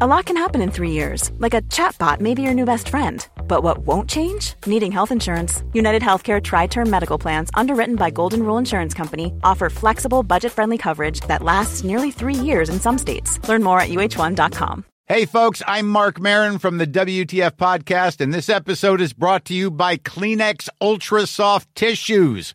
A 0.00 0.06
lot 0.06 0.26
can 0.26 0.36
happen 0.36 0.62
in 0.62 0.70
three 0.70 0.92
years, 0.92 1.32
like 1.38 1.54
a 1.54 1.62
chatbot 1.62 2.20
may 2.20 2.32
be 2.32 2.40
your 2.42 2.54
new 2.54 2.64
best 2.64 2.88
friend. 2.88 3.26
But 3.48 3.64
what 3.64 3.78
won't 3.78 4.08
change? 4.08 4.54
Needing 4.64 4.92
health 4.92 5.10
insurance. 5.10 5.64
United 5.72 6.02
Healthcare 6.02 6.40
Tri 6.40 6.68
Term 6.68 6.88
Medical 6.88 7.18
Plans, 7.18 7.50
underwritten 7.54 7.96
by 7.96 8.10
Golden 8.10 8.44
Rule 8.44 8.58
Insurance 8.58 8.94
Company, 8.94 9.32
offer 9.42 9.68
flexible, 9.68 10.22
budget 10.22 10.52
friendly 10.52 10.78
coverage 10.78 11.18
that 11.22 11.42
lasts 11.42 11.82
nearly 11.82 12.12
three 12.12 12.36
years 12.36 12.68
in 12.68 12.78
some 12.78 12.96
states. 12.96 13.40
Learn 13.48 13.64
more 13.64 13.80
at 13.80 13.88
uh1.com. 13.88 14.84
Hey, 15.06 15.24
folks, 15.24 15.62
I'm 15.66 15.88
Mark 15.88 16.20
Marin 16.20 16.58
from 16.58 16.78
the 16.78 16.86
WTF 16.86 17.56
Podcast, 17.56 18.20
and 18.20 18.32
this 18.32 18.48
episode 18.48 19.00
is 19.00 19.12
brought 19.14 19.46
to 19.46 19.54
you 19.54 19.68
by 19.68 19.96
Kleenex 19.96 20.68
Ultra 20.80 21.26
Soft 21.26 21.74
Tissues 21.74 22.54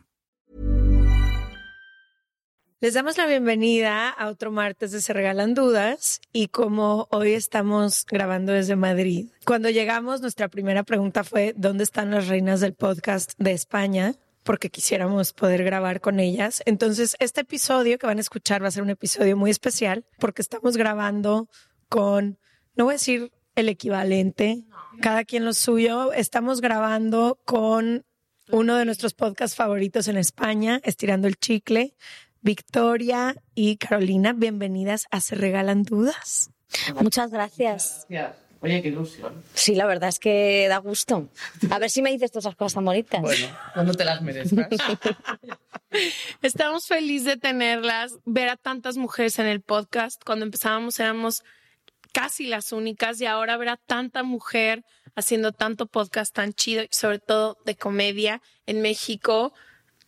Les 2.81 2.95
damos 2.95 3.15
la 3.15 3.27
bienvenida 3.27 4.09
a 4.09 4.27
otro 4.27 4.51
martes 4.51 4.91
de 4.91 5.01
Se 5.01 5.13
Regalan 5.13 5.53
Dudas 5.53 6.19
y 6.33 6.47
como 6.47 7.07
hoy 7.11 7.33
estamos 7.33 8.07
grabando 8.07 8.53
desde 8.53 8.75
Madrid, 8.75 9.27
cuando 9.45 9.69
llegamos 9.69 10.21
nuestra 10.21 10.47
primera 10.47 10.81
pregunta 10.81 11.23
fue 11.23 11.53
¿dónde 11.55 11.83
están 11.83 12.09
las 12.09 12.27
reinas 12.27 12.59
del 12.59 12.73
podcast 12.73 13.33
de 13.37 13.51
España? 13.51 14.15
porque 14.41 14.71
quisiéramos 14.71 15.33
poder 15.33 15.63
grabar 15.63 16.01
con 16.01 16.19
ellas. 16.19 16.63
Entonces, 16.65 17.15
este 17.19 17.41
episodio 17.41 17.99
que 17.99 18.07
van 18.07 18.17
a 18.17 18.21
escuchar 18.21 18.63
va 18.63 18.69
a 18.69 18.71
ser 18.71 18.81
un 18.81 18.89
episodio 18.89 19.37
muy 19.37 19.51
especial 19.51 20.03
porque 20.17 20.41
estamos 20.41 20.75
grabando 20.75 21.47
con, 21.87 22.39
no 22.75 22.85
voy 22.85 22.93
a 22.93 22.95
decir 22.95 23.31
el 23.53 23.69
equivalente, 23.69 24.63
cada 25.01 25.23
quien 25.25 25.45
lo 25.45 25.53
suyo, 25.53 26.13
estamos 26.13 26.59
grabando 26.59 27.39
con 27.45 28.03
uno 28.49 28.75
de 28.75 28.85
nuestros 28.85 29.13
podcasts 29.13 29.55
favoritos 29.55 30.07
en 30.07 30.17
España, 30.17 30.81
Estirando 30.83 31.27
el 31.27 31.37
Chicle, 31.37 31.93
Victoria 32.41 33.35
y 33.53 33.77
Carolina, 33.77 34.33
bienvenidas 34.33 35.05
a 35.11 35.21
Se 35.21 35.35
Regalan 35.35 35.83
Dudas. 35.83 36.49
Muchas 36.99 37.29
gracias. 37.29 38.07
Oye, 38.61 38.81
qué 38.81 38.87
ilusión. 38.87 39.43
Sí, 39.53 39.75
la 39.75 39.85
verdad 39.85 40.09
es 40.09 40.17
que 40.17 40.65
da 40.67 40.77
gusto. 40.77 41.29
A 41.69 41.77
ver 41.77 41.91
si 41.91 42.01
me 42.01 42.11
dices 42.11 42.31
todas 42.31 42.45
esas 42.45 42.55
cosas 42.55 42.75
tan 42.75 42.85
bonitas. 42.85 43.21
Bueno, 43.21 43.47
no 43.75 43.93
te 43.93 44.05
las 44.05 44.23
merezcas. 44.23 44.67
Estamos 46.41 46.87
felices 46.87 47.25
de 47.25 47.37
tenerlas, 47.37 48.17
ver 48.25 48.49
a 48.49 48.57
tantas 48.57 48.97
mujeres 48.97 49.37
en 49.37 49.45
el 49.45 49.61
podcast. 49.61 50.23
Cuando 50.23 50.45
empezábamos 50.45 50.99
éramos 50.99 51.43
casi 52.11 52.47
las 52.47 52.71
únicas 52.71 53.21
y 53.21 53.27
ahora 53.27 53.55
ver 53.57 53.69
a 53.69 53.77
tanta 53.77 54.23
mujer 54.23 54.83
haciendo 55.15 55.51
tanto 55.51 55.85
podcast 55.85 56.33
tan 56.33 56.53
chido 56.53 56.81
y 56.83 56.87
sobre 56.89 57.19
todo 57.19 57.57
de 57.65 57.75
comedia 57.75 58.41
en 58.65 58.81
México 58.81 59.53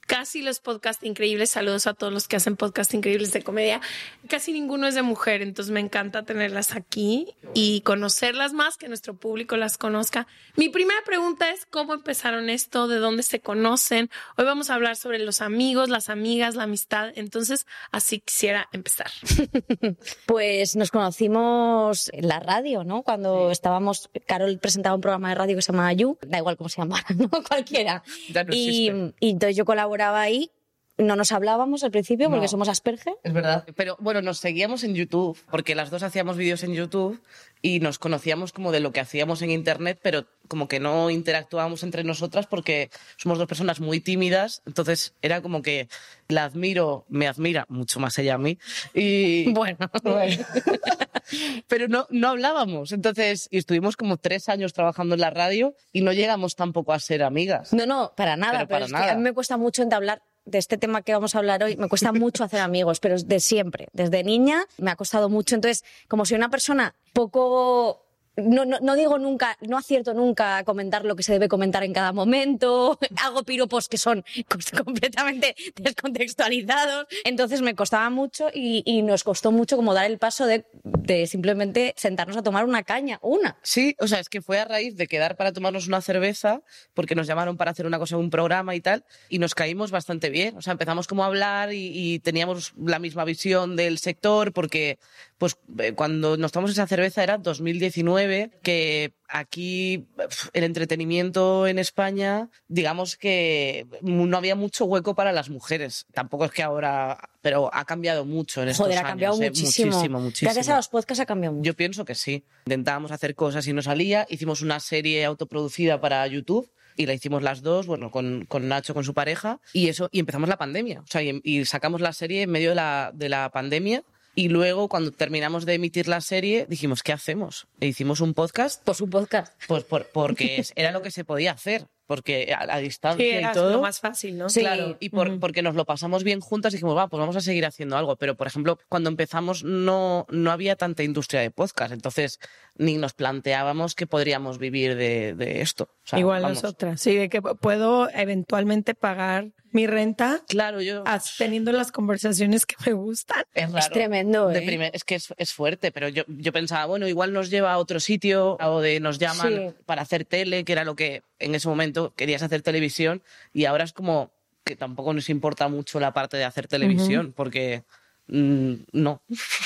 casi 0.06 0.41
los 0.41 0.59
podcasts 0.59 1.03
increíbles, 1.03 1.50
saludos 1.50 1.88
a 1.88 1.94
todos 1.94 2.12
los 2.12 2.28
que 2.28 2.36
hacen 2.36 2.56
podcasts 2.56 2.94
increíbles 2.94 3.31
de 3.34 3.41
comedia, 3.41 3.81
casi 4.28 4.52
ninguno 4.52 4.88
es 4.88 4.96
de 4.96 5.02
mujer, 5.02 5.41
entonces 5.41 5.72
me 5.72 5.80
encanta 5.80 6.24
tenerlas 6.24 6.75
aquí 6.75 7.36
y 7.53 7.81
conocerlas 7.81 8.53
más, 8.53 8.78
que 8.78 8.88
nuestro 8.88 9.16
público 9.16 9.58
las 9.58 9.78
conozca. 9.78 10.28
Mi 10.56 10.69
primera 10.69 11.00
pregunta 11.06 11.50
es, 11.52 11.66
¿cómo 11.66 11.94
empezaron 11.94 12.50
esto? 12.50 12.88
¿De 12.88 12.97
dónde 12.97 13.24
se 13.24 13.40
conocen? 13.40 14.09
Hoy 14.38 14.46
vamos 14.46 14.69
a 14.69 14.75
hablar 14.75 14.96
sobre 14.96 15.19
los 15.19 15.41
amigos, 15.41 15.90
las 15.90 16.09
amigas, 16.09 16.56
la 16.56 16.64
amistad, 16.64 17.12
entonces 17.16 17.66
así 17.91 18.20
quisiera 18.20 18.68
empezar. 18.72 19.12
pues 20.25 20.75
nos 20.75 20.91
conocimos 20.91 22.09
en 22.14 22.28
la 22.28 22.40
radio, 22.40 22.84
¿no? 22.84 23.03
Cuando 23.03 23.52
estábamos, 23.52 24.09
Carol 24.25 24.59
presentaba 24.59 24.96
un 24.96 25.02
programa 25.02 25.30
de 25.30 25.35
radio 25.35 25.56
que 25.56 25.62
se 25.62 25.72
llama 25.72 25.94
You, 25.94 26.18
da 26.22 26.40
igual 26.40 26.58
cómo 26.58 26.70
se 26.70 26.81
llamara, 26.81 27.06
¿no? 27.16 27.30
Cualquiera. 27.30 28.03
y, 28.52 28.91
y 29.20 29.30
entonces 29.30 29.56
yo 29.56 29.66
colaboré 29.66 29.92
ahí. 30.21 30.51
No 30.97 31.15
nos 31.15 31.31
hablábamos 31.31 31.83
al 31.83 31.89
principio 31.89 32.29
porque 32.29 32.47
somos 32.47 32.69
Asperger. 32.69 33.15
Es 33.23 33.33
verdad. 33.33 33.65
Pero 33.75 33.97
bueno, 33.99 34.21
nos 34.21 34.37
seguíamos 34.37 34.83
en 34.83 34.93
YouTube, 34.93 35.37
porque 35.49 35.73
las 35.73 35.89
dos 35.89 36.03
hacíamos 36.03 36.37
vídeos 36.37 36.63
en 36.63 36.73
YouTube 36.73 37.19
y 37.63 37.79
nos 37.79 37.97
conocíamos 37.97 38.51
como 38.51 38.71
de 38.71 38.79
lo 38.79 38.91
que 38.91 38.99
hacíamos 38.99 39.41
en 39.41 39.49
Internet, 39.49 39.99
pero 40.03 40.27
como 40.47 40.67
que 40.67 40.79
no 40.79 41.09
interactuábamos 41.09 41.81
entre 41.81 42.03
nosotras 42.03 42.45
porque 42.45 42.91
somos 43.17 43.39
dos 43.39 43.47
personas 43.47 43.79
muy 43.79 44.01
tímidas. 44.01 44.61
Entonces 44.67 45.15
era 45.23 45.41
como 45.41 45.63
que 45.63 45.87
la 46.27 46.43
admiro, 46.43 47.05
me 47.09 47.27
admira 47.27 47.65
mucho 47.69 47.99
más 47.99 48.19
ella 48.19 48.35
a 48.35 48.37
mí. 48.37 48.59
Y 48.93 49.51
bueno, 49.53 49.77
pero 51.67 51.87
no, 51.87 52.05
no 52.11 52.29
hablábamos. 52.29 52.91
Entonces, 52.91 53.47
y 53.49 53.57
estuvimos 53.57 53.97
como 53.97 54.17
tres 54.17 54.47
años 54.47 54.73
trabajando 54.73 55.15
en 55.15 55.21
la 55.21 55.31
radio 55.31 55.73
y 55.91 56.01
no 56.01 56.13
llegamos 56.13 56.55
tampoco 56.55 56.93
a 56.93 56.99
ser 56.99 57.23
amigas. 57.23 57.73
No, 57.73 57.87
no, 57.87 58.13
para 58.15 58.37
nada. 58.37 58.67
Pero, 58.67 58.87
para 58.89 59.13
a 59.13 59.15
mí 59.15 59.23
me 59.23 59.33
cuesta 59.33 59.57
mucho 59.57 59.81
entablar 59.81 60.21
de 60.45 60.57
este 60.57 60.77
tema 60.77 61.01
que 61.01 61.13
vamos 61.13 61.35
a 61.35 61.39
hablar 61.39 61.63
hoy, 61.63 61.77
me 61.77 61.87
cuesta 61.87 62.11
mucho 62.11 62.43
hacer 62.43 62.59
amigos, 62.59 62.99
pero 62.99 63.17
de 63.17 63.39
siempre, 63.39 63.87
desde 63.93 64.23
niña 64.23 64.65
me 64.77 64.91
ha 64.91 64.95
costado 64.95 65.29
mucho. 65.29 65.55
Entonces, 65.55 65.83
como 66.07 66.25
soy 66.25 66.37
una 66.37 66.49
persona 66.49 66.95
poco 67.13 68.03
no, 68.35 68.66
no, 68.66 68.79
no, 68.81 68.95
digo 68.95 69.19
nunca, 69.19 69.57
no 69.61 69.77
acierto 69.77 70.13
nunca 70.13 70.57
a 70.57 70.63
comentar 70.63 71.05
lo 71.05 71.16
que 71.16 71.23
se 71.23 71.33
debe 71.33 71.47
comentar 71.47 71.83
en 71.83 71.94
cada 71.94 72.13
momento, 72.13 72.97
hago 73.23 73.44
piropos 73.44 73.88
que 73.88 73.97
son 73.97 74.23
completamente 74.85 75.55
descontextualizados, 75.75 77.07
entonces 77.25 77.61
me 77.61 77.75
costaba 77.75 78.09
mucho 78.09 78.49
y, 78.53 78.83
y 78.85 79.01
nos 79.01 79.23
costó 79.23 79.51
mucho 79.51 79.75
como 79.75 79.93
dar 79.93 80.05
el 80.05 80.17
paso 80.17 80.45
de, 80.45 80.66
de, 80.83 81.27
simplemente 81.27 81.93
sentarnos 81.97 82.38
a 82.38 82.43
tomar 82.43 82.66
una 82.66 82.83
caña, 82.83 83.19
una. 83.22 83.57
Sí, 83.61 83.95
o 83.99 84.07
sea, 84.07 84.19
es 84.19 84.29
que 84.29 84.41
fue 84.41 84.59
a 84.59 84.66
raíz 84.66 84.95
de 84.95 85.07
quedar 85.07 85.35
para 85.35 85.53
tomarnos 85.53 85.88
una 85.88 86.01
cerveza, 86.01 86.61
porque 86.93 87.16
nos 87.16 87.27
llamaron 87.27 87.57
para 87.57 87.72
hacer 87.72 87.85
una 87.85 87.99
cosa 87.99 88.17
un 88.17 88.29
programa 88.29 88.75
y 88.75 88.81
tal, 88.81 89.05
y 89.29 89.39
nos 89.39 89.55
caímos 89.55 89.91
bastante 89.91 90.29
bien, 90.29 90.57
o 90.57 90.61
sea, 90.61 90.72
empezamos 90.72 91.07
como 91.07 91.23
a 91.23 91.27
hablar 91.27 91.73
y, 91.73 91.91
y 91.93 92.19
teníamos 92.19 92.73
la 92.77 92.99
misma 92.99 93.25
visión 93.25 93.75
del 93.75 93.99
sector, 93.99 94.53
porque 94.53 94.97
pues 95.43 95.57
eh, 95.79 95.91
cuando 95.91 96.38
nos 96.38 96.53
tomamos 96.53 96.72
esa 96.72 96.88
cerveza 96.88 97.22
era 97.22 97.38
2019, 97.38 98.22
que 98.61 99.13
aquí 99.28 100.07
el 100.53 100.63
entretenimiento 100.63 101.67
en 101.67 101.79
España, 101.79 102.50
digamos 102.67 103.17
que 103.17 103.88
no 104.01 104.37
había 104.37 104.55
mucho 104.55 104.85
hueco 104.85 105.16
para 105.16 105.31
las 105.31 105.49
mujeres. 105.49 106.05
Tampoco 106.14 106.46
es 106.46 106.52
que 106.52 106.64
ahora, 106.64 107.29
pero 107.41 107.70
ha 107.73 107.85
cambiado 107.85 108.25
mucho 108.25 108.61
en 108.61 108.70
estos 108.70 108.85
Joder, 108.85 108.99
ha 108.99 109.03
cambiado 109.03 109.41
¿eh? 109.41 109.49
muchísimo. 109.49 109.91
muchísimo. 109.91 110.20
muchísimo, 110.20 110.47
Gracias 110.47 110.70
a 110.70 110.75
los 110.75 110.87
podcasts 110.87 111.22
ha 111.22 111.25
cambiado 111.25 111.55
mucho. 111.55 111.66
Yo 111.66 111.75
pienso 111.75 112.05
que 112.05 112.16
sí. 112.16 112.46
Intentábamos 112.66 113.11
hacer 113.11 113.35
cosas 113.35 113.67
y 113.67 113.73
no 113.73 113.81
salía. 113.81 114.25
Hicimos 114.29 114.61
una 114.61 114.79
serie 114.79 115.25
autoproducida 115.25 115.99
para 115.99 116.25
YouTube 116.28 116.70
y 116.96 117.05
la 117.05 117.14
hicimos 117.14 117.41
las 117.41 117.61
dos, 117.61 117.87
bueno, 117.87 118.11
con, 118.11 118.46
con, 118.46 118.67
Nacho, 118.67 118.93
con 118.93 119.03
su 119.03 119.16
pareja, 119.16 119.59
y 119.73 119.87
eso, 119.87 120.09
y 120.11 120.20
empezamos 120.20 120.47
la 120.47 120.58
pandemia. 120.58 121.02
O 121.02 121.08
sea, 121.08 121.23
y, 121.23 121.41
y 121.43 121.66
sacamos 121.66 122.02
la 122.02 122.14
serie 122.14 122.43
en 122.43 122.52
medio 122.52 122.70
de 122.70 122.75
la, 122.75 123.11
de 123.16 123.29
la 123.29 123.49
pandemia 123.49 124.03
y 124.35 124.50
luego, 124.50 124.90
cuando 124.90 125.12
terminamos 125.12 125.66
de 125.66 125.76
emitir 125.76 126.08
la 126.08 126.22
serie, 126.22 126.66
dijimos, 126.68 127.03
¿qué 127.03 127.14
hacemos? 127.14 127.68
E 127.80 127.88
hicimos 127.88 128.20
un 128.20 128.34
podcast. 128.34 128.82
Pues 128.84 129.00
un 129.00 129.09
podcast. 129.09 129.53
Pues 129.68 129.84
por, 129.84 130.08
porque 130.08 130.64
era 130.76 130.91
lo 130.91 131.02
que 131.02 131.12
se 131.12 131.24
podía 131.24 131.52
hacer. 131.52 131.88
Porque 132.05 132.53
a, 132.58 132.78
distancia 132.79 133.23
sí, 133.26 133.32
y 133.32 133.35
era 133.38 133.52
todo. 133.53 133.72
lo 133.72 133.82
más 133.82 134.00
fácil, 134.00 134.38
¿no? 134.38 134.50
Sí, 134.50 134.59
claro, 134.61 134.97
y 135.00 135.09
por, 135.09 135.40
porque 135.40 135.61
nos 135.61 135.76
lo 135.76 135.85
pasamos 135.85 136.23
bien 136.23 136.40
juntas 136.41 136.73
y 136.73 136.78
dijimos, 136.78 136.97
va, 136.97 137.08
pues 137.08 137.20
vamos 137.20 137.35
a 137.35 137.41
seguir 137.41 137.66
haciendo 137.66 137.97
algo. 137.97 138.16
Pero, 138.17 138.35
por 138.35 138.47
ejemplo, 138.47 138.78
cuando 138.90 139.09
empezamos 139.09 139.64
no, 139.64 140.26
no 140.29 140.52
había 140.52 140.76
tanta 140.76 141.03
industria 141.03 141.41
de 141.41 141.52
podcast, 141.52 141.94
entonces 141.94 142.40
ni 142.78 142.97
nos 142.97 143.14
planteábamos 143.14 143.96
que 143.96 144.08
podríamos 144.08 144.58
vivir 144.58 144.96
de, 144.96 145.34
de 145.34 145.61
esto. 145.61 145.84
O 146.03 146.08
sea, 146.08 146.20
Igual 146.20 146.41
vamos. 146.41 146.61
nosotras, 146.64 147.00
sí, 147.02 147.16
de 147.16 147.29
que 147.29 147.41
puedo 147.41 148.09
eventualmente 148.09 148.96
pagar 148.96 149.52
mi 149.72 149.88
renta 149.88 150.41
Claro, 150.47 150.82
yo... 150.82 151.03
teniendo 151.38 151.72
las 151.72 151.91
conversaciones 151.91 152.66
que 152.66 152.76
me 152.85 152.94
gustan. 152.94 153.44
Es, 153.53 153.72
raro. 153.72 153.79
Es 153.79 153.90
tremendo, 153.90 154.47
De 154.49 154.59
¿eh? 154.59 154.66
primer- 154.66 154.91
es 154.94 155.03
que 155.03 155.16
es, 155.16 155.34
es 155.38 155.53
fuerte, 155.53 155.91
pero 155.91 156.09
yo, 156.09 156.23
yo 156.28 156.52
pensaba, 156.53 156.85
bueno, 156.85 157.08
igual 157.08 157.34
nos 157.34 157.49
lleva 157.49 157.73
a 157.73 157.78
otro 157.79 157.99
sitio 157.99 158.58
o 158.59 158.82
de 158.82 158.99
nos 158.99 159.17
llaman 159.20 159.53
Sí. 159.53 159.76
para 159.85 160.02
hacer 160.03 160.26
tele, 160.26 160.64
que 160.64 160.72
era 160.73 160.84
lo 160.84 160.96
que 160.96 161.23
en 161.43 161.55
ese 161.55 161.67
momento 161.67 162.13
querías 162.16 162.43
hacer 162.43 162.61
televisión, 162.61 163.22
y 163.53 163.66
ahora 163.66 163.84
es 163.84 163.93
como 163.93 164.31
que 164.63 164.75
tampoco 164.75 165.13
nos 165.13 165.29
importa 165.29 165.67
mucho 165.67 165.99
la 165.99 166.13
parte 166.13 166.37
de 166.37 166.45
hacer 166.45 166.67
televisión, 166.67 167.34
porque 167.35 167.84
mm, 168.28 168.73
no. 168.93 169.22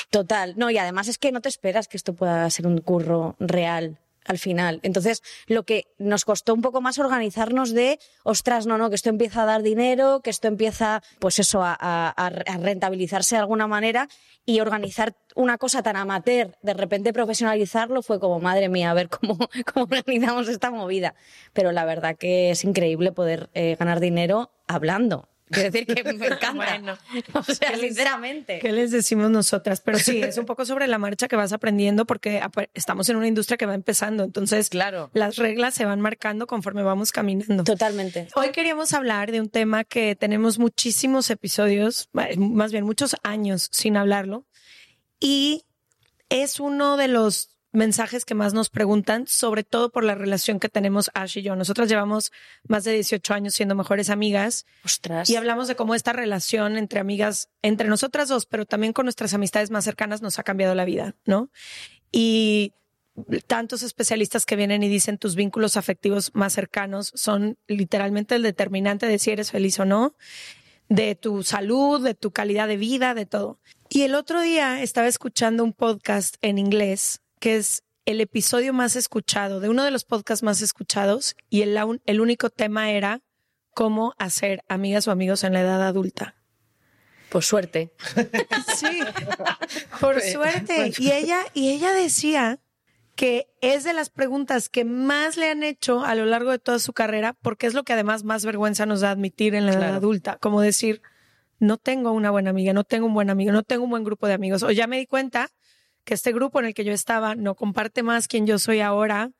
Total. 0.09 0.55
No, 0.57 0.69
y 0.71 0.77
además 0.77 1.07
es 1.07 1.17
que 1.17 1.31
no 1.31 1.41
te 1.41 1.49
esperas 1.49 1.87
que 1.87 1.97
esto 1.97 2.13
pueda 2.13 2.49
ser 2.49 2.67
un 2.67 2.79
curro 2.79 3.35
real 3.39 3.99
al 4.27 4.37
final. 4.37 4.79
Entonces, 4.83 5.23
lo 5.47 5.63
que 5.63 5.85
nos 5.97 6.25
costó 6.25 6.53
un 6.53 6.61
poco 6.61 6.81
más 6.81 6.99
organizarnos 6.99 7.73
de, 7.73 7.97
ostras, 8.23 8.67
no, 8.67 8.77
no, 8.77 8.89
que 8.89 8.95
esto 8.95 9.09
empieza 9.09 9.43
a 9.43 9.45
dar 9.45 9.63
dinero, 9.63 10.21
que 10.21 10.29
esto 10.29 10.47
empieza, 10.47 11.01
pues 11.19 11.39
eso, 11.39 11.63
a, 11.63 11.75
a- 11.79 12.09
a 12.09 12.29
rentabilizarse 12.57 13.35
de 13.35 13.39
alguna 13.41 13.67
manera 13.67 14.07
y 14.45 14.59
organizar 14.59 15.15
una 15.35 15.57
cosa 15.57 15.83
tan 15.83 15.95
amateur, 15.95 16.57
de 16.61 16.73
repente 16.73 17.13
profesionalizarlo, 17.13 18.01
fue 18.01 18.19
como, 18.19 18.39
madre 18.39 18.69
mía, 18.69 18.91
a 18.91 18.93
ver 18.93 19.09
cómo, 19.09 19.37
cómo 19.73 19.87
organizamos 19.91 20.47
esta 20.47 20.71
movida. 20.71 21.15
Pero 21.53 21.71
la 21.71 21.85
verdad 21.85 22.15
que 22.17 22.51
es 22.51 22.63
increíble 22.63 23.11
poder 23.11 23.49
eh, 23.53 23.75
ganar 23.79 23.99
dinero 23.99 24.51
hablando. 24.67 25.29
Quiero 25.49 25.71
decir 25.71 25.85
que 25.87 26.03
me 26.03 26.11
encanta. 26.27 26.51
Bueno, 26.53 26.97
o 27.33 27.43
sea, 27.43 27.71
¿qué 27.71 27.77
les- 27.77 27.81
sinceramente. 27.95 28.59
¿Qué 28.59 28.71
les 28.71 28.91
decimos 28.91 29.29
nosotras? 29.31 29.81
Pero 29.81 29.97
sí, 29.99 30.21
es 30.21 30.37
un 30.37 30.45
poco 30.45 30.65
sobre 30.65 30.87
la 30.87 30.97
marcha 30.97 31.27
que 31.27 31.35
vas 31.35 31.53
aprendiendo 31.53 32.05
porque 32.05 32.41
estamos 32.73 33.07
en 33.09 33.15
una 33.15 33.27
industria 33.27 33.57
que 33.57 33.65
va 33.65 33.73
empezando. 33.73 34.23
Entonces, 34.23 34.69
Claro. 34.69 35.09
las 35.13 35.37
reglas 35.37 35.73
se 35.73 35.85
van 35.85 36.01
marcando 36.01 36.47
conforme 36.47 36.83
vamos 36.83 37.11
caminando. 37.11 37.63
Totalmente. 37.63 38.27
Hoy 38.35 38.51
queríamos 38.51 38.93
hablar 38.93 39.31
de 39.31 39.39
un 39.41 39.49
tema 39.49 39.83
que 39.83 40.15
tenemos 40.15 40.59
muchísimos 40.59 41.29
episodios, 41.29 42.09
más 42.37 42.71
bien 42.71 42.83
muchos 42.85 43.15
años 43.23 43.69
sin 43.71 43.97
hablarlo, 43.97 44.45
y 45.19 45.63
es 46.29 46.59
uno 46.59 46.97
de 46.97 47.07
los 47.07 47.56
mensajes 47.77 48.25
que 48.25 48.33
más 48.33 48.53
nos 48.53 48.69
preguntan, 48.69 49.27
sobre 49.27 49.63
todo 49.63 49.91
por 49.91 50.03
la 50.03 50.15
relación 50.15 50.59
que 50.59 50.67
tenemos 50.67 51.09
Ash 51.13 51.37
y 51.37 51.43
yo. 51.43 51.55
Nosotras 51.55 51.87
llevamos 51.87 52.31
más 52.67 52.83
de 52.83 52.93
18 52.93 53.33
años 53.33 53.53
siendo 53.53 53.75
mejores 53.75 54.09
amigas 54.09 54.65
Ostras. 54.83 55.29
y 55.29 55.35
hablamos 55.35 55.67
de 55.67 55.75
cómo 55.75 55.95
esta 55.95 56.11
relación 56.11 56.75
entre 56.75 56.99
amigas, 56.99 57.49
entre 57.61 57.87
nosotras 57.87 58.27
dos, 58.27 58.45
pero 58.45 58.65
también 58.65 58.91
con 58.91 59.05
nuestras 59.05 59.33
amistades 59.33 59.71
más 59.71 59.85
cercanas 59.85 60.21
nos 60.21 60.39
ha 60.39 60.43
cambiado 60.43 60.75
la 60.75 60.85
vida, 60.85 61.15
¿no? 61.25 61.49
Y 62.11 62.73
tantos 63.45 63.83
especialistas 63.83 64.45
que 64.45 64.55
vienen 64.55 64.83
y 64.83 64.89
dicen 64.89 65.17
tus 65.17 65.35
vínculos 65.35 65.77
afectivos 65.77 66.31
más 66.33 66.53
cercanos 66.53 67.11
son 67.15 67.57
literalmente 67.67 68.35
el 68.35 68.43
determinante 68.43 69.05
de 69.05 69.19
si 69.19 69.31
eres 69.31 69.51
feliz 69.51 69.79
o 69.79 69.85
no, 69.85 70.15
de 70.89 71.15
tu 71.15 71.43
salud, 71.43 72.03
de 72.03 72.15
tu 72.15 72.31
calidad 72.31 72.67
de 72.67 72.77
vida, 72.77 73.13
de 73.13 73.25
todo. 73.25 73.59
Y 73.89 74.01
el 74.01 74.15
otro 74.15 74.41
día 74.41 74.81
estaba 74.81 75.07
escuchando 75.07 75.63
un 75.63 75.73
podcast 75.73 76.35
en 76.41 76.57
inglés 76.57 77.21
que 77.39 77.57
es 77.57 77.83
el 78.05 78.21
episodio 78.21 78.73
más 78.73 78.95
escuchado, 78.95 79.59
de 79.59 79.69
uno 79.69 79.83
de 79.83 79.91
los 79.91 80.05
podcasts 80.05 80.43
más 80.43 80.61
escuchados, 80.61 81.35
y 81.49 81.61
el, 81.61 81.77
el 82.05 82.21
único 82.21 82.49
tema 82.49 82.91
era 82.91 83.21
cómo 83.73 84.13
hacer 84.17 84.63
amigas 84.69 85.07
o 85.07 85.11
amigos 85.11 85.43
en 85.43 85.53
la 85.53 85.61
edad 85.61 85.85
adulta. 85.85 86.35
Por 87.29 87.43
suerte. 87.43 87.93
Sí, 88.75 88.99
por 89.99 90.21
suerte. 90.21 90.93
Y 90.97 91.11
ella, 91.11 91.39
y 91.53 91.69
ella 91.71 91.91
decía 91.93 92.59
que 93.15 93.47
es 93.61 93.83
de 93.83 93.93
las 93.93 94.09
preguntas 94.09 94.69
que 94.69 94.85
más 94.85 95.35
le 95.35 95.49
han 95.49 95.63
hecho 95.63 96.05
a 96.05 96.13
lo 96.13 96.25
largo 96.25 96.51
de 96.51 96.59
toda 96.59 96.77
su 96.77 96.93
carrera, 96.93 97.33
porque 97.41 97.65
es 97.65 97.73
lo 97.73 97.83
que 97.83 97.93
además 97.93 98.23
más 98.23 98.45
vergüenza 98.45 98.85
nos 98.85 99.01
da 99.01 99.09
admitir 99.09 99.55
en 99.55 99.65
la 99.65 99.73
edad 99.73 99.95
adulta, 99.95 100.37
como 100.39 100.61
decir, 100.61 101.01
no 101.59 101.77
tengo 101.77 102.11
una 102.11 102.29
buena 102.29 102.51
amiga, 102.51 102.73
no 102.73 102.83
tengo 102.83 103.07
un 103.07 103.15
buen 103.15 103.31
amigo, 103.31 103.51
no 103.51 103.63
tengo 103.63 103.85
un 103.85 103.89
buen 103.89 104.03
grupo 104.03 104.27
de 104.27 104.33
amigos, 104.33 104.61
o 104.61 104.69
ya 104.69 104.85
me 104.85 104.99
di 104.99 105.07
cuenta 105.07 105.49
que 106.07 106.13
este 106.13 106.31
grupo 106.31 106.61
en 106.61 106.67
el 106.67 106.73
que 106.73 106.85
yo 106.85 106.93
estaba 106.93 107.35
no 107.35 107.53
comparte 107.55 108.01
más 108.01 108.29
quien 108.29 108.47
yo 108.47 108.59
soy 108.59 108.79
ahora, 108.79 109.31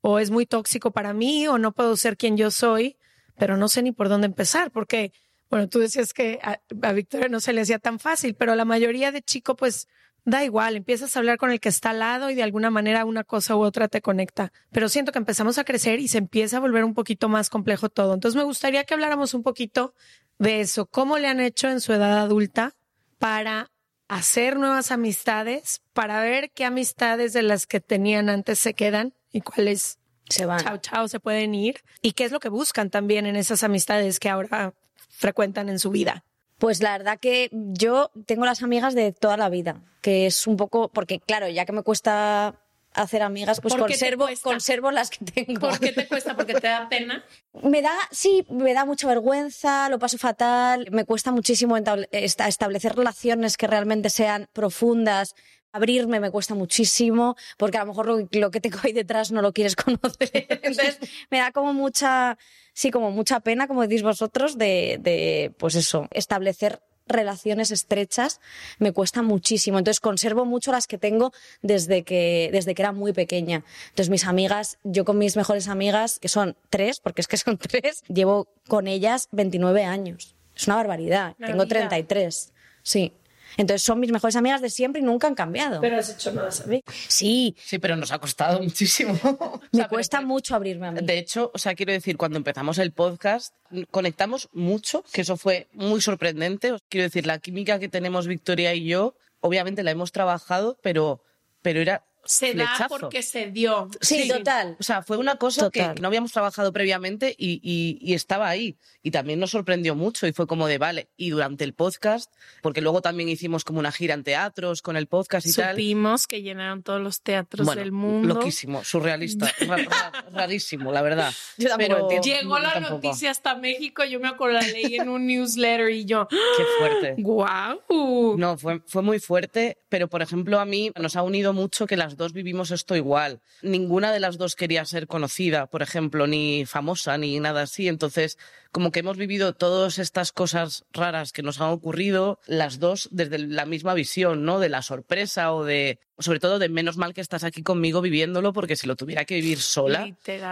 o 0.00 0.18
es 0.18 0.32
muy 0.32 0.44
tóxico 0.44 0.90
para 0.90 1.12
mí, 1.12 1.46
o 1.46 1.56
no 1.56 1.70
puedo 1.70 1.96
ser 1.96 2.16
quien 2.16 2.36
yo 2.36 2.50
soy, 2.50 2.96
pero 3.38 3.56
no 3.56 3.68
sé 3.68 3.80
ni 3.82 3.92
por 3.92 4.08
dónde 4.08 4.26
empezar, 4.26 4.72
porque, 4.72 5.12
bueno, 5.50 5.68
tú 5.68 5.78
decías 5.78 6.12
que 6.12 6.40
a, 6.42 6.58
a 6.82 6.92
Victoria 6.92 7.28
no 7.28 7.38
se 7.38 7.52
le 7.52 7.60
hacía 7.60 7.78
tan 7.78 8.00
fácil, 8.00 8.34
pero 8.34 8.56
la 8.56 8.64
mayoría 8.64 9.12
de 9.12 9.22
chico, 9.22 9.54
pues, 9.54 9.86
da 10.24 10.42
igual, 10.42 10.74
empiezas 10.74 11.14
a 11.14 11.20
hablar 11.20 11.38
con 11.38 11.52
el 11.52 11.60
que 11.60 11.68
está 11.68 11.90
al 11.90 12.00
lado 12.00 12.28
y 12.28 12.34
de 12.34 12.42
alguna 12.42 12.70
manera 12.70 13.04
una 13.04 13.22
cosa 13.22 13.54
u 13.54 13.60
otra 13.60 13.86
te 13.86 14.02
conecta. 14.02 14.52
Pero 14.72 14.88
siento 14.88 15.12
que 15.12 15.20
empezamos 15.20 15.58
a 15.58 15.64
crecer 15.64 16.00
y 16.00 16.08
se 16.08 16.18
empieza 16.18 16.56
a 16.56 16.60
volver 16.60 16.82
un 16.82 16.94
poquito 16.94 17.28
más 17.28 17.50
complejo 17.50 17.88
todo. 17.88 18.14
Entonces 18.14 18.36
me 18.36 18.42
gustaría 18.42 18.82
que 18.82 18.94
habláramos 18.94 19.32
un 19.32 19.44
poquito 19.44 19.94
de 20.40 20.60
eso, 20.60 20.86
cómo 20.86 21.18
le 21.18 21.28
han 21.28 21.38
hecho 21.38 21.68
en 21.68 21.80
su 21.80 21.92
edad 21.92 22.18
adulta 22.18 22.74
para 23.18 23.70
hacer 24.08 24.56
nuevas 24.56 24.90
amistades, 24.92 25.82
para 25.92 26.20
ver 26.20 26.50
qué 26.50 26.64
amistades 26.64 27.32
de 27.32 27.42
las 27.42 27.66
que 27.66 27.80
tenían 27.80 28.28
antes 28.28 28.58
se 28.58 28.74
quedan 28.74 29.14
y 29.32 29.40
cuáles 29.40 29.98
Se 30.28 30.46
van. 30.46 30.60
chao 30.60 30.78
chao 30.78 31.08
se 31.08 31.20
pueden 31.20 31.54
ir 31.54 31.82
y 32.02 32.12
qué 32.12 32.24
es 32.24 32.32
lo 32.32 32.40
que 32.40 32.48
buscan 32.48 32.90
también 32.90 33.26
en 33.26 33.36
esas 33.36 33.62
amistades 33.64 34.18
que 34.20 34.28
ahora 34.28 34.74
frecuentan 35.08 35.68
en 35.68 35.78
su 35.78 35.90
vida. 35.90 36.24
Pues 36.58 36.80
la 36.80 36.96
verdad 36.96 37.18
que 37.20 37.50
yo 37.52 38.10
tengo 38.26 38.46
las 38.46 38.62
amigas 38.62 38.94
de 38.94 39.12
toda 39.12 39.36
la 39.36 39.50
vida, 39.50 39.82
que 40.00 40.26
es 40.26 40.46
un 40.46 40.56
poco, 40.56 40.88
porque 40.88 41.20
claro, 41.20 41.48
ya 41.48 41.66
que 41.66 41.72
me 41.72 41.82
cuesta 41.82 42.54
hacer 42.96 43.22
amigas, 43.22 43.60
pues 43.60 43.74
¿Por 43.74 43.86
qué 43.86 43.94
te 43.94 44.00
conservo, 44.00 44.28
conservo 44.42 44.90
las 44.90 45.10
que 45.10 45.24
tengo. 45.24 45.60
¿Por 45.60 45.78
qué 45.78 45.92
te 45.92 46.06
cuesta? 46.08 46.34
¿Porque 46.34 46.54
te 46.54 46.66
da 46.66 46.88
pena? 46.88 47.24
Me 47.62 47.82
da, 47.82 47.92
sí, 48.10 48.44
me 48.50 48.72
da 48.74 48.84
mucha 48.84 49.06
vergüenza, 49.06 49.88
lo 49.88 49.98
paso 49.98 50.18
fatal, 50.18 50.88
me 50.90 51.04
cuesta 51.04 51.30
muchísimo 51.30 51.76
establecer 52.10 52.96
relaciones 52.96 53.56
que 53.56 53.66
realmente 53.66 54.10
sean 54.10 54.48
profundas. 54.52 55.34
Abrirme 55.72 56.20
me 56.20 56.30
cuesta 56.30 56.54
muchísimo, 56.54 57.36
porque 57.58 57.76
a 57.76 57.80
lo 57.80 57.88
mejor 57.88 58.06
lo, 58.06 58.28
lo 58.30 58.50
que 58.50 58.60
tengo 58.60 58.78
ahí 58.82 58.92
detrás 58.92 59.30
no 59.30 59.42
lo 59.42 59.52
quieres 59.52 59.76
conocer. 59.76 60.30
Entonces, 60.32 60.98
me 61.30 61.38
da 61.38 61.52
como 61.52 61.74
mucha, 61.74 62.38
sí, 62.72 62.90
como 62.90 63.10
mucha 63.10 63.40
pena, 63.40 63.68
como 63.68 63.82
decís 63.82 64.02
vosotros, 64.02 64.56
de, 64.56 64.98
de 65.00 65.52
pues 65.58 65.74
eso, 65.74 66.08
establecer 66.12 66.80
relaciones 67.06 67.70
estrechas 67.70 68.40
me 68.78 68.92
cuesta 68.92 69.22
muchísimo. 69.22 69.78
Entonces 69.78 70.00
conservo 70.00 70.44
mucho 70.44 70.72
las 70.72 70.86
que 70.86 70.98
tengo 70.98 71.32
desde 71.62 72.02
que, 72.02 72.50
desde 72.52 72.74
que 72.74 72.82
era 72.82 72.92
muy 72.92 73.12
pequeña. 73.12 73.64
Entonces 73.88 74.10
mis 74.10 74.26
amigas, 74.26 74.78
yo 74.84 75.04
con 75.04 75.18
mis 75.18 75.36
mejores 75.36 75.68
amigas, 75.68 76.18
que 76.18 76.28
son 76.28 76.56
tres, 76.70 77.00
porque 77.00 77.20
es 77.20 77.28
que 77.28 77.36
son 77.36 77.58
tres, 77.58 78.02
llevo 78.08 78.48
con 78.68 78.86
ellas 78.88 79.28
29 79.32 79.84
años. 79.84 80.34
Es 80.54 80.66
una 80.66 80.76
barbaridad. 80.76 81.34
La 81.38 81.48
tengo 81.48 81.64
vida. 81.64 81.88
33. 81.88 82.52
Sí. 82.82 83.12
Entonces 83.56 83.82
son 83.82 84.00
mis 84.00 84.12
mejores 84.12 84.36
amigas 84.36 84.60
de 84.60 84.70
siempre 84.70 85.00
y 85.00 85.04
nunca 85.04 85.26
han 85.26 85.34
cambiado. 85.34 85.80
has 85.98 86.10
hecho 86.10 86.32
nuevas 86.32 86.60
amigas. 86.60 86.84
sí, 87.08 87.56
Sí, 87.58 87.78
pero 87.78 87.96
nos 87.96 88.12
ha 88.12 88.18
costado 88.18 88.60
muchísimo. 88.62 89.12
O 89.22 89.60
me 89.72 89.78
sea, 89.78 89.88
pero 89.88 89.88
cuesta 89.88 90.20
mucho 90.20 90.54
abrirme 90.54 90.88
a 90.88 90.92
mí. 90.92 91.00
De 91.02 91.18
hecho, 91.18 91.50
o 91.54 91.58
sea, 91.58 91.74
quiero 91.74 91.92
decir, 91.92 92.16
cuando 92.16 92.36
empezamos 92.36 92.78
el 92.78 92.92
podcast, 92.92 93.54
conectamos 93.90 94.48
mucho, 94.52 95.04
que 95.12 95.22
eso 95.22 95.36
fue 95.36 95.68
muy 95.72 96.00
sorprendente. 96.00 96.76
Quiero 96.88 97.04
decir, 97.04 97.26
la 97.26 97.38
química 97.38 97.78
que 97.78 97.88
tenemos 97.88 98.26
Victoria 98.26 98.74
y 98.74 98.84
yo, 98.86 99.14
obviamente 99.40 99.82
la 99.82 99.90
hemos 99.90 100.12
trabajado, 100.12 100.78
pero, 100.82 101.22
pero 101.62 101.80
era 101.80 102.04
Se 102.26 102.54
da 102.54 102.86
porque 102.88 103.22
se 103.22 103.50
dio. 103.50 103.88
sí, 104.00 104.28
total. 104.28 104.76
O 104.78 104.82
sea, 104.82 105.02
fue 105.02 105.16
una 105.16 105.36
cosa 105.36 105.62
Total. 105.70 105.94
que 105.94 106.00
no 106.00 106.08
habíamos 106.08 106.32
trabajado 106.32 106.72
previamente 106.72 107.34
y, 107.38 107.60
y- 107.62 107.98
y 108.00 108.14
estaba 108.14 108.48
ahí. 108.48 108.76
Y 109.02 109.10
también 109.12 109.38
nos 109.38 109.50
sorprendió 109.52 109.94
mucho 109.94 110.26
y 110.26 110.32
fue 110.32 110.46
como 110.46 110.66
de, 110.66 110.78
vale, 110.78 111.08
y 111.16 111.30
durante 111.30 111.62
el 111.64 111.74
podcast, 111.74 112.32
porque 112.62 112.80
luego 112.80 113.02
también 113.02 113.28
hicimos 113.28 113.64
como 113.64 113.78
una 113.78 113.92
gira 113.92 114.14
en 114.14 114.24
teatros 114.24 114.82
con 114.82 114.96
el 114.96 115.06
podcast 115.06 115.46
y 115.46 115.52
tal. 115.52 115.76
Supimos 115.76 116.26
que 116.26 116.42
llenaron 116.42 116.82
todos 116.82 117.00
los 117.00 117.20
teatros 117.22 117.64
Bueno, 117.66 117.80
del 117.80 117.92
mundo. 117.92 118.34
loquísimo, 118.34 118.82
surrealista, 118.82 119.46
ra- 119.60 119.76
ra- 119.76 120.24
rarísimo, 120.32 120.90
la 120.92 121.02
verdad. 121.02 121.32
Yo 121.56 121.68
Pero. 121.76 122.08
Llegó 122.20 122.58
la 122.58 122.72
tampoco. 122.74 122.94
noticia 122.94 123.30
hasta 123.30 123.54
México, 123.54 124.04
yo 124.04 124.18
me 124.18 124.26
acuerdo, 124.28 124.54
la 124.54 124.62
leí 124.66 124.96
en 124.96 125.08
un 125.08 125.26
newsletter 125.26 125.90
y 125.90 126.04
yo, 126.04 126.26
Qué 126.28 126.64
fuerte. 126.78 127.14
¡guau! 127.18 128.36
No, 128.36 128.56
fue, 128.58 128.80
fue 128.86 129.02
muy 129.02 129.18
fuerte, 129.20 129.78
pero 129.88 130.08
por 130.08 130.22
ejemplo 130.22 130.58
a 130.58 130.64
mí 130.64 130.90
nos 131.00 131.16
ha 131.16 131.22
unido 131.22 131.52
mucho 131.52 131.86
que 131.86 131.96
las 131.96 132.15
las 132.16 132.28
dos 132.28 132.32
vivimos 132.32 132.70
esto 132.70 132.96
igual. 132.96 133.42
Ninguna 133.60 134.10
de 134.10 134.20
las 134.20 134.38
dos 134.38 134.56
quería 134.56 134.86
ser 134.86 135.06
conocida, 135.06 135.66
por 135.66 135.82
ejemplo, 135.82 136.26
ni 136.26 136.64
famosa, 136.64 137.18
ni 137.18 137.38
nada 137.40 137.60
así. 137.62 137.88
Entonces, 137.88 138.38
como 138.72 138.90
que 138.90 139.00
hemos 139.00 139.18
vivido 139.18 139.52
todas 139.52 139.98
estas 139.98 140.32
cosas 140.32 140.86
raras 140.94 141.32
que 141.32 141.42
nos 141.42 141.60
han 141.60 141.68
ocurrido, 141.68 142.40
las 142.46 142.78
dos 142.78 143.10
desde 143.12 143.38
la 143.38 143.66
misma 143.66 143.92
visión, 143.92 144.46
¿no? 144.46 144.60
De 144.60 144.70
la 144.70 144.80
sorpresa 144.80 145.52
o 145.52 145.64
de, 145.64 145.98
sobre 146.18 146.40
todo 146.40 146.58
de 146.58 146.70
menos 146.70 146.96
mal 146.96 147.12
que 147.12 147.20
estás 147.20 147.44
aquí 147.44 147.62
conmigo 147.62 148.00
viviéndolo, 148.00 148.54
porque 148.54 148.76
si 148.76 148.86
lo 148.86 148.96
tuviera 148.96 149.26
que 149.26 149.34
vivir 149.34 149.60
sola, 149.60 150.08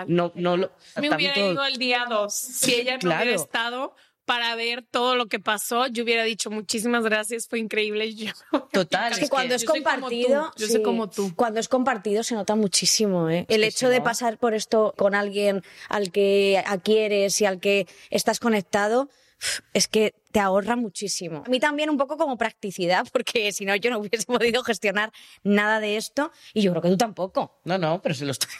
no, 0.06 0.32
no 0.34 0.58
lo. 0.58 0.70
Me 1.00 1.14
hubiera 1.16 1.40
ido 1.40 1.64
el 1.64 1.78
día 1.78 2.04
dos. 2.10 2.34
Si 2.34 2.74
ella 2.74 2.98
no 3.02 3.08
hubiera 3.08 3.34
estado, 3.34 3.96
para 4.24 4.54
ver 4.54 4.82
todo 4.90 5.16
lo 5.16 5.26
que 5.26 5.38
pasó, 5.38 5.86
yo 5.86 6.04
hubiera 6.04 6.24
dicho 6.24 6.50
muchísimas 6.50 7.04
gracias, 7.04 7.46
fue 7.46 7.58
increíble. 7.58 8.14
Yo, 8.14 8.32
Total. 8.72 9.12
Es 9.12 9.18
que 9.18 9.28
cuando 9.28 9.54
es 9.54 9.64
compartido, 9.64 10.52
yo 10.56 10.66
sé 10.66 10.82
como 10.82 11.08
tú. 11.10 11.32
Cuando 11.34 11.60
es 11.60 11.68
compartido 11.68 12.22
se 12.22 12.34
nota 12.34 12.54
muchísimo, 12.54 13.28
¿eh? 13.28 13.46
El 13.48 13.64
hecho 13.64 13.88
de 13.88 14.00
pasar 14.00 14.38
por 14.38 14.54
esto 14.54 14.94
con 14.96 15.14
alguien 15.14 15.62
al 15.88 16.10
que 16.10 16.62
quieres 16.82 17.40
y 17.40 17.46
al 17.46 17.60
que 17.60 17.86
estás 18.10 18.40
conectado, 18.40 19.08
es 19.72 19.88
que 19.88 20.14
te 20.34 20.40
ahorra 20.40 20.74
muchísimo. 20.74 21.44
A 21.46 21.48
mí 21.48 21.60
también 21.60 21.88
un 21.90 21.96
poco 21.96 22.16
como 22.16 22.36
practicidad, 22.36 23.06
porque 23.12 23.52
si 23.52 23.64
no 23.64 23.76
yo 23.76 23.90
no 23.90 24.00
hubiese 24.00 24.26
podido 24.26 24.64
gestionar 24.64 25.12
nada 25.44 25.78
de 25.78 25.96
esto 25.96 26.32
y 26.52 26.62
yo 26.62 26.72
creo 26.72 26.82
que 26.82 26.88
tú 26.88 26.96
tampoco. 26.96 27.60
No, 27.62 27.78
no, 27.78 28.02
pero 28.02 28.16
se 28.16 28.24
lo 28.24 28.32
estoy 28.32 28.50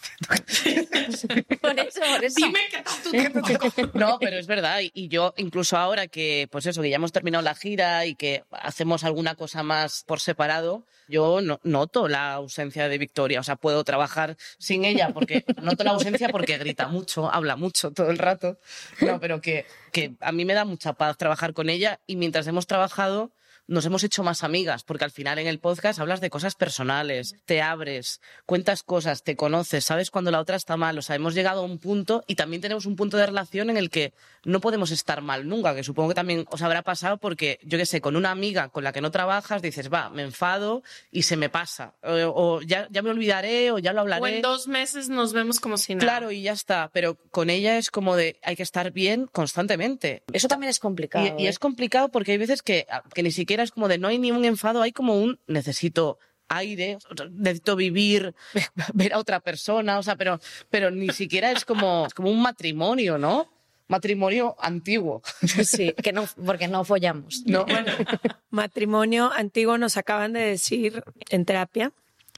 diciendo. 0.47 0.89
por 1.61 1.77
eso, 1.81 2.01
por 2.01 2.25
eso. 2.25 2.37
Dime 2.37 2.61
que 2.71 3.83
tú 3.83 3.91
No, 3.99 4.19
pero 4.21 4.39
es 4.39 4.47
verdad. 4.47 4.83
Y 4.83 5.09
yo 5.09 5.35
incluso 5.37 5.77
ahora 5.77 6.07
que, 6.07 6.47
pues 6.49 6.65
eso, 6.67 6.81
que 6.81 6.91
ya 6.91 6.97
hemos 6.97 7.11
terminado 7.11 7.43
la 7.43 7.57
gira 7.57 8.07
y 8.07 8.15
que 8.15 8.45
hacemos 8.53 9.03
alguna 9.03 9.35
cosa 9.35 9.65
más 9.65 10.05
por 10.07 10.21
separado, 10.21 10.85
yo 11.09 11.41
no, 11.41 11.59
noto 11.65 12.07
la 12.07 12.35
ausencia 12.35 12.89
de 12.89 12.99
Victoria. 12.99 13.41
O 13.41 13.43
sea, 13.43 13.57
puedo 13.57 13.83
trabajar 13.83 14.37
sin 14.59 14.85
ella 14.85 15.11
porque 15.13 15.45
noto 15.61 15.83
la 15.83 15.91
ausencia 15.91 16.29
porque 16.29 16.57
grita 16.57 16.87
mucho, 16.87 17.33
habla 17.33 17.57
mucho 17.57 17.91
todo 17.91 18.11
el 18.11 18.19
rato. 18.19 18.59
No, 19.01 19.19
pero 19.19 19.41
que, 19.41 19.67
que 19.91 20.15
a 20.21 20.31
mí 20.31 20.45
me 20.45 20.55
da 20.55 20.65
mucha 20.65 20.93
paz 20.93 21.17
trabajar 21.19 21.53
con 21.53 21.64
ella 21.71 22.01
y 22.07 22.17
mientras 22.17 22.47
hemos 22.47 22.67
trabajado 22.67 23.33
nos 23.67 23.87
hemos 23.87 24.05
hecho 24.05 24.23
más 24.23 24.45
amigas, 24.45 24.85
porque 24.85 25.05
al 25.05 25.11
final 25.11 25.39
en 25.39 25.47
el 25.47 25.59
podcast 25.59 25.99
hablas 25.99 26.21
de 26.21 26.31
cosas 26.31 26.55
personales, 26.55 27.37
te 27.47 27.63
abres, 27.63 28.21
cuentas 28.47 28.83
cosas, 28.83 29.23
te 29.23 29.37
conoces, 29.37 29.85
sabes 29.85 30.11
cuando 30.11 30.31
la 30.31 30.41
otra 30.41 30.57
está 30.57 30.77
mal. 30.77 30.99
O 30.99 31.03
sea, 31.03 31.17
hemos 31.17 31.35
llegado 31.35 31.63
a 31.63 31.65
un 31.65 31.79
punto 31.79 32.25
y 32.27 32.35
también 32.35 32.61
tenemos 32.61 32.87
un 32.87 32.97
punto 32.97 33.17
de 33.17 33.27
relación 33.27 33.71
en 33.71 33.77
el 33.77 33.91
que 33.91 34.13
no 34.45 34.61
podemos 34.61 34.91
estar 34.91 35.23
mal 35.23 35.49
nunca, 35.49 35.75
que 35.75 35.83
supongo 35.83 36.11
que 36.11 36.15
también 36.15 36.45
os 36.51 36.61
habrá 36.63 36.83
pasado 36.83 37.17
porque, 37.17 37.59
yo 37.63 37.79
qué 37.79 37.87
sé, 37.87 38.01
con 38.01 38.17
una 38.17 38.31
amiga 38.31 38.69
con 38.69 38.85
la 38.85 38.93
que 38.93 39.01
no 39.01 39.11
trabajas 39.11 39.63
dices, 39.63 39.93
va, 39.93 40.11
me 40.11 40.23
enfado 40.23 40.83
y 41.11 41.23
se 41.23 41.37
me 41.37 41.49
pasa. 41.49 41.95
O, 42.03 42.61
ya, 42.61 42.87
ya, 42.91 43.03
me 43.03 43.11
olvidaré 43.11 43.71
o 43.71 43.79
ya 43.79 43.93
lo 43.93 44.03
hablaré. 44.03 44.23
O 44.23 44.27
en 44.27 44.43
dos 44.43 44.69
meses 44.69 45.09
nos 45.09 45.33
vemos 45.33 45.61
como 45.61 45.79
si 45.79 45.95
nada. 45.95 46.05
Claro, 46.05 46.31
y 46.31 46.43
ya 46.43 46.53
está. 46.53 46.91
Pero 46.93 47.17
con 47.31 47.49
ella 47.49 47.79
es 47.79 47.91
como 47.91 48.17
de, 48.17 48.39
hay 48.43 48.57
que 48.57 48.63
estar 48.63 48.91
bien 48.93 49.27
constantemente. 49.27 50.23
Eso 50.33 50.49
también 50.49 50.71
es 50.71 50.79
complicado. 50.79 51.35
Y, 51.39 51.45
y 51.45 51.47
es 51.47 51.57
¿eh? 51.57 51.59
complicado 51.59 52.11
porque 52.11 52.33
hay 52.33 52.39
veces 52.39 52.63
que, 52.63 52.87
que 53.15 53.23
ni 53.23 53.31
siquiera 53.31 53.54
es 53.63 53.71
como 53.71 53.89
de 53.89 53.99
no 53.99 54.09
hay 54.09 54.19
ni 54.19 54.33
un 54.33 54.45
enfado, 54.45 54.83
hay 54.83 54.93
como 54.93 55.17
un 55.17 55.39
necesito 55.47 56.19
aire, 56.49 56.99
necesito 57.33 57.77
vivir, 57.77 58.35
ver 58.95 59.15
a 59.15 59.19
otra 59.19 59.41
persona, 59.41 59.99
o 59.99 60.03
sea, 60.03 60.17
pero, 60.17 60.41
pero 60.71 60.91
ni 60.91 61.11
siquiera 61.11 61.51
es 61.51 61.65
como, 61.65 62.07
como 62.15 62.31
un 62.31 62.43
matrimonio, 62.43 63.19
¿no? 63.19 63.49
Matrimonio 63.89 64.57
antiguo. 64.61 65.23
Sí, 65.65 65.93
que 65.93 66.13
no, 66.13 66.27
porque 66.45 66.69
no 66.69 66.85
follamos. 66.85 67.43
No, 67.47 67.65
bueno. 67.67 67.93
Matrimonio 68.51 69.31
antiguo 69.33 69.79
nos 69.79 69.97
acaban 69.97 70.33
de 70.33 70.41
decir 70.41 71.03
en 71.31 71.45
terapia 71.45 71.93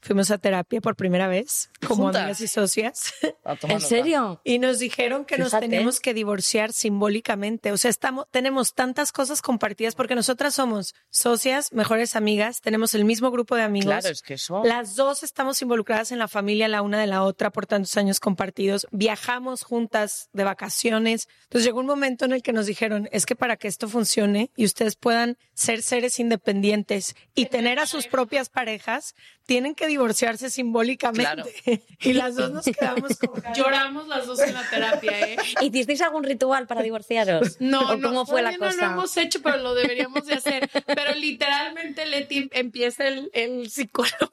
Fuimos 0.06 0.30
a 0.30 0.38
terapia 0.38 0.80
por 0.80 0.94
primera 0.94 1.26
vez, 1.26 1.68
como 1.84 2.10
amigas 2.10 2.40
y 2.40 2.46
socias. 2.46 3.12
¿En 3.62 3.80
serio? 3.80 4.40
Y 4.44 4.60
nos 4.60 4.78
dijeron 4.78 5.25
que 5.25 5.36
nos 5.36 5.50
tenemos 5.50 5.98
que 5.98 6.14
divorciar 6.14 6.72
simbólicamente. 6.72 7.72
O 7.72 7.76
sea, 7.76 7.90
estamos, 7.90 8.26
tenemos 8.30 8.72
tantas 8.72 9.10
cosas 9.10 9.42
compartidas 9.42 9.96
porque 9.96 10.14
nosotras 10.14 10.54
somos 10.54 10.94
socias, 11.10 11.72
mejores 11.72 12.14
amigas, 12.14 12.60
tenemos 12.60 12.94
el 12.94 13.04
mismo 13.04 13.32
grupo 13.32 13.56
de 13.56 13.62
amigos. 13.62 13.86
Claro, 13.86 14.08
es 14.08 14.22
que 14.22 14.34
eso. 14.34 14.62
Las 14.64 14.94
dos 14.94 15.25
estamos 15.25 15.60
involucradas 15.60 16.12
en 16.12 16.20
la 16.20 16.28
familia 16.28 16.68
la 16.68 16.82
una 16.82 17.00
de 17.00 17.08
la 17.08 17.25
otra 17.25 17.50
por 17.50 17.66
tantos 17.66 17.96
años 17.96 18.20
compartidos. 18.20 18.86
Viajamos 18.92 19.64
juntas 19.64 20.28
de 20.32 20.44
vacaciones. 20.44 21.28
Entonces 21.46 21.64
llegó 21.64 21.80
un 21.80 21.86
momento 21.86 22.26
en 22.26 22.32
el 22.32 22.44
que 22.44 22.52
nos 22.52 22.66
dijeron, 22.66 23.08
es 23.10 23.26
que 23.26 23.34
para 23.34 23.56
que 23.56 23.66
esto 23.66 23.88
funcione 23.88 24.52
y 24.54 24.66
ustedes 24.66 24.94
puedan 24.94 25.36
ser 25.52 25.82
seres 25.82 26.20
independientes 26.20 27.16
y 27.34 27.46
tener 27.46 27.80
a 27.80 27.86
sus 27.86 28.06
propias 28.06 28.50
parejas, 28.50 29.16
tienen 29.46 29.75
que 29.75 29.86
divorciarse 29.97 30.50
simbólicamente. 30.50 31.83
Y 32.00 32.12
las 32.12 32.37
dos 32.37 32.53
nos 32.53 32.65
quedamos 32.65 33.17
como... 33.19 33.43
Lloramos 33.57 34.07
las 34.07 34.26
dos 34.26 34.38
en 34.41 34.55
la 34.55 34.69
terapia, 34.69 35.21
¿eh? 35.21 35.37
¿Hicisteis 35.62 36.03
algún 36.03 36.25
ritual 36.25 36.67
para 36.67 36.83
divorciaros? 36.83 37.57
No, 37.67 37.93
¿O 37.93 38.00
¿Cómo 38.00 38.26
fue 38.26 38.43
la 38.43 38.57
cosa? 38.57 38.76
No 38.76 38.87
lo 38.87 38.93
hemos 38.93 39.17
hecho, 39.17 39.41
pero 39.43 39.57
lo 39.59 39.75
deberíamos 39.75 40.26
de 40.26 40.35
hacer. 40.35 40.71
Pero 40.87 41.15
literalmente 41.15 42.07
Leti 42.07 42.49
empieza 42.53 43.09
el, 43.09 43.31
el 43.33 43.71
psicólogo 43.71 44.31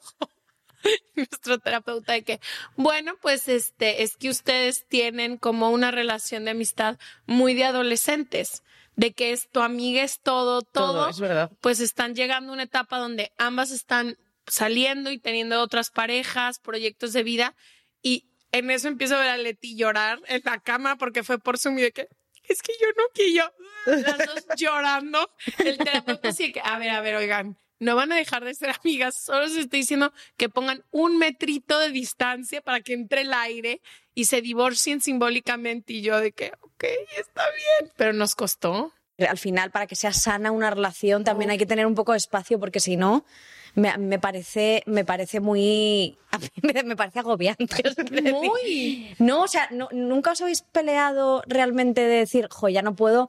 nuestro 1.16 1.58
terapeuta 1.58 2.12
de 2.12 2.22
que, 2.22 2.40
bueno, 2.76 3.14
pues 3.22 3.48
este, 3.48 4.02
es 4.02 4.16
que 4.16 4.28
ustedes 4.28 4.86
tienen 4.86 5.38
como 5.38 5.70
una 5.70 5.90
relación 5.90 6.44
de 6.44 6.50
amistad 6.50 6.98
muy 7.26 7.54
de 7.54 7.64
adolescentes, 7.64 8.62
de 8.96 9.12
que 9.12 9.32
es 9.32 9.48
tu 9.50 9.60
amiga 9.60 10.02
es 10.02 10.20
todo, 10.20 10.60
todo, 10.60 10.92
todo 10.92 11.08
es 11.08 11.20
verdad. 11.20 11.50
pues 11.60 11.80
están 11.80 12.14
llegando 12.14 12.50
a 12.50 12.54
una 12.54 12.64
etapa 12.64 12.98
donde 12.98 13.32
ambas 13.38 13.70
están 13.70 14.18
saliendo 14.46 15.10
y 15.10 15.18
teniendo 15.18 15.60
otras 15.60 15.90
parejas, 15.90 16.58
proyectos 16.58 17.12
de 17.12 17.22
vida. 17.22 17.54
Y 18.02 18.28
en 18.52 18.70
eso 18.70 18.88
empiezo 18.88 19.16
a 19.16 19.20
ver 19.20 19.30
a 19.30 19.36
Leti 19.36 19.76
llorar 19.76 20.20
en 20.26 20.42
la 20.44 20.60
cama 20.60 20.96
porque 20.96 21.22
fue 21.22 21.38
por 21.38 21.58
su 21.58 21.70
de 21.70 21.92
que 21.92 22.08
es 22.48 22.62
que 22.62 22.72
yo 22.80 22.88
no 22.96 23.04
quiero. 23.14 23.52
Las 23.86 24.18
dos 24.18 24.44
llorando. 24.56 25.30
El 25.58 25.78
terapeuta 25.78 26.28
así 26.28 26.52
que, 26.52 26.60
a 26.60 26.78
ver, 26.78 26.90
a 26.90 27.00
ver, 27.00 27.16
oigan, 27.16 27.58
no 27.80 27.96
van 27.96 28.12
a 28.12 28.16
dejar 28.16 28.44
de 28.44 28.54
ser 28.54 28.70
amigas. 28.70 29.16
Solo 29.16 29.46
les 29.46 29.56
estoy 29.56 29.80
diciendo 29.80 30.12
que 30.36 30.48
pongan 30.48 30.84
un 30.90 31.18
metrito 31.18 31.78
de 31.78 31.90
distancia 31.90 32.60
para 32.60 32.80
que 32.80 32.92
entre 32.92 33.22
el 33.22 33.32
aire 33.32 33.80
y 34.14 34.26
se 34.26 34.40
divorcien 34.40 35.00
simbólicamente. 35.00 35.94
Y 35.94 36.02
yo 36.02 36.20
de 36.20 36.32
que, 36.32 36.52
ok, 36.60 36.84
está 37.18 37.44
bien. 37.50 37.92
Pero 37.96 38.12
nos 38.12 38.34
costó. 38.34 38.92
Al 39.18 39.38
final, 39.38 39.70
para 39.70 39.86
que 39.86 39.94
sea 39.94 40.12
sana 40.12 40.50
una 40.50 40.70
relación, 40.70 41.22
también 41.22 41.50
hay 41.50 41.58
que 41.58 41.66
tener 41.66 41.86
un 41.86 41.94
poco 41.94 42.12
de 42.12 42.18
espacio 42.18 42.58
porque 42.58 42.80
si 42.80 42.96
no, 42.96 43.24
me, 43.74 44.18
parece, 44.18 44.82
me 44.86 45.04
parece 45.04 45.40
muy, 45.40 46.16
me, 46.62 46.96
parece 46.96 47.18
agobiante. 47.18 47.82
Muy. 48.32 49.14
No, 49.18 49.42
o 49.42 49.48
sea, 49.48 49.68
nunca 49.92 50.32
os 50.32 50.40
habéis 50.40 50.62
peleado 50.62 51.42
realmente 51.46 52.02
de 52.02 52.16
decir, 52.18 52.48
jo, 52.50 52.68
ya 52.68 52.82
no 52.82 52.94
puedo, 52.94 53.28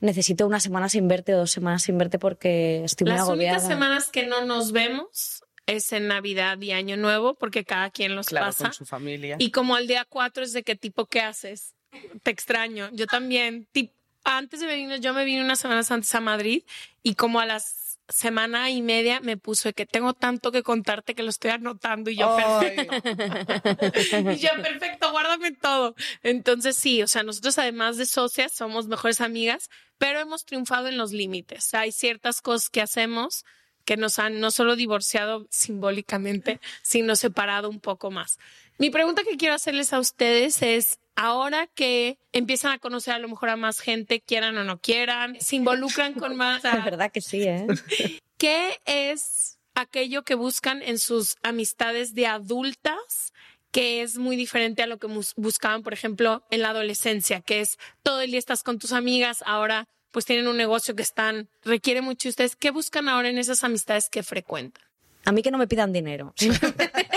necesito 0.00 0.46
una 0.46 0.60
semana 0.60 0.88
sin 0.88 1.08
verte 1.08 1.34
o 1.34 1.38
dos 1.38 1.50
semanas 1.50 1.82
sin 1.82 1.98
verte 1.98 2.18
porque 2.18 2.84
estoy 2.84 3.06
muy 3.06 3.18
agobiada. 3.18 3.54
Las 3.54 3.62
únicas 3.64 3.78
semanas 3.78 4.10
que 4.10 4.26
no 4.26 4.44
nos 4.44 4.72
vemos 4.72 5.44
es 5.66 5.92
en 5.92 6.08
Navidad 6.08 6.60
y 6.60 6.72
Año 6.72 6.96
Nuevo 6.96 7.34
porque 7.34 7.64
cada 7.64 7.90
quien 7.90 8.14
los 8.14 8.28
claro, 8.28 8.46
pasa. 8.46 8.64
Con 8.64 8.74
su 8.74 8.86
familia. 8.86 9.36
Y 9.38 9.50
como 9.50 9.76
al 9.76 9.86
día 9.86 10.06
cuatro 10.08 10.44
es 10.44 10.52
de 10.52 10.62
qué 10.62 10.76
tipo, 10.76 11.06
¿qué 11.06 11.20
haces? 11.20 11.74
Te 12.22 12.30
extraño. 12.30 12.90
Yo 12.92 13.06
también. 13.06 13.68
Antes 14.22 14.60
de 14.60 14.66
venir, 14.66 15.00
yo 15.00 15.14
me 15.14 15.24
vine 15.24 15.42
unas 15.42 15.60
semanas 15.60 15.90
antes 15.90 16.14
a 16.14 16.20
Madrid 16.20 16.62
y 17.02 17.14
como 17.14 17.40
a 17.40 17.46
las 17.46 17.89
semana 18.10 18.70
y 18.70 18.82
media 18.82 19.20
me 19.20 19.36
puso 19.36 19.72
que 19.72 19.86
tengo 19.86 20.14
tanto 20.14 20.52
que 20.52 20.62
contarte 20.62 21.14
que 21.14 21.22
lo 21.22 21.30
estoy 21.30 21.52
anotando 21.52 22.10
y 22.10 22.16
yo 22.16 22.36
perfecto. 22.36 22.94
y 24.32 24.38
yo 24.38 24.50
perfecto, 24.62 25.10
guárdame 25.10 25.52
todo. 25.52 25.94
Entonces 26.22 26.76
sí, 26.76 27.02
o 27.02 27.06
sea, 27.06 27.22
nosotros 27.22 27.58
además 27.58 27.96
de 27.96 28.06
socias 28.06 28.52
somos 28.52 28.86
mejores 28.86 29.20
amigas, 29.20 29.70
pero 29.98 30.20
hemos 30.20 30.44
triunfado 30.44 30.88
en 30.88 30.98
los 30.98 31.12
límites. 31.12 31.72
Hay 31.74 31.92
ciertas 31.92 32.42
cosas 32.42 32.68
que 32.68 32.82
hacemos 32.82 33.44
que 33.84 33.96
nos 33.96 34.18
han 34.18 34.40
no 34.40 34.50
solo 34.50 34.76
divorciado 34.76 35.46
simbólicamente, 35.50 36.60
sino 36.82 37.16
separado 37.16 37.68
un 37.68 37.80
poco 37.80 38.10
más. 38.10 38.38
Mi 38.78 38.90
pregunta 38.90 39.22
que 39.28 39.36
quiero 39.36 39.54
hacerles 39.54 39.92
a 39.92 39.98
ustedes 39.98 40.62
es, 40.62 41.00
ahora 41.16 41.66
que 41.66 42.18
empiezan 42.32 42.72
a 42.72 42.78
conocer 42.78 43.14
a 43.14 43.18
lo 43.18 43.28
mejor 43.28 43.50
a 43.50 43.56
más 43.56 43.80
gente, 43.80 44.20
quieran 44.20 44.56
o 44.56 44.64
no 44.64 44.80
quieran, 44.80 45.36
se 45.40 45.56
involucran 45.56 46.14
con 46.14 46.36
más... 46.36 46.62
La 46.64 46.84
verdad 46.84 47.12
que 47.12 47.20
sí, 47.20 47.42
¿eh? 47.42 47.66
¿Qué 48.38 48.80
es 48.86 49.58
aquello 49.74 50.22
que 50.22 50.34
buscan 50.34 50.82
en 50.82 50.98
sus 50.98 51.36
amistades 51.42 52.14
de 52.14 52.26
adultas 52.26 53.32
que 53.70 54.02
es 54.02 54.18
muy 54.18 54.36
diferente 54.36 54.82
a 54.82 54.86
lo 54.86 54.98
que 54.98 55.06
buscaban, 55.36 55.82
por 55.82 55.92
ejemplo, 55.92 56.42
en 56.50 56.62
la 56.62 56.70
adolescencia, 56.70 57.40
que 57.40 57.60
es 57.60 57.78
todo 58.02 58.20
el 58.20 58.30
día 58.30 58.38
estás 58.38 58.62
con 58.62 58.78
tus 58.78 58.92
amigas, 58.92 59.44
ahora 59.46 59.86
pues 60.10 60.24
tienen 60.24 60.48
un 60.48 60.56
negocio 60.56 60.96
que 60.96 61.02
están, 61.02 61.48
requiere 61.62 62.00
mucho. 62.00 62.28
¿Ustedes 62.28 62.56
qué 62.56 62.70
buscan 62.70 63.08
ahora 63.08 63.28
en 63.28 63.38
esas 63.38 63.62
amistades 63.62 64.08
que 64.08 64.22
frecuentan? 64.24 64.82
A 65.24 65.32
mí 65.32 65.42
que 65.42 65.50
no 65.50 65.58
me 65.58 65.68
pidan 65.68 65.92
dinero. 65.92 66.34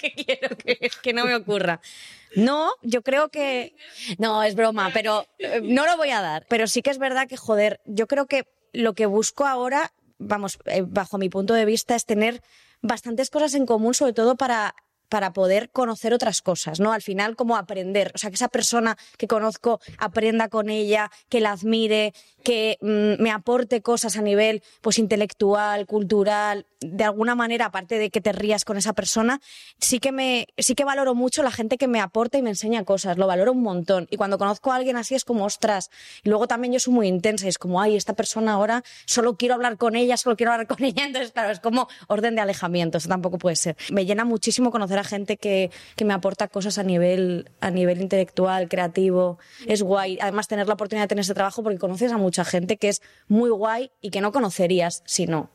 que 0.00 0.12
quiero 0.12 0.56
que, 0.56 1.12
no 1.12 1.24
me 1.24 1.34
ocurra. 1.34 1.80
No, 2.36 2.72
yo 2.82 3.02
creo 3.02 3.28
que... 3.28 3.74
No, 4.18 4.42
es 4.42 4.54
broma, 4.54 4.90
pero 4.92 5.26
eh, 5.38 5.60
no 5.62 5.86
lo 5.86 5.96
voy 5.96 6.10
a 6.10 6.20
dar. 6.20 6.46
Pero 6.48 6.66
sí 6.66 6.82
que 6.82 6.90
es 6.90 6.98
verdad 6.98 7.28
que, 7.28 7.36
joder, 7.36 7.80
yo 7.84 8.06
creo 8.06 8.26
que 8.26 8.46
lo 8.72 8.94
que 8.94 9.06
busco 9.06 9.46
ahora, 9.46 9.92
vamos, 10.18 10.58
eh, 10.66 10.82
bajo 10.86 11.18
mi 11.18 11.28
punto 11.28 11.54
de 11.54 11.64
vista, 11.64 11.96
es 11.96 12.06
tener 12.06 12.42
bastantes 12.82 13.30
cosas 13.30 13.54
en 13.54 13.66
común, 13.66 13.94
sobre 13.94 14.12
todo 14.12 14.36
para 14.36 14.74
para 15.10 15.34
poder 15.34 15.68
conocer 15.70 16.14
otras 16.14 16.40
cosas, 16.40 16.80
¿no? 16.80 16.92
Al 16.92 17.02
final, 17.02 17.36
como 17.36 17.56
aprender, 17.56 18.12
o 18.14 18.18
sea, 18.18 18.30
que 18.30 18.36
esa 18.36 18.48
persona 18.48 18.96
que 19.18 19.26
conozco 19.26 19.80
aprenda 19.98 20.48
con 20.48 20.70
ella, 20.70 21.10
que 21.28 21.40
la 21.40 21.52
admire, 21.52 22.14
que 22.42 22.78
mm, 22.80 23.22
me 23.22 23.30
aporte 23.30 23.82
cosas 23.82 24.16
a 24.16 24.22
nivel 24.22 24.62
pues 24.80 24.98
intelectual, 24.98 25.86
cultural, 25.86 26.66
de 26.80 27.04
alguna 27.04 27.34
manera, 27.34 27.66
aparte 27.66 27.98
de 27.98 28.10
que 28.10 28.20
te 28.20 28.32
rías 28.32 28.64
con 28.64 28.78
esa 28.78 28.94
persona, 28.94 29.40
sí 29.78 29.98
que 29.98 30.12
me, 30.12 30.46
sí 30.56 30.74
que 30.74 30.84
valoro 30.84 31.14
mucho 31.14 31.42
la 31.42 31.50
gente 31.50 31.76
que 31.76 31.88
me 31.88 32.00
aporta 32.00 32.38
y 32.38 32.42
me 32.42 32.50
enseña 32.50 32.84
cosas, 32.84 33.18
lo 33.18 33.26
valoro 33.26 33.52
un 33.52 33.62
montón. 33.62 34.06
Y 34.10 34.16
cuando 34.16 34.38
conozco 34.38 34.72
a 34.72 34.76
alguien 34.76 34.96
así 34.96 35.14
es 35.14 35.24
como, 35.24 35.44
ostras, 35.44 35.90
y 36.22 36.30
luego 36.30 36.46
también 36.46 36.72
yo 36.72 36.80
soy 36.80 36.94
muy 36.94 37.08
intensa 37.08 37.46
y 37.46 37.48
es 37.48 37.58
como, 37.58 37.82
ay, 37.82 37.96
esta 37.96 38.14
persona 38.14 38.52
ahora 38.52 38.82
solo 39.04 39.36
quiero 39.36 39.54
hablar 39.54 39.76
con 39.76 39.94
ella, 39.96 40.16
solo 40.16 40.36
quiero 40.36 40.52
hablar 40.52 40.68
con 40.68 40.82
ella, 40.82 41.04
entonces 41.06 41.32
claro, 41.32 41.50
es 41.50 41.60
como 41.60 41.88
orden 42.06 42.34
de 42.36 42.40
alejamiento, 42.40 42.98
eso 42.98 43.08
tampoco 43.08 43.38
puede 43.38 43.56
ser. 43.56 43.76
Me 43.90 44.06
llena 44.06 44.24
muchísimo 44.24 44.70
conocer 44.70 44.99
gente 45.04 45.36
que, 45.36 45.70
que, 45.96 46.04
me 46.04 46.14
aporta 46.14 46.48
cosas 46.48 46.78
a 46.78 46.82
nivel, 46.82 47.50
a 47.60 47.70
nivel 47.70 48.00
intelectual, 48.00 48.68
creativo. 48.68 49.38
Es 49.66 49.82
guay. 49.82 50.18
Además, 50.20 50.48
tener 50.48 50.68
la 50.68 50.74
oportunidad 50.74 51.04
de 51.04 51.08
tener 51.08 51.22
ese 51.22 51.34
trabajo 51.34 51.62
porque 51.62 51.78
conoces 51.78 52.12
a 52.12 52.18
mucha 52.18 52.44
gente 52.44 52.76
que 52.76 52.88
es 52.88 53.02
muy 53.28 53.50
guay 53.50 53.90
y 54.00 54.10
que 54.10 54.20
no 54.20 54.32
conocerías 54.32 55.02
si 55.06 55.26
no 55.26 55.50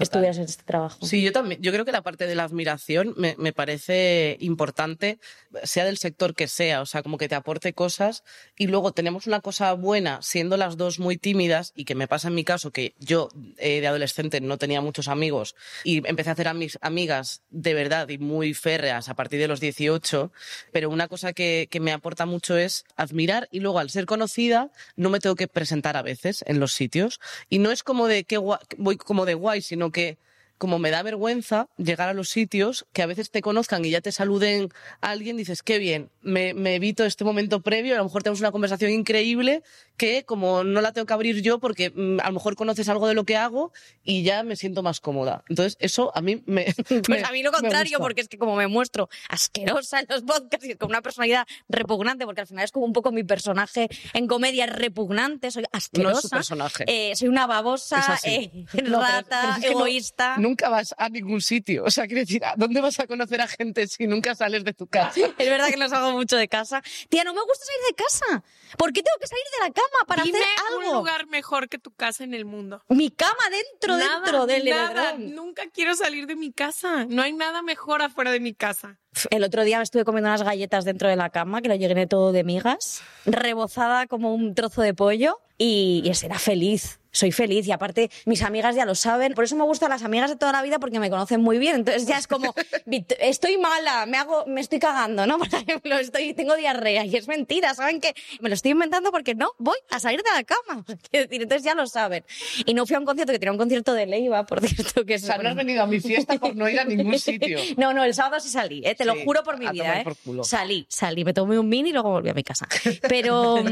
estuvieras 0.00 0.38
en 0.38 0.44
este 0.44 0.64
trabajo. 0.64 1.04
Sí, 1.06 1.22
yo 1.22 1.32
también. 1.32 1.60
Yo 1.62 1.72
creo 1.72 1.84
que 1.84 1.92
la 1.92 2.02
parte 2.02 2.26
de 2.26 2.34
la 2.34 2.44
admiración 2.44 3.14
me, 3.16 3.34
me, 3.38 3.52
parece 3.52 4.36
importante, 4.40 5.18
sea 5.62 5.84
del 5.84 5.98
sector 5.98 6.34
que 6.34 6.48
sea, 6.48 6.80
o 6.80 6.86
sea, 6.86 7.02
como 7.02 7.18
que 7.18 7.28
te 7.28 7.34
aporte 7.34 7.72
cosas. 7.72 8.24
Y 8.56 8.66
luego 8.66 8.92
tenemos 8.92 9.26
una 9.26 9.40
cosa 9.40 9.72
buena, 9.74 10.20
siendo 10.22 10.56
las 10.56 10.76
dos 10.76 10.98
muy 10.98 11.16
tímidas, 11.16 11.72
y 11.74 11.84
que 11.84 11.94
me 11.94 12.08
pasa 12.08 12.28
en 12.28 12.34
mi 12.34 12.44
caso, 12.44 12.70
que 12.70 12.94
yo 12.98 13.28
eh, 13.58 13.80
de 13.80 13.86
adolescente 13.86 14.40
no 14.40 14.58
tenía 14.58 14.80
muchos 14.80 15.08
amigos 15.08 15.54
y 15.84 16.06
empecé 16.06 16.30
a 16.30 16.32
hacer 16.32 16.48
amigas 16.48 17.42
de 17.50 17.74
verdad 17.74 18.08
y 18.08 18.18
muy 18.18 18.54
férreas 18.54 19.08
a 19.08 19.14
partir 19.14 19.40
de 19.40 19.48
los 19.48 19.60
18. 19.60 20.32
Pero 20.72 20.90
una 20.90 21.08
cosa 21.08 21.32
que, 21.32 21.68
que 21.70 21.80
me 21.80 21.92
aporta 21.92 22.26
mucho 22.26 22.56
es 22.56 22.84
admirar 22.96 23.48
y 23.50 23.60
luego 23.60 23.78
al 23.78 23.90
ser 23.90 24.06
conocida 24.06 24.70
no 24.96 25.10
me 25.10 25.20
tengo 25.20 25.36
que 25.36 25.48
presentar 25.48 25.96
a 25.96 26.02
veces 26.02 26.44
en 26.46 26.60
los 26.60 26.72
sitios. 26.72 27.20
Y 27.48 27.58
no 27.58 27.70
es 27.70 27.82
como 27.82 28.06
de 28.06 28.24
que 28.24 28.38
voy 28.38 28.96
como 28.96 29.26
de 29.26 29.34
guay, 29.34 29.62
sino 29.62 29.89
que 29.90 30.18
como 30.60 30.78
me 30.78 30.90
da 30.90 31.02
vergüenza 31.02 31.70
llegar 31.78 32.10
a 32.10 32.12
los 32.12 32.28
sitios, 32.28 32.84
que 32.92 33.00
a 33.00 33.06
veces 33.06 33.30
te 33.30 33.40
conozcan 33.40 33.82
y 33.82 33.90
ya 33.90 34.02
te 34.02 34.12
saluden 34.12 34.68
a 35.00 35.08
alguien, 35.10 35.38
dices, 35.38 35.62
qué 35.62 35.78
bien, 35.78 36.10
me, 36.20 36.50
evito 36.74 37.06
este 37.06 37.24
momento 37.24 37.62
previo, 37.62 37.94
a 37.94 37.96
lo 37.96 38.04
mejor 38.04 38.22
tenemos 38.22 38.40
una 38.40 38.52
conversación 38.52 38.90
increíble 38.90 39.62
que 40.00 40.24
como 40.24 40.64
no 40.64 40.80
la 40.80 40.92
tengo 40.92 41.06
que 41.06 41.12
abrir 41.12 41.42
yo 41.42 41.58
porque 41.58 41.90
mm, 41.90 42.20
a 42.22 42.28
lo 42.28 42.32
mejor 42.32 42.56
conoces 42.56 42.88
algo 42.88 43.06
de 43.06 43.12
lo 43.12 43.24
que 43.24 43.36
hago 43.36 43.70
y 44.02 44.22
ya 44.22 44.42
me 44.42 44.56
siento 44.56 44.82
más 44.82 44.98
cómoda. 44.98 45.44
Entonces, 45.50 45.76
eso 45.78 46.10
a 46.14 46.22
mí 46.22 46.42
me... 46.46 46.74
Pues 47.06 47.22
a 47.22 47.32
mí 47.32 47.42
lo 47.42 47.52
contrario, 47.52 47.98
porque 47.98 48.22
es 48.22 48.28
que 48.28 48.38
como 48.38 48.56
me 48.56 48.66
muestro 48.66 49.10
asquerosa 49.28 50.00
en 50.00 50.06
los 50.08 50.22
podcasts 50.22 50.66
y 50.66 50.74
con 50.76 50.88
una 50.88 51.02
personalidad 51.02 51.46
repugnante, 51.68 52.24
porque 52.24 52.40
al 52.40 52.46
final 52.46 52.64
es 52.64 52.72
como 52.72 52.86
un 52.86 52.94
poco 52.94 53.12
mi 53.12 53.24
personaje 53.24 53.88
en 54.14 54.26
comedia 54.26 54.66
repugnante, 54.66 55.50
soy 55.50 55.64
asquerosa. 55.70 56.12
No 56.12 56.18
es 56.18 56.22
su 56.22 56.30
personaje. 56.30 56.84
Eh, 56.86 57.14
soy 57.14 57.28
una 57.28 57.46
babosa, 57.46 58.18
eh, 58.24 58.64
rata, 58.72 59.58
egoísta 59.62 60.36
nunca 60.38 60.68
vas 60.68 60.94
a 60.96 61.08
ningún 61.08 61.40
sitio. 61.40 61.84
O 61.84 61.90
sea, 61.90 62.06
quiero 62.06 62.20
decir, 62.20 62.42
¿dónde 62.56 62.80
vas 62.80 62.98
a 63.00 63.06
conocer 63.06 63.40
a 63.40 63.48
gente 63.48 63.86
si 63.86 64.06
nunca 64.06 64.34
sales 64.34 64.64
de 64.64 64.72
tu 64.72 64.86
casa? 64.86 65.20
es 65.38 65.50
verdad 65.50 65.68
que 65.68 65.76
no 65.76 65.88
salgo 65.88 66.12
mucho 66.12 66.36
de 66.36 66.48
casa. 66.48 66.82
Tía, 67.08 67.24
no 67.24 67.34
me 67.34 67.42
gusta 67.42 67.64
salir 67.64 67.80
de 67.88 67.94
casa. 67.94 68.44
¿Por 68.76 68.92
qué 68.92 69.02
tengo 69.02 69.18
que 69.20 69.26
salir 69.26 69.44
de 69.58 69.68
la 69.68 69.72
cama 69.72 69.89
para 70.06 70.22
hacer 70.22 70.42
algo? 70.68 70.90
un 70.90 70.96
lugar 70.98 71.26
mejor 71.26 71.68
que 71.68 71.78
tu 71.78 71.92
casa 71.92 72.24
en 72.24 72.34
el 72.34 72.44
mundo. 72.44 72.82
Mi 72.88 73.10
cama 73.10 73.32
dentro, 73.50 73.96
dentro 73.96 74.46
del 74.46 74.68
nada. 74.68 75.14
Nunca 75.18 75.64
quiero 75.72 75.94
salir 75.94 76.26
de 76.26 76.36
mi 76.36 76.52
casa. 76.52 77.06
No 77.06 77.22
hay 77.22 77.32
nada 77.32 77.62
mejor 77.62 78.02
afuera 78.02 78.30
de 78.30 78.40
mi 78.40 78.54
casa. 78.54 78.98
El 79.30 79.44
otro 79.44 79.64
día 79.64 79.78
me 79.78 79.82
estuve 79.82 80.04
comiendo 80.04 80.28
unas 80.28 80.42
galletas 80.42 80.84
dentro 80.84 81.08
de 81.08 81.16
la 81.16 81.30
cama, 81.30 81.62
que 81.62 81.68
lo 81.68 81.74
llené 81.74 82.06
todo 82.06 82.32
de 82.32 82.44
migas, 82.44 83.02
rebozada 83.24 84.06
como 84.06 84.34
un 84.34 84.54
trozo 84.54 84.82
de 84.82 84.94
pollo, 84.94 85.40
y, 85.58 86.02
y 86.04 86.24
era 86.24 86.38
feliz 86.38 86.99
soy 87.10 87.32
feliz 87.32 87.66
y 87.66 87.72
aparte 87.72 88.10
mis 88.24 88.42
amigas 88.42 88.74
ya 88.76 88.84
lo 88.84 88.94
saben. 88.94 89.34
Por 89.34 89.44
eso 89.44 89.56
me 89.56 89.64
gustan 89.64 89.90
las 89.90 90.02
amigas 90.02 90.30
de 90.30 90.36
toda 90.36 90.52
la 90.52 90.62
vida 90.62 90.78
porque 90.78 91.00
me 91.00 91.10
conocen 91.10 91.40
muy 91.40 91.58
bien. 91.58 91.76
Entonces 91.76 92.06
ya 92.06 92.18
es 92.18 92.26
como, 92.26 92.54
estoy 93.20 93.58
mala, 93.58 94.06
me 94.06 94.16
hago, 94.16 94.44
me 94.46 94.60
estoy 94.60 94.78
cagando, 94.78 95.26
¿no? 95.26 95.38
Por 95.38 95.48
ejemplo, 95.48 95.98
estoy, 95.98 96.34
tengo 96.34 96.56
diarrea 96.56 97.04
y 97.04 97.16
es 97.16 97.28
mentira, 97.28 97.74
¿saben 97.74 98.00
que 98.00 98.14
Me 98.40 98.48
lo 98.48 98.54
estoy 98.54 98.72
inventando 98.72 99.10
porque 99.10 99.34
no 99.34 99.52
voy 99.58 99.76
a 99.90 100.00
salir 100.00 100.22
de 100.22 100.30
la 100.34 100.44
cama. 100.44 100.84
entonces 101.12 101.62
ya 101.62 101.74
lo 101.74 101.86
saben. 101.86 102.24
Y 102.66 102.74
no 102.74 102.86
fui 102.86 102.96
a 102.96 102.98
un 102.98 103.04
concierto, 103.04 103.32
que 103.32 103.38
tenía 103.38 103.52
un 103.52 103.58
concierto 103.58 103.94
de 103.94 104.06
Leiva, 104.06 104.46
por 104.46 104.60
cierto, 104.66 105.04
que 105.04 105.16
O 105.16 105.18
sea, 105.18 105.38
no 105.38 105.48
has 105.48 105.56
venido 105.56 105.82
a 105.82 105.86
mi 105.86 106.00
fiesta 106.00 106.38
por 106.38 106.54
no 106.56 106.68
ir 106.68 106.78
a 106.80 106.84
ningún 106.84 107.18
sitio. 107.18 107.58
no, 107.76 107.92
no, 107.92 108.04
el 108.04 108.14
sábado 108.14 108.40
sí 108.40 108.48
salí, 108.48 108.82
¿eh? 108.84 108.94
te 108.94 109.04
lo 109.04 109.14
juro 109.24 109.42
por 109.42 109.58
mi 109.58 109.68
vida, 109.68 110.00
¿eh? 110.00 110.04
Salí, 110.42 110.86
salí, 110.88 111.24
me 111.24 111.32
tomé 111.32 111.58
un 111.58 111.68
mini 111.68 111.90
y 111.90 111.92
luego 111.92 112.10
volví 112.10 112.28
a 112.28 112.34
mi 112.34 112.42
casa. 112.42 112.68
Pero... 113.08 113.62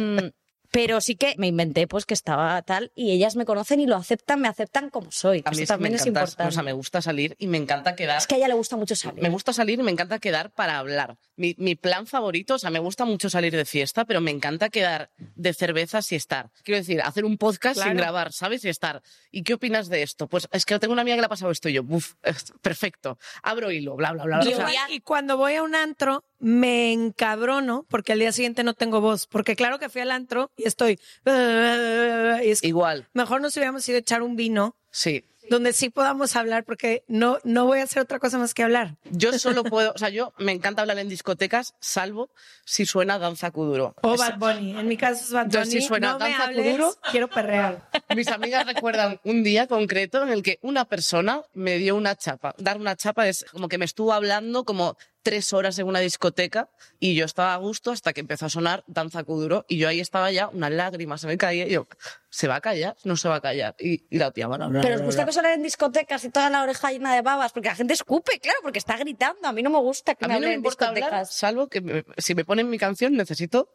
Pero 0.71 1.01
sí 1.01 1.17
que 1.17 1.35
me 1.39 1.47
inventé 1.47 1.87
pues 1.87 2.05
que 2.05 2.15
estaba 2.15 2.61
tal 2.63 2.93
y 2.95 3.13
ellas 3.13 3.37
me 3.37 3.45
conocen 3.45 3.81
y 3.81 3.87
lo 3.87 3.97
aceptan, 3.97 4.41
me 4.41 4.49
aceptan 4.49 4.91
como 4.91 5.11
soy. 5.11 5.43
A 5.45 5.51
mí 5.51 5.65
también 5.65 5.95
es 5.95 6.07
importante. 6.07 6.45
O 6.45 6.51
sea, 6.51 6.63
me 6.63 6.73
gusta 6.73 7.01
salir 7.01 7.37
y 7.39 7.47
me 7.47 7.57
encanta 7.57 7.97
quedar. 7.97 8.19
Es 8.19 8.27
que 8.27 8.35
a 8.35 8.39
ella 8.39 8.49
le 8.49 8.55
gusta 8.55 8.77
mucho 8.77 8.95
salir. 8.95 9.23
Me 9.23 9.31
gusta 9.31 9.53
salir 9.53 9.81
y 9.81 9.83
me 9.83 9.91
encanta 9.91 10.19
quedar 10.19 10.51
para 10.51 10.79
hablar. 10.79 11.17
Mi, 11.37 11.55
mi 11.59 11.75
plan 11.75 12.07
favorito, 12.07 12.55
o 12.55 12.59
sea, 12.59 12.71
me 12.71 12.79
gusta 12.79 13.05
mucho 13.05 13.31
salir 13.31 13.55
de 13.57 13.65
fiesta, 13.65 14.05
pero 14.05 14.21
me 14.21 14.31
encanta 14.31 14.69
quedar 14.69 15.11
de 15.17 15.55
cervezas 15.55 16.11
y 16.13 16.17
estar. 16.17 16.51
Quiero 16.65 16.79
decir, 16.79 17.01
hacer 17.03 17.25
un 17.25 17.39
podcast 17.39 17.81
sin 17.81 17.97
grabar, 17.97 18.33
¿sabes? 18.33 18.65
Y 18.65 18.69
estar. 18.69 19.03
¿Y 19.31 19.43
qué 19.43 19.55
opinas 19.55 19.89
de 19.89 20.03
esto? 20.03 20.27
Pues 20.27 20.49
es 20.53 20.67
que 20.67 20.79
tengo 20.79 20.93
una 20.93 21.03
amiga 21.03 21.17
que 21.17 21.23
le 21.23 21.27
ha 21.27 21.31
pasado 21.31 21.51
esto 21.51 21.69
y 21.69 21.75
yo, 21.75 21.83
uf, 21.89 22.15
perfecto. 22.63 23.19
Abro 23.43 23.71
hilo, 23.71 23.97
bla, 23.97 24.13
bla, 24.13 24.25
bla. 24.25 24.41
bla. 24.41 24.71
y 24.91 25.01
cuando 25.01 25.37
voy 25.37 25.55
a 25.55 25.63
un 25.63 25.75
antro, 25.75 26.25
me 26.39 26.93
encabrono 26.93 27.85
porque 27.89 28.13
al 28.13 28.19
día 28.19 28.33
siguiente 28.33 28.65
no 28.65 28.75
tengo 28.75 29.01
voz. 29.01 29.27
Porque 29.27 29.57
claro 29.57 29.79
que 29.79 29.89
fui 29.89 30.01
al 30.01 30.11
antro 30.11 30.51
y 30.57 30.67
estoy. 30.67 30.99
Igual. 32.63 33.09
Mejor 33.13 33.41
nos 33.41 33.57
hubiéramos 33.57 33.89
ido 33.89 33.97
a 33.97 34.01
echar 34.01 34.23
un 34.23 34.37
vino. 34.37 34.77
Sí 34.91 35.25
donde 35.49 35.73
sí 35.73 35.91
podamos 35.91 36.37
hablar, 36.37 36.65
porque 36.65 37.05
no, 37.09 37.39
no 37.45 37.67
voy 37.67 37.81
a 37.81 37.85
hacer 37.85 38.03
otra 38.03 38.19
cosa 38.19 38.39
más 38.39 38.55
que 38.55 38.63
hablar. 38.63 38.97
Yo 39.11 39.33
solo 39.39 39.65
puedo, 39.65 39.93
o 39.95 39.99
sea, 39.99 40.09
yo 40.09 40.33
me 40.39 40.53
encanta 40.53 40.83
hablar 40.83 40.99
en 40.99 41.09
discotecas, 41.09 41.75
salvo 41.81 42.31
si 42.65 42.87
suena 42.87 43.19
danza 43.19 43.51
kuduro. 43.51 43.95
O 44.03 44.17
Bad 44.17 44.39
Bunny. 44.39 44.79
En 44.79 44.89
mi 44.89 44.97
caso 44.97 45.25
es 45.25 45.33
Bad 45.33 45.47
Bunny. 45.47 45.65
Yo 45.65 45.65
si 45.65 45.81
suena 45.81 46.19
danza 46.19 46.53
kuduro, 46.53 46.95
quiero 47.11 47.29
perrear. 47.29 47.89
Mis 48.15 48.29
amigas 48.29 48.67
recuerdan 48.67 49.21
un 49.25 49.43
día 49.43 49.67
concreto 49.67 50.23
en 50.23 50.31
el 50.31 50.43
que 50.43 50.59
una 50.63 50.85
persona 50.85 51.43
me 51.55 51.79
dio 51.79 51.97
una 51.97 52.17
chapa. 52.17 52.55
Dar 52.59 52.79
una 52.79 52.97
chapa 52.97 53.29
es 53.29 53.45
como 53.51 53.69
que 53.69 53.79
me 53.79 53.85
estuvo 53.85 54.13
hablando 54.13 54.65
como 54.65 54.97
tres 55.29 55.53
horas 55.53 55.79
en 55.79 55.87
una 55.87 56.01
discoteca 56.01 56.71
y 56.99 57.15
yo 57.15 57.27
estaba 57.27 57.53
a 57.53 57.59
gusto 57.59 57.91
hasta 57.91 58.15
que 58.15 58.21
empezó 58.21 58.47
a 58.47 58.49
sonar 58.49 58.83
Danza 58.87 59.25
Kuduro 59.25 59.67
y 59.69 59.77
yo 59.77 59.87
ahí 59.87 60.01
estaba 60.01 60.31
ya, 60.31 60.49
una 60.49 60.71
lágrima 60.71 61.19
se 61.19 61.27
me 61.27 61.37
caía 61.37 61.67
y 61.67 61.73
yo, 61.73 61.87
¿se 62.31 62.49
va 62.49 62.57
a 62.57 62.61
callar? 62.63 62.97
No 63.05 63.15
se 63.15 63.29
va 63.29 63.37
a 63.37 63.41
callar. 63.43 63.77
Y, 63.79 64.07
la 64.17 64.31
tía, 64.31 64.47
bueno, 64.47 64.71
Pero 64.81 64.95
os 64.95 65.03
gusta 65.03 65.27
que 65.27 65.33
sonar 65.33 65.53
en 65.53 65.63
discotecas 65.63 66.25
y 66.25 66.31
toda 66.31 66.49
la 66.49 66.63
oreja 66.63 66.91
llena 66.93 67.15
de 67.15 67.21
babas, 67.21 67.53
porque 67.53 67.69
la 67.69 67.75
gente 67.75 67.93
escupe, 67.93 68.41
claro, 68.41 68.61
porque 68.63 68.79
está 68.79 68.97
gritando. 68.97 69.47
A 69.47 69.53
mí 69.53 69.63
no 69.63 69.69
me 69.69 69.81
gusta 69.81 70.15
que 70.15 70.25
a 70.25 70.29
me 70.29 70.35
mí 70.35 70.41
no 70.41 70.47
me 70.49 70.55
importa 70.55 70.89
Hablar, 70.89 71.27
salvo 71.27 71.69
que 71.69 72.07
si 72.17 72.35
me 72.35 72.47
ponen 72.47 72.71
mi 72.71 72.79
canción 72.79 73.13
necesito 73.13 73.69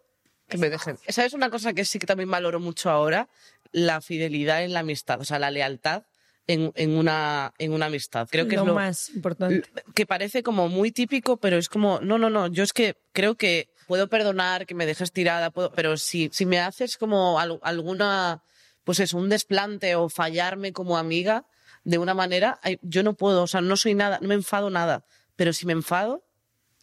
que 0.50 0.58
me 0.58 0.72
dejen. 0.72 0.98
Esa 1.06 1.24
es 1.24 1.34
una 1.34 1.52
cosa 1.52 1.74
que 1.74 1.86
sí 1.86 2.00
que 2.00 2.08
también 2.08 2.32
valoro 2.32 2.60
mucho 2.60 2.90
ahora, 2.90 3.30
la 3.72 4.02
fidelidad 4.02 4.64
en 4.64 4.74
la 4.74 4.80
amistad, 4.80 5.22
o 5.22 5.24
sea, 5.24 5.38
la 5.38 5.52
lealtad 5.52 6.04
en, 6.48 6.72
en, 6.76 6.98
una, 6.98 7.54
en 7.58 7.74
una 7.74 7.88
amistad. 7.88 8.28
Creo 8.30 8.48
que 8.48 8.56
lo 8.56 8.62
es 8.64 8.68
lo 8.68 8.74
más 8.74 9.10
importante. 9.10 9.64
Que 9.96 10.06
parece 10.06 10.44
como 10.44 10.70
muy 10.70 10.92
típico, 10.92 11.38
pero 11.38 11.58
es 11.58 11.70
como, 11.70 12.00
no, 12.02 12.18
no, 12.18 12.30
no, 12.30 12.48
yo 12.48 12.64
es 12.64 12.74
que 12.74 12.98
creo 13.14 13.36
que 13.36 13.70
puedo 13.88 14.08
perdonar 14.08 14.66
que 14.66 14.76
me 14.76 14.86
dejes 14.86 15.12
tirada, 15.12 15.52
puedo, 15.52 15.72
pero 15.72 15.98
si, 15.98 16.30
si 16.34 16.46
me 16.46 16.60
haces 16.60 16.98
como 16.98 17.40
alguna, 17.40 18.44
pues 18.84 19.00
es 19.00 19.14
un 19.14 19.30
desplante 19.30 19.96
o 19.96 20.10
fallarme 20.10 20.74
como 20.74 20.98
amiga 20.98 21.46
de 21.84 21.98
una 21.98 22.14
manera, 22.14 22.60
yo 22.82 23.04
no 23.04 23.14
puedo, 23.14 23.44
o 23.44 23.48
sea, 23.48 23.62
no 23.62 23.76
soy 23.76 23.94
nada, 23.94 24.20
no 24.22 24.30
me 24.30 24.36
enfado 24.36 24.70
nada, 24.70 25.06
pero 25.36 25.52
si 25.52 25.66
me 25.66 25.74
enfado, 25.74 26.26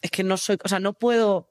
es 0.03 0.11
que 0.11 0.23
no 0.23 0.37
soy, 0.37 0.59
o 0.63 0.69
sea, 0.69 0.79
no 0.79 0.93
puedo 0.93 1.50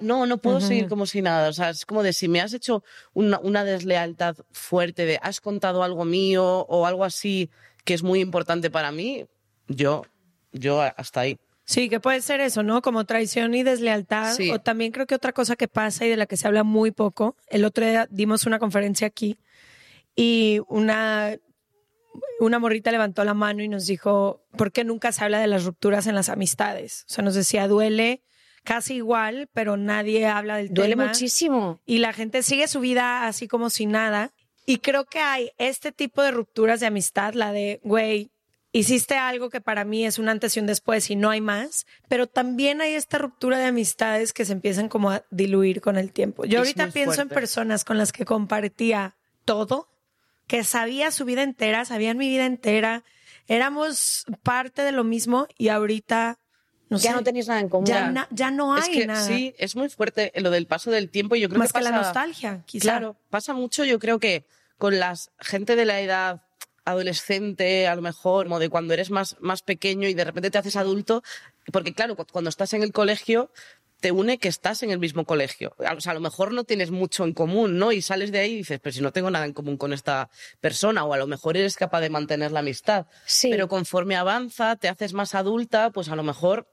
no, 0.00 0.26
no 0.26 0.38
puedo 0.38 0.60
seguir 0.60 0.88
como 0.88 1.06
si 1.06 1.22
nada. 1.22 1.48
O 1.48 1.52
sea, 1.52 1.70
es 1.70 1.84
como 1.86 2.02
de 2.02 2.12
si 2.12 2.28
me 2.28 2.40
has 2.40 2.52
hecho 2.52 2.82
una, 3.12 3.38
una 3.40 3.64
deslealtad 3.64 4.36
fuerte 4.52 5.06
de 5.06 5.18
has 5.22 5.40
contado 5.40 5.82
algo 5.82 6.04
mío 6.04 6.66
o 6.68 6.86
algo 6.86 7.04
así 7.04 7.50
que 7.84 7.94
es 7.94 8.02
muy 8.02 8.20
importante 8.20 8.68
para 8.68 8.90
mí, 8.90 9.26
yo, 9.68 10.02
yo 10.52 10.82
hasta 10.82 11.20
ahí. 11.20 11.38
Sí, 11.64 11.88
que 11.88 11.98
puede 11.98 12.20
ser 12.20 12.40
eso, 12.40 12.62
¿no? 12.62 12.82
Como 12.82 13.04
traición 13.06 13.54
y 13.54 13.62
deslealtad. 13.62 14.36
O 14.52 14.60
también 14.60 14.92
creo 14.92 15.06
que 15.06 15.14
otra 15.14 15.32
cosa 15.32 15.56
que 15.56 15.68
pasa 15.68 16.04
y 16.04 16.10
de 16.10 16.16
la 16.16 16.26
que 16.26 16.36
se 16.36 16.46
habla 16.46 16.62
muy 16.64 16.90
poco. 16.90 17.36
El 17.48 17.64
otro 17.64 17.86
día 17.86 18.06
dimos 18.10 18.46
una 18.46 18.58
conferencia 18.58 19.06
aquí 19.06 19.38
y 20.14 20.60
una, 20.68 21.36
una 22.40 22.58
morrita 22.58 22.90
levantó 22.92 23.24
la 23.24 23.34
mano 23.34 23.62
y 23.62 23.68
nos 23.68 23.86
dijo, 23.86 24.44
¿por 24.56 24.72
qué 24.72 24.84
nunca 24.84 25.12
se 25.12 25.24
habla 25.24 25.40
de 25.40 25.48
las 25.48 25.64
rupturas 25.64 26.06
en 26.06 26.14
las 26.14 26.28
amistades? 26.28 27.04
O 27.10 27.14
sea, 27.14 27.24
nos 27.24 27.34
decía, 27.34 27.66
duele 27.68 28.22
casi 28.66 28.96
igual, 28.96 29.48
pero 29.54 29.76
nadie 29.78 30.26
habla 30.26 30.56
del 30.56 30.74
Duele 30.74 30.96
muchísimo. 30.96 31.80
Y 31.86 31.98
la 31.98 32.12
gente 32.12 32.42
sigue 32.42 32.68
su 32.68 32.80
vida 32.80 33.26
así 33.26 33.48
como 33.48 33.70
sin 33.70 33.92
nada. 33.92 34.32
Y 34.66 34.78
creo 34.78 35.04
que 35.06 35.20
hay 35.20 35.52
este 35.56 35.92
tipo 35.92 36.22
de 36.22 36.32
rupturas 36.32 36.80
de 36.80 36.86
amistad, 36.86 37.34
la 37.34 37.52
de, 37.52 37.80
güey, 37.84 38.32
hiciste 38.72 39.16
algo 39.16 39.48
que 39.48 39.60
para 39.60 39.84
mí 39.84 40.04
es 40.04 40.18
un 40.18 40.28
antes 40.28 40.56
y 40.56 40.60
un 40.60 40.66
después 40.66 41.08
y 41.10 41.16
no 41.16 41.30
hay 41.30 41.40
más, 41.40 41.86
pero 42.08 42.26
también 42.26 42.80
hay 42.80 42.94
esta 42.94 43.18
ruptura 43.18 43.58
de 43.58 43.66
amistades 43.66 44.32
que 44.32 44.44
se 44.44 44.52
empiezan 44.52 44.88
como 44.88 45.12
a 45.12 45.24
diluir 45.30 45.80
con 45.80 45.96
el 45.96 46.12
tiempo. 46.12 46.44
Yo 46.44 46.58
ahorita 46.58 46.88
pienso 46.88 47.22
en 47.22 47.28
personas 47.28 47.84
con 47.84 47.96
las 47.96 48.12
que 48.12 48.24
compartía 48.24 49.16
todo, 49.44 49.88
que 50.48 50.64
sabía 50.64 51.12
su 51.12 51.24
vida 51.24 51.42
entera, 51.42 51.84
sabían 51.84 52.18
mi 52.18 52.28
vida 52.28 52.44
entera, 52.44 53.04
éramos 53.46 54.26
parte 54.42 54.82
de 54.82 54.92
lo 54.92 55.04
mismo 55.04 55.46
y 55.56 55.68
ahorita 55.68 56.40
ya 56.90 57.12
no 57.12 57.22
tenéis 57.22 57.48
nada 57.48 57.60
en 57.60 57.68
común. 57.68 57.86
Ya, 57.86 58.50
no 58.50 58.74
hay 58.74 59.06
nada. 59.06 59.26
Sí, 59.26 59.54
es 59.58 59.76
muy 59.76 59.88
fuerte 59.88 60.32
lo 60.36 60.50
del 60.50 60.66
paso 60.66 60.90
del 60.90 61.10
tiempo. 61.10 61.36
Yo 61.36 61.48
creo 61.48 61.58
Más 61.58 61.72
que, 61.72 61.80
la 61.80 61.90
nostalgia, 61.90 62.62
quizá. 62.66 62.82
Claro, 62.82 63.16
pasa 63.30 63.52
mucho. 63.54 63.84
Yo 63.84 63.98
creo 63.98 64.18
que 64.18 64.46
con 64.78 64.98
la 64.98 65.14
gente 65.40 65.76
de 65.76 65.84
la 65.84 66.00
edad 66.00 66.42
adolescente, 66.84 67.88
a 67.88 67.96
lo 67.96 68.02
mejor, 68.02 68.46
como 68.46 68.58
de 68.58 68.68
cuando 68.68 68.94
eres 68.94 69.10
más, 69.10 69.36
más 69.40 69.62
pequeño 69.62 70.08
y 70.08 70.14
de 70.14 70.24
repente 70.24 70.50
te 70.50 70.58
haces 70.58 70.76
adulto, 70.76 71.22
porque 71.72 71.92
claro, 71.92 72.16
cuando 72.16 72.48
estás 72.48 72.72
en 72.74 72.82
el 72.82 72.92
colegio, 72.92 73.50
te 74.00 74.12
une 74.12 74.38
que 74.38 74.48
estás 74.48 74.82
en 74.82 74.90
el 74.90 74.98
mismo 74.98 75.24
colegio. 75.24 75.74
O 75.78 76.00
sea, 76.00 76.12
a 76.12 76.14
lo 76.14 76.20
mejor 76.20 76.52
no 76.52 76.64
tienes 76.64 76.90
mucho 76.90 77.24
en 77.24 77.32
común, 77.32 77.78
¿no? 77.78 77.92
Y 77.92 78.02
sales 78.02 78.30
de 78.30 78.40
ahí 78.40 78.52
y 78.52 78.56
dices, 78.58 78.78
pero 78.80 78.92
si 78.92 79.00
no 79.00 79.12
tengo 79.12 79.30
nada 79.30 79.46
en 79.46 79.52
común 79.52 79.76
con 79.76 79.92
esta 79.92 80.28
persona, 80.60 81.04
o 81.04 81.12
a 81.12 81.16
lo 81.16 81.26
mejor 81.26 81.56
eres 81.56 81.76
capaz 81.76 82.00
de 82.00 82.10
mantener 82.10 82.52
la 82.52 82.60
amistad. 82.60 83.06
Sí. 83.24 83.48
Pero 83.50 83.68
conforme 83.68 84.16
avanza, 84.16 84.76
te 84.76 84.88
haces 84.88 85.12
más 85.12 85.34
adulta, 85.34 85.90
pues 85.90 86.08
a 86.08 86.16
lo 86.16 86.22
mejor 86.22 86.68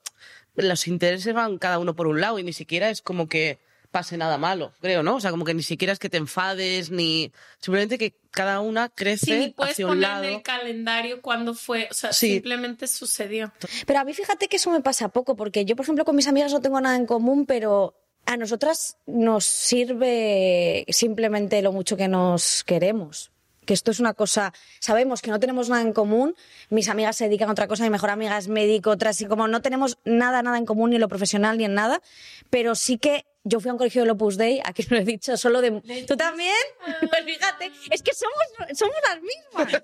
los 0.56 0.88
intereses 0.88 1.34
van 1.34 1.58
cada 1.58 1.80
uno 1.80 1.96
por 1.96 2.08
un 2.08 2.22
lado 2.22 2.40
y 2.40 2.44
ni 2.44 2.54
siquiera 2.54 2.90
es 2.90 3.02
como 3.02 3.28
que 3.28 3.60
pase 3.92 4.18
nada 4.18 4.40
malo, 4.40 4.74
creo, 4.82 5.04
¿no? 5.04 5.18
O 5.18 5.20
sea, 5.20 5.30
como 5.30 5.46
que 5.46 5.54
ni 5.54 5.62
siquiera 5.62 5.94
es 5.94 6.00
que 6.00 6.10
te 6.10 6.18
enfades, 6.18 6.90
ni 6.90 7.32
simplemente 7.60 8.00
que 8.00 8.16
cada 8.32 8.60
una 8.60 8.90
crece 8.90 9.44
sí, 9.44 9.54
puedes 9.56 9.74
hacia 9.74 9.86
un 9.86 9.92
poner 9.92 10.10
lado. 10.10 10.24
en 10.24 10.34
el 10.34 10.42
calendario 10.42 11.22
cuándo 11.22 11.54
fue, 11.54 11.88
o 11.92 11.94
sea, 11.94 12.12
simplemente 12.12 12.88
sucedió. 12.88 13.54
Pero 13.86 14.00
a 14.00 14.04
mí 14.04 14.14
fíjate 14.14 14.48
que 14.48 14.56
eso 14.56 14.72
me 14.72 14.82
pasa 14.82 15.10
poco, 15.10 15.36
porque 15.36 15.64
yo, 15.64 15.76
por 15.76 15.86
ejemplo, 15.86 16.06
con 16.06 16.16
mis 16.16 16.28
amigas 16.28 16.52
no 16.52 16.60
tengo 16.60 16.82
nada 16.82 16.96
en 16.96 17.06
común, 17.06 17.46
pero 17.46 17.94
a 18.26 18.36
nosotras 18.36 18.98
nos 19.06 19.46
sirve 19.46 20.86
simplemente 20.90 21.62
lo 21.62 21.72
mucho 21.72 21.96
que 21.96 22.08
nos 22.08 22.64
queremos 22.64 23.33
que 23.64 23.74
esto 23.74 23.92
es 23.92 24.00
una 24.00 24.14
cosa, 24.14 24.54
sabemos 24.80 25.22
que 25.22 25.32
no 25.32 25.40
tenemos 25.40 25.70
nada 25.70 25.82
en 25.82 25.94
común, 25.94 26.36
mis 26.70 26.90
amigas 26.90 27.16
se 27.16 27.26
dedican 27.26 27.50
a 27.50 27.52
otra 27.54 27.68
cosa, 27.68 27.84
mi 27.84 27.90
mejor 27.90 28.10
amiga 28.10 28.38
es 28.38 28.48
médico, 28.48 28.92
otra 28.92 29.12
así 29.12 29.26
como 29.26 29.48
no 29.48 29.62
tenemos 29.62 29.98
nada, 30.06 30.42
nada 30.42 30.58
en 30.58 30.66
común 30.66 30.92
ni 30.92 30.98
en 30.98 31.02
lo 31.02 31.10
profesional 31.10 31.58
ni 31.58 31.66
en 31.66 31.74
nada, 31.74 32.02
pero 32.50 32.76
sí 32.76 32.98
que 32.98 33.26
yo 33.46 33.60
fui 33.60 33.70
a 33.70 33.74
un 33.74 33.78
colegio 33.78 34.06
de 34.06 34.12
Opus 34.12 34.38
Dei, 34.38 34.62
aquí 34.64 34.86
lo 34.90 34.98
he 34.98 35.04
dicho, 35.04 35.36
solo 35.36 35.62
de... 35.62 35.72
¿Tú 36.08 36.16
también? 36.16 36.54
Pues 37.10 37.26
fíjate, 37.26 37.72
es 37.92 38.02
que 38.02 38.12
somos, 38.14 38.78
somos 38.78 38.96
las 39.08 39.22
mismas. 39.22 39.82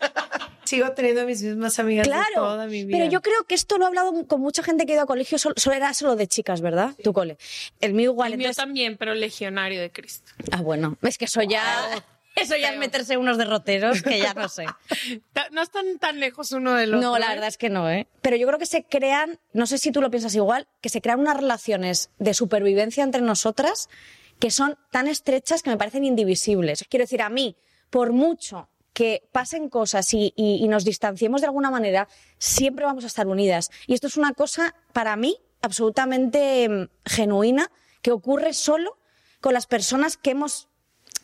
Sigo 0.64 0.92
teniendo 0.92 1.26
mis 1.26 1.42
mismas 1.42 1.78
amigas 1.80 2.08
claro, 2.08 2.24
de 2.30 2.36
toda 2.36 2.68
mi 2.68 2.86
vida. 2.86 2.98
pero 2.98 3.12
yo 3.12 3.22
creo 3.22 3.44
que 3.44 3.56
esto 3.56 3.78
lo 3.78 3.86
he 3.86 3.88
hablado 3.88 4.28
con 4.28 4.42
mucha 4.42 4.64
gente 4.64 4.86
que 4.86 4.94
ha 4.94 4.96
ido 4.96 5.04
a 5.04 5.08
colegio, 5.08 5.38
solo, 5.38 5.56
era 5.74 5.94
solo 5.94 6.16
de 6.16 6.28
chicas, 6.28 6.62
¿verdad? 6.62 6.96
Tu 7.04 7.12
cole. 7.12 7.38
El 7.82 7.94
mío 7.94 8.12
igual. 8.12 8.34
El 8.34 8.38
mío 8.38 8.52
también, 8.54 8.98
pero 8.98 9.14
legionario 9.14 9.82
de 9.82 9.92
Cristo. 9.92 10.32
Ah, 10.52 10.62
bueno, 10.62 10.98
es 11.02 11.18
que 11.18 11.26
eso 11.26 11.42
ya... 11.42 12.04
Eso 12.36 12.56
ya 12.56 12.72
es 12.72 12.78
meterse 12.78 13.18
unos 13.18 13.38
derroteros 13.38 14.02
que 14.02 14.20
ya 14.20 14.34
no 14.34 14.48
sé. 14.50 14.66
no 15.52 15.62
están 15.62 16.00
tan 16.00 16.20
lejos 16.20 16.52
uno 16.52 16.74
del 16.74 16.96
otro. 16.96 17.10
No, 17.10 17.20
la 17.20 17.28
¿eh? 17.28 17.30
verdad 17.30 17.48
es 17.48 17.58
que 17.58 17.70
no, 17.70 17.90
¿eh? 17.90 18.08
Pero 18.22 18.36
yo 18.36 18.48
creo 18.48 18.60
que 18.60 18.66
se 18.66 18.84
crean, 18.84 19.40
no 19.54 19.66
sé 19.66 19.78
si 19.78 19.92
tú 19.92 20.02
lo 20.02 20.10
piensas 20.10 20.36
igual, 20.36 20.68
que 20.82 20.90
se 20.90 21.02
crean 21.02 21.20
unas 21.20 21.38
relaciones 21.38 22.12
de 22.20 22.34
supervivencia 22.34 23.04
entre 23.04 23.22
nosotras 23.22 23.90
que 24.40 24.52
son 24.52 24.78
tan 24.92 25.08
estrechas 25.08 25.62
que 25.62 25.70
me 25.70 25.78
parecen 25.78 26.06
indivisibles. 26.06 26.86
Quiero 26.90 27.04
decir, 27.04 27.22
a 27.22 27.30
mí, 27.30 27.58
por 27.90 28.14
mucho 28.14 28.70
que 28.94 29.28
pasen 29.32 29.70
cosas 29.70 30.14
y, 30.14 30.34
y 30.36 30.68
nos 30.68 30.86
distanciemos 30.86 31.42
de 31.42 31.48
alguna 31.48 31.70
manera, 31.70 32.08
siempre 32.38 32.86
vamos 32.86 33.04
a 33.04 33.08
estar 33.08 33.28
unidas. 33.28 33.70
Y 33.86 33.94
esto 33.94 34.08
es 34.08 34.18
una 34.18 34.34
cosa, 34.34 34.76
para 34.94 35.16
mí, 35.16 35.38
absolutamente 35.62 36.68
mm, 36.70 36.90
genuina, 37.06 37.70
que 38.02 38.12
ocurre 38.12 38.54
solo 38.54 38.98
con 39.42 39.54
las 39.54 39.68
personas 39.68 40.18
que 40.18 40.32
hemos 40.32 40.70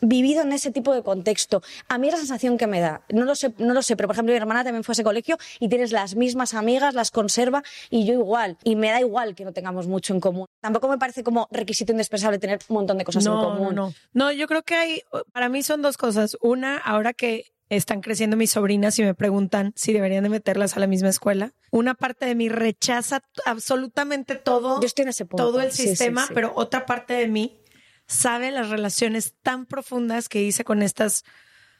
vivido 0.00 0.42
en 0.42 0.52
ese 0.52 0.70
tipo 0.70 0.94
de 0.94 1.02
contexto. 1.02 1.62
A 1.88 1.98
mí 1.98 2.08
es 2.08 2.14
la 2.14 2.18
sensación 2.18 2.58
que 2.58 2.66
me 2.66 2.80
da. 2.80 3.02
No 3.08 3.24
lo 3.24 3.34
sé, 3.34 3.52
no 3.58 3.74
lo 3.74 3.82
sé, 3.82 3.96
pero 3.96 4.08
por 4.08 4.14
ejemplo 4.14 4.32
mi 4.32 4.36
hermana 4.36 4.64
también 4.64 4.84
fue 4.84 4.92
a 4.92 4.94
ese 4.94 5.04
colegio 5.04 5.38
y 5.60 5.68
tienes 5.68 5.92
las 5.92 6.16
mismas 6.16 6.54
amigas, 6.54 6.94
las 6.94 7.10
conserva 7.10 7.62
y 7.90 8.04
yo 8.04 8.14
igual. 8.14 8.56
Y 8.64 8.76
me 8.76 8.90
da 8.90 9.00
igual 9.00 9.34
que 9.34 9.44
no 9.44 9.52
tengamos 9.52 9.86
mucho 9.86 10.14
en 10.14 10.20
común. 10.20 10.46
Tampoco 10.60 10.88
me 10.88 10.98
parece 10.98 11.22
como 11.22 11.48
requisito 11.50 11.92
indispensable 11.92 12.38
tener 12.38 12.58
un 12.68 12.74
montón 12.74 12.98
de 12.98 13.04
cosas 13.04 13.26
en 13.26 13.32
común. 13.32 13.74
No, 13.74 13.92
no. 14.12 14.32
yo 14.32 14.46
creo 14.46 14.62
que 14.62 14.74
hay, 14.74 15.02
para 15.32 15.48
mí 15.48 15.62
son 15.62 15.82
dos 15.82 15.96
cosas. 15.96 16.36
Una, 16.40 16.76
ahora 16.78 17.12
que 17.12 17.46
están 17.68 18.00
creciendo 18.00 18.36
mis 18.36 18.52
sobrinas 18.52 18.98
y 18.98 19.02
me 19.02 19.14
preguntan 19.14 19.72
si 19.76 19.92
deberían 19.92 20.22
de 20.22 20.30
meterlas 20.30 20.76
a 20.76 20.80
la 20.80 20.86
misma 20.86 21.08
escuela. 21.08 21.52
Una 21.70 21.94
parte 21.94 22.26
de 22.26 22.34
mí 22.34 22.48
rechaza 22.48 23.22
absolutamente 23.44 24.36
todo, 24.36 24.80
yo 24.80 24.86
estoy 24.86 25.04
en 25.04 25.08
ese 25.08 25.26
punto. 25.26 25.44
todo 25.44 25.60
el 25.60 25.72
sistema, 25.72 26.26
pero 26.32 26.52
otra 26.54 26.86
parte 26.86 27.14
de 27.14 27.26
mí 27.26 27.58
sabe 28.06 28.50
las 28.50 28.70
relaciones 28.70 29.34
tan 29.42 29.66
profundas 29.66 30.28
que 30.28 30.42
hice 30.42 30.64
con 30.64 30.82
estas 30.82 31.24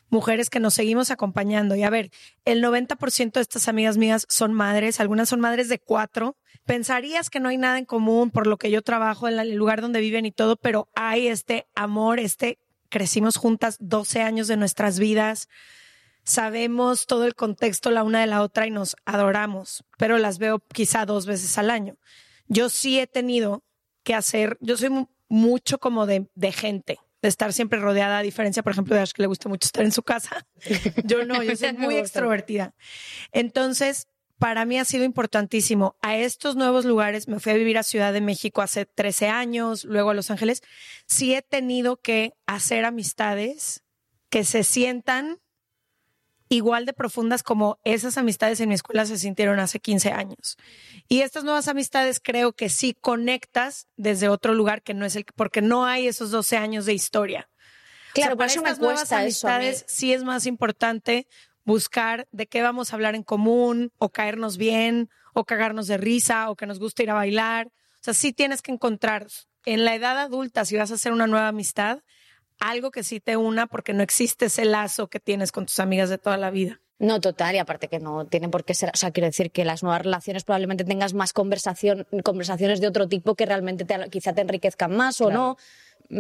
mujeres 0.09 0.51
que 0.51 0.61
nos 0.61 0.75
seguimos 0.75 1.11
acompañando. 1.11 1.75
Y 1.75 1.83
a 1.83 1.91
ver, 1.91 2.11
el 2.45 2.63
90% 2.63 3.33
de 3.33 3.41
estas 3.41 3.69
amigas 3.69 3.97
mías 3.97 4.27
son 4.29 4.53
madres, 4.53 5.01
algunas 5.01 5.29
son 5.29 5.41
madres 5.41 5.69
de 5.69 5.79
cuatro. 5.79 6.37
Pensarías 6.65 7.31
que 7.31 7.41
no 7.41 7.49
hay 7.49 7.59
nada 7.59 7.79
en 7.79 7.85
común 7.85 8.31
por 8.31 8.47
lo 8.47 8.57
que 8.57 8.71
yo 8.71 8.83
trabajo 8.83 9.29
en 9.29 9.39
el 9.39 9.55
lugar 9.55 9.81
donde 9.81 10.01
viven 10.01 10.27
y 10.27 10.33
todo, 10.33 10.57
pero 10.57 10.89
hay 10.95 11.29
este 11.29 11.67
amor, 11.75 12.19
este, 12.19 12.59
crecimos 12.89 13.37
juntas 13.37 13.77
12 13.81 14.23
años 14.23 14.49
de 14.49 14.57
nuestras 14.57 14.99
vidas, 14.99 15.49
sabemos 16.25 17.07
todo 17.07 17.25
el 17.25 17.35
contexto 17.35 17.91
la 17.91 18.03
una 18.03 18.21
de 18.21 18.27
la 18.27 18.43
otra 18.43 18.67
y 18.67 18.71
nos 18.71 18.97
adoramos, 19.05 19.85
pero 19.97 20.19
las 20.19 20.39
veo 20.39 20.59
quizá 20.73 21.07
dos 21.07 21.25
veces 21.27 21.57
al 21.59 21.71
año. 21.71 21.97
Yo 22.49 22.69
sí 22.69 22.99
he 22.99 23.07
tenido 23.07 23.63
que 24.03 24.15
hacer, 24.15 24.59
yo 24.61 24.77
soy 24.77 25.07
mucho 25.29 25.79
como 25.79 26.07
de, 26.07 26.29
de 26.35 26.53
gente, 26.53 26.99
de 27.23 27.29
estar 27.29 27.53
siempre 27.53 27.81
rodeada, 27.81 28.19
a 28.19 28.23
diferencia, 28.23 28.63
por 28.63 28.73
ejemplo, 28.73 28.95
de 28.95 29.03
Ash, 29.03 29.13
que 29.13 29.23
le 29.23 29.29
gusta 29.29 29.49
mucho 29.49 29.67
estar 29.67 29.85
en 29.85 29.93
su 29.93 30.03
casa. 30.03 30.47
yo 31.05 31.25
no, 31.25 31.43
yo 31.43 31.57
soy 31.57 31.73
muy 31.79 31.97
extrovertida. 31.97 32.75
Entonces, 33.33 34.09
para 34.39 34.65
mí 34.65 34.79
ha 34.79 34.85
sido 34.85 35.05
importantísimo. 35.05 35.97
A 36.03 36.17
estos 36.17 36.57
nuevos 36.57 36.85
lugares, 36.85 37.29
me 37.29 37.41
fui 37.41 37.53
a 37.53 37.57
vivir 37.57 37.79
a 37.79 37.83
Ciudad 37.83 38.13
de 38.13 38.21
México 38.21 38.63
hace 38.63 38.87
13 38.87 39.29
años, 39.29 39.85
luego 39.85 40.11
a 40.11 40.15
Los 40.15 40.31
Ángeles, 40.31 40.63
sí 41.07 41.35
he 41.35 41.43
tenido 41.43 41.97
que 41.97 42.35
hacer 42.47 42.85
amistades 42.85 43.83
que 44.29 44.45
se 44.45 44.65
sientan 44.65 45.39
igual 46.49 46.87
de 46.87 46.93
profundas 46.93 47.43
como 47.43 47.79
esas 47.85 48.19
amistades 48.19 48.61
en 48.61 48.69
mi 48.69 48.75
escuela 48.75 49.05
se 49.07 49.19
sintieron 49.19 49.59
hace 49.59 49.81
15 49.81 50.13
años. 50.13 50.57
Y 51.09 51.21
estas 51.21 51.45
nuevas 51.45 51.69
amistades 51.69 52.21
creo 52.21 52.53
que 52.53 52.69
sí 52.69 52.97
conectas 53.01 53.89
desde 53.97 54.29
otro 54.29 54.55
lugar 54.55 54.83
que 54.83 54.95
no 54.95 55.05
es 55.05 55.17
el 55.17 55.25
porque 55.35 55.63
no 55.63 55.87
hay 55.87 56.07
esos 56.07 56.31
12 56.31 56.57
años 56.57 56.87
de 56.87 56.95
historia. 56.95 57.49
Claro, 58.15 58.35
o 58.35 58.37
para 58.37 58.53
estas 58.53 58.79
nuevas 58.79 59.13
amistades 59.13 59.85
sí 59.89 60.13
es 60.13 60.25
más 60.25 60.47
importante 60.47 61.27
buscar 61.65 62.29
de 62.31 62.47
qué 62.47 62.63
vamos 62.63 62.93
a 62.93 62.97
hablar 62.97 63.15
en 63.15 63.25
común 63.25 63.93
o 63.99 64.11
caernos 64.11 64.57
bien 64.57 65.11
o 65.35 65.45
cagarnos 65.45 65.87
de 65.87 65.99
risa 65.99 66.49
o 66.49 66.57
que 66.57 66.67
nos 66.67 66.79
guste 66.79 67.03
ir 67.03 67.11
a 67.11 67.15
bailar. 67.15 67.67
O 67.67 68.05
sea, 68.07 68.15
sí 68.15 68.33
tienes 68.33 68.63
que 68.63 68.73
encontrar 68.73 69.27
en 69.65 69.85
la 69.85 69.95
edad 69.95 70.19
adulta 70.19 70.65
si 70.65 70.77
vas 70.77 70.93
a 70.93 70.95
hacer 70.95 71.13
una 71.13 71.27
nueva 71.27 71.49
amistad 71.49 72.03
algo 72.61 72.91
que 72.91 73.03
sí 73.03 73.21
te 73.21 73.37
una 73.37 73.67
porque 73.67 73.93
no 73.93 74.03
existe 74.03 74.47
ese 74.47 74.65
lazo 74.65 75.09
que 75.09 75.21
tienes 75.21 75.53
con 75.53 75.67
tus 75.67 75.79
amigas 75.81 76.09
de 76.09 76.19
toda 76.19 76.37
la 76.37 76.51
vida. 76.51 76.81
No, 76.99 77.21
total, 77.21 77.55
y 77.55 77.59
aparte 77.59 77.89
que 77.89 77.99
no 77.99 78.25
tienen 78.25 78.51
por 78.51 78.65
qué 78.65 78.73
ser, 78.73 78.91
o 78.95 78.97
sea, 78.97 79.11
quiero 79.11 79.27
decir 79.27 79.51
que 79.51 79.67
las 79.67 79.83
nuevas 79.83 80.01
relaciones 80.01 80.45
probablemente 80.45 80.83
tengas 80.85 81.13
más 81.13 81.35
conversación, 81.35 82.07
conversaciones 82.25 82.81
de 82.81 82.89
otro 82.89 83.07
tipo 83.07 83.35
que 83.35 83.45
realmente 83.45 83.85
te, 83.85 84.09
quizá 84.09 84.33
te 84.33 84.41
enriquezcan 84.41 84.97
más 84.97 85.21
o 85.21 85.31
no, 85.31 85.59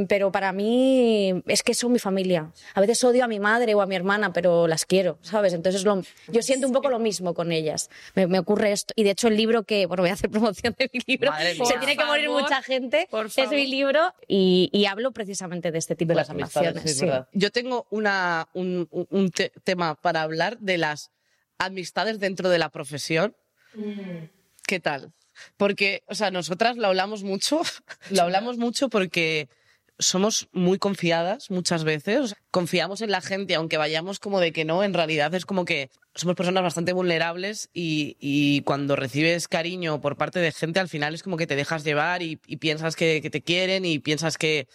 pero 0.08 0.32
para 0.32 0.52
mí 0.52 1.42
es 1.46 1.62
que 1.62 1.74
son 1.74 1.92
mi 1.92 1.98
familia. 1.98 2.52
A 2.74 2.80
veces 2.80 3.02
odio 3.04 3.24
a 3.24 3.28
mi 3.28 3.40
madre 3.40 3.74
o 3.74 3.80
a 3.80 3.86
mi 3.86 3.94
hermana, 3.94 4.32
pero 4.32 4.66
las 4.66 4.84
quiero, 4.84 5.18
¿sabes? 5.22 5.52
Entonces 5.52 5.84
lo, 5.84 6.02
yo 6.28 6.42
siento 6.42 6.66
un 6.66 6.72
poco 6.72 6.90
lo 6.90 6.98
mismo 6.98 7.34
con 7.34 7.52
ellas. 7.52 7.90
Me, 8.14 8.38
ocurre 8.38 8.72
esto. 8.72 8.92
Y 8.96 9.04
de 9.04 9.10
hecho 9.10 9.28
el 9.28 9.36
libro 9.36 9.64
que, 9.64 9.86
bueno, 9.86 10.02
voy 10.02 10.10
a 10.10 10.14
hacer 10.14 10.30
promoción 10.30 10.74
de 10.78 10.90
mi 10.92 11.00
libro, 11.06 11.32
se 11.36 11.78
tiene 11.78 11.96
que 11.96 12.04
morir 12.04 12.30
mucha 12.30 12.62
gente, 12.62 13.08
es 13.36 13.50
mi 13.50 13.66
libro 13.66 14.14
y, 14.26 14.86
hablo 14.86 15.10
precisamente 15.10 15.72
de 15.72 15.78
este 15.78 15.96
tipo 15.96 16.14
de, 16.14 16.22
relaciones. 16.22 17.02
Yo 17.32 17.50
tengo 17.50 17.86
una, 17.90 18.48
un, 18.54 18.88
tema 19.64 19.94
para 19.96 20.22
hablar 20.22 20.58
de 20.58 20.78
las 20.78 21.10
amistades 21.58 22.20
dentro 22.20 22.48
de 22.48 22.58
la 22.58 22.68
profesión. 22.70 23.34
Mm. 23.74 24.26
¿Qué 24.66 24.80
tal? 24.80 25.12
Porque, 25.56 26.02
o 26.06 26.14
sea, 26.14 26.30
nosotras 26.30 26.76
lo 26.76 26.86
hablamos 26.86 27.22
mucho, 27.22 27.60
lo 28.10 28.22
hablamos 28.22 28.58
mucho 28.58 28.88
porque 28.88 29.48
somos 29.98 30.48
muy 30.52 30.78
confiadas 30.78 31.50
muchas 31.50 31.84
veces. 31.84 32.34
Confiamos 32.50 33.00
en 33.00 33.10
la 33.10 33.20
gente, 33.20 33.54
aunque 33.54 33.76
vayamos 33.76 34.18
como 34.18 34.40
de 34.40 34.52
que 34.52 34.64
no, 34.64 34.82
en 34.82 34.94
realidad 34.94 35.34
es 35.34 35.46
como 35.46 35.64
que 35.64 35.90
somos 36.14 36.36
personas 36.36 36.62
bastante 36.62 36.92
vulnerables 36.92 37.70
y, 37.72 38.62
cuando 38.62 38.96
recibes 38.96 39.48
cariño 39.48 40.00
por 40.00 40.16
parte 40.16 40.40
de 40.40 40.52
gente, 40.52 40.80
al 40.80 40.88
final 40.88 41.14
es 41.14 41.22
como 41.22 41.36
que 41.36 41.46
te 41.46 41.56
dejas 41.56 41.84
llevar 41.84 42.22
y, 42.22 42.36
piensas 42.36 42.96
que, 42.96 43.20
te 43.20 43.42
quieren 43.42 43.84
y 43.84 43.98
piensas 43.98 44.38
que, 44.38 44.68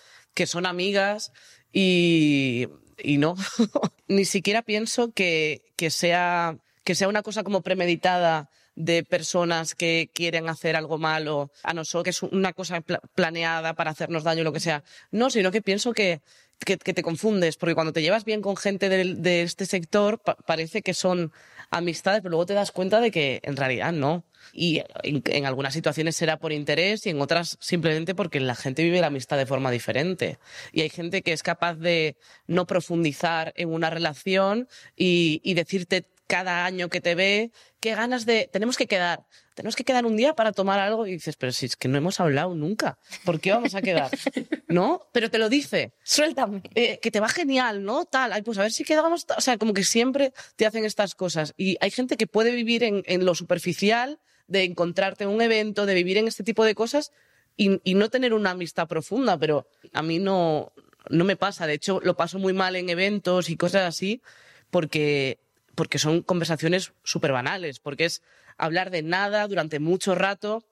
son 0.46 0.66
amigas 0.66 1.32
y, 1.72 2.68
no. 3.04 3.36
Ni 4.08 4.26
siquiera 4.26 4.62
pienso 4.62 5.12
que, 5.12 5.62
que 5.76 5.90
sea 5.90 6.58
que 6.84 6.96
sea 6.96 7.08
una 7.08 7.22
cosa 7.22 7.44
como 7.44 7.62
premeditada 7.62 8.50
de 8.84 9.04
personas 9.04 9.76
que 9.76 10.10
quieren 10.14 10.50
hacer 10.50 10.76
algo 10.76 10.98
malo 10.98 11.52
a 11.64 11.74
nosotros, 11.74 12.04
que 12.04 12.10
es 12.10 12.24
una 12.24 12.54
cosa 12.54 12.82
planeada 13.16 13.74
para 13.74 13.92
hacernos 13.92 14.24
daño, 14.24 14.44
lo 14.44 14.54
que 14.54 14.60
sea. 14.60 14.84
No, 15.12 15.30
sino 15.30 15.52
que 15.52 15.62
pienso 15.62 15.94
que, 15.94 16.22
que, 16.66 16.78
te 16.78 17.04
confundes, 17.04 17.58
porque 17.58 17.76
cuando 17.76 17.94
te 17.94 18.02
llevas 18.02 18.26
bien 18.26 18.42
con 18.42 18.56
gente 18.56 18.90
de, 18.90 19.42
este 19.42 19.66
sector, 19.66 20.22
parece 20.46 20.82
que 20.82 20.94
son 20.94 21.32
amistades, 21.70 22.22
pero 22.22 22.32
luego 22.32 22.46
te 22.46 22.54
das 22.54 22.72
cuenta 22.72 23.00
de 23.00 23.12
que 23.12 23.40
en 23.44 23.56
realidad 23.56 23.94
no. 23.94 24.26
Y 24.54 24.82
en, 25.04 25.46
algunas 25.46 25.74
situaciones 25.74 26.16
será 26.16 26.38
por 26.38 26.52
interés 26.52 27.06
y 27.06 27.12
en 27.12 27.22
otras 27.22 27.58
simplemente 27.62 28.16
porque 28.16 28.40
la 28.40 28.56
gente 28.56 28.84
vive 28.84 29.00
la 29.00 29.08
amistad 29.08 29.38
de 29.38 29.46
forma 29.46 29.72
diferente. 29.72 30.40
Y 30.72 30.82
hay 30.82 30.90
gente 30.90 31.22
que 31.22 31.34
es 31.34 31.44
capaz 31.44 31.76
de 31.76 32.18
no 32.48 32.66
profundizar 32.66 33.54
en 33.56 33.70
una 33.70 33.90
relación 33.90 34.68
y, 34.96 35.42
y 35.44 35.54
decirte 35.54 36.06
cada 36.32 36.64
año 36.64 36.88
que 36.88 37.02
te 37.02 37.14
ve, 37.14 37.52
qué 37.82 37.94
ganas 37.94 38.26
de, 38.26 38.50
tenemos 38.50 38.78
que 38.78 38.88
quedar, 38.88 39.26
tenemos 39.54 39.76
que 39.76 39.84
quedar 39.84 40.06
un 40.06 40.16
día 40.16 40.34
para 40.34 40.54
tomar 40.54 40.80
algo 40.80 41.06
y 41.06 41.12
dices, 41.12 41.36
pero 41.36 41.52
si 41.52 41.66
es 41.66 41.76
que 41.76 41.90
no 41.90 41.98
hemos 41.98 42.22
hablado 42.22 42.56
nunca, 42.56 42.98
¿por 43.26 43.42
qué 43.42 43.52
vamos 43.52 43.76
a 43.76 43.82
quedar? 43.82 44.10
¿No? 44.70 45.02
Pero 45.12 45.30
te 45.30 45.38
lo 45.38 45.50
dice. 45.50 45.92
Suéltame. 46.04 46.62
Eh, 46.74 47.00
que 47.02 47.12
te 47.12 47.20
va 47.20 47.28
genial, 47.28 47.84
¿no? 47.84 48.06
Tal, 48.06 48.32
Ay, 48.32 48.44
pues 48.44 48.58
a 48.60 48.62
ver 48.62 48.72
si 48.72 48.86
quedamos, 48.86 49.26
o 49.38 49.42
sea, 49.42 49.58
como 49.58 49.74
que 49.74 49.84
siempre 49.84 50.32
te 50.56 50.66
hacen 50.66 50.86
estas 50.86 51.16
cosas. 51.16 51.54
Y 51.58 51.76
hay 51.82 51.92
gente 51.92 52.16
que 52.16 52.28
puede 52.28 52.52
vivir 52.52 52.86
en, 52.86 53.04
en 53.08 53.26
lo 53.26 53.36
superficial, 53.36 54.22
de 54.48 54.64
encontrarte 54.64 55.26
en 55.26 55.32
un 55.32 55.42
evento, 55.42 55.86
de 55.86 55.96
vivir 55.96 56.18
en 56.18 56.30
este 56.30 56.46
tipo 56.46 56.64
de 56.64 56.76
cosas 56.76 57.12
y, 57.58 57.82
y 57.84 57.96
no 57.96 58.10
tener 58.10 58.34
una 58.34 58.52
amistad 58.52 58.88
profunda, 58.88 59.38
pero 59.38 59.68
a 59.92 60.02
mí 60.02 60.18
no, 60.18 60.72
no 61.10 61.26
me 61.26 61.36
pasa. 61.36 61.68
De 61.68 61.74
hecho, 61.74 62.00
lo 62.02 62.16
paso 62.16 62.40
muy 62.40 62.54
mal 62.54 62.78
en 62.78 62.90
eventos 62.90 63.50
y 63.50 63.58
cosas 63.58 63.82
así 63.82 64.22
porque 64.70 65.40
porque 65.76 66.00
son 66.00 66.22
conversaciones 66.22 66.94
súper 67.04 67.32
banales, 67.32 67.80
porque 67.80 68.06
es 68.06 68.22
hablar 68.58 68.92
de 68.92 69.04
nada 69.04 69.48
durante 69.48 69.80
mucho 69.80 70.16
rato 70.16 70.64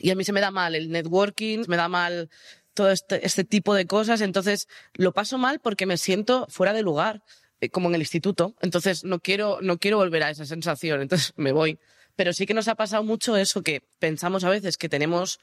y 0.00 0.10
a 0.10 0.14
mí 0.14 0.24
se 0.24 0.32
me 0.32 0.40
da 0.40 0.50
mal 0.50 0.74
el 0.74 0.90
networking, 0.90 1.64
me 1.66 1.76
da 1.76 1.88
mal 1.88 2.30
todo 2.74 2.90
este, 2.90 3.24
este 3.26 3.44
tipo 3.44 3.74
de 3.74 3.86
cosas, 3.86 4.20
entonces 4.20 4.68
lo 4.94 5.12
paso 5.12 5.38
mal 5.38 5.60
porque 5.60 5.86
me 5.86 5.96
siento 5.96 6.46
fuera 6.48 6.72
de 6.72 6.82
lugar, 6.82 7.22
eh, 7.60 7.70
como 7.70 7.88
en 7.88 7.96
el 7.96 8.02
instituto, 8.02 8.54
entonces 8.60 9.04
no 9.04 9.18
quiero, 9.18 9.58
no 9.60 9.78
quiero 9.78 9.96
volver 9.96 10.22
a 10.22 10.30
esa 10.30 10.44
sensación, 10.44 11.02
entonces 11.02 11.32
me 11.36 11.52
voy. 11.52 11.78
Pero 12.14 12.32
sí 12.32 12.46
que 12.46 12.54
nos 12.54 12.68
ha 12.68 12.74
pasado 12.74 13.02
mucho 13.02 13.36
eso 13.36 13.62
que 13.62 13.82
pensamos 13.98 14.44
a 14.44 14.50
veces 14.50 14.76
que 14.76 14.88
tenemos 14.88 15.40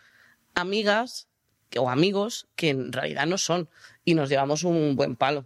amigas 0.53 1.27
o 1.77 1.89
amigos 1.89 2.47
que 2.55 2.69
en 2.69 2.93
realidad 2.93 3.25
no 3.25 3.37
son 3.37 3.69
y 4.03 4.13
nos 4.13 4.29
llevamos 4.29 4.63
un 4.63 4.95
buen 4.95 5.15
palo. 5.15 5.45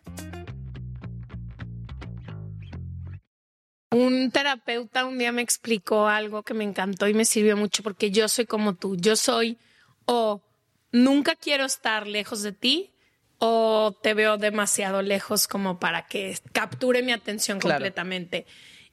Un 3.91 4.31
terapeuta 4.31 5.05
un 5.05 5.17
día 5.17 5.33
me 5.33 5.41
explicó 5.41 6.07
algo 6.07 6.43
que 6.43 6.53
me 6.53 6.63
encantó 6.63 7.09
y 7.09 7.13
me 7.13 7.25
sirvió 7.25 7.57
mucho 7.57 7.83
porque 7.83 8.09
yo 8.09 8.29
soy 8.29 8.45
como 8.45 8.73
tú. 8.73 8.95
Yo 8.95 9.17
soy 9.17 9.57
o 10.05 10.41
nunca 10.93 11.35
quiero 11.35 11.65
estar 11.65 12.07
lejos 12.07 12.41
de 12.41 12.53
ti 12.53 12.91
o 13.37 13.97
te 14.01 14.13
veo 14.13 14.37
demasiado 14.37 15.01
lejos 15.01 15.47
como 15.47 15.77
para 15.77 16.07
que 16.07 16.37
capture 16.53 17.01
mi 17.01 17.11
atención 17.11 17.59
completamente. 17.59 18.45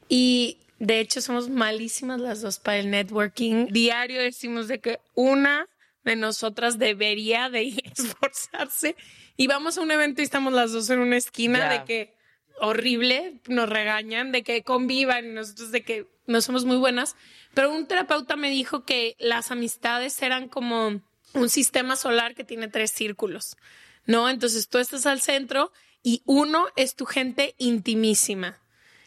Y 0.08 0.58
de 0.80 0.98
hecho 0.98 1.20
somos 1.20 1.48
malísimas 1.48 2.20
las 2.20 2.40
dos 2.40 2.58
para 2.58 2.78
el 2.78 2.90
networking. 2.90 3.66
Diario 3.66 4.20
decimos 4.20 4.66
de 4.66 4.80
que 4.80 4.98
una 5.14 5.66
de 6.02 6.16
nosotras 6.16 6.78
debería 6.78 7.50
de 7.50 7.68
esforzarse 7.96 8.96
y 9.36 9.46
vamos 9.46 9.78
a 9.78 9.82
un 9.82 9.92
evento 9.92 10.22
y 10.22 10.24
estamos 10.24 10.52
las 10.52 10.72
dos 10.72 10.90
en 10.90 10.98
una 10.98 11.16
esquina 11.18 11.68
de 11.68 11.84
que 11.84 12.17
horrible, 12.60 13.40
nos 13.48 13.68
regañan 13.68 14.32
de 14.32 14.42
que 14.42 14.62
convivan 14.62 15.26
y 15.26 15.28
nosotros 15.32 15.70
de 15.70 15.82
que 15.82 16.06
no 16.26 16.40
somos 16.40 16.64
muy 16.64 16.76
buenas, 16.76 17.16
pero 17.54 17.72
un 17.72 17.86
terapeuta 17.86 18.36
me 18.36 18.50
dijo 18.50 18.84
que 18.84 19.16
las 19.18 19.50
amistades 19.50 20.20
eran 20.22 20.48
como 20.48 21.00
un 21.34 21.48
sistema 21.48 21.96
solar 21.96 22.34
que 22.34 22.44
tiene 22.44 22.68
tres 22.68 22.90
círculos, 22.90 23.56
¿no? 24.04 24.28
Entonces 24.28 24.68
tú 24.68 24.78
estás 24.78 25.06
al 25.06 25.20
centro 25.20 25.72
y 26.02 26.22
uno 26.24 26.68
es 26.76 26.94
tu 26.94 27.06
gente 27.06 27.54
intimísima. 27.58 28.60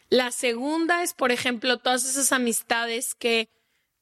La 0.08 0.30
segunda 0.30 1.02
es, 1.02 1.14
por 1.14 1.32
ejemplo, 1.32 1.78
todas 1.78 2.04
esas 2.04 2.32
amistades 2.32 3.14
que 3.14 3.48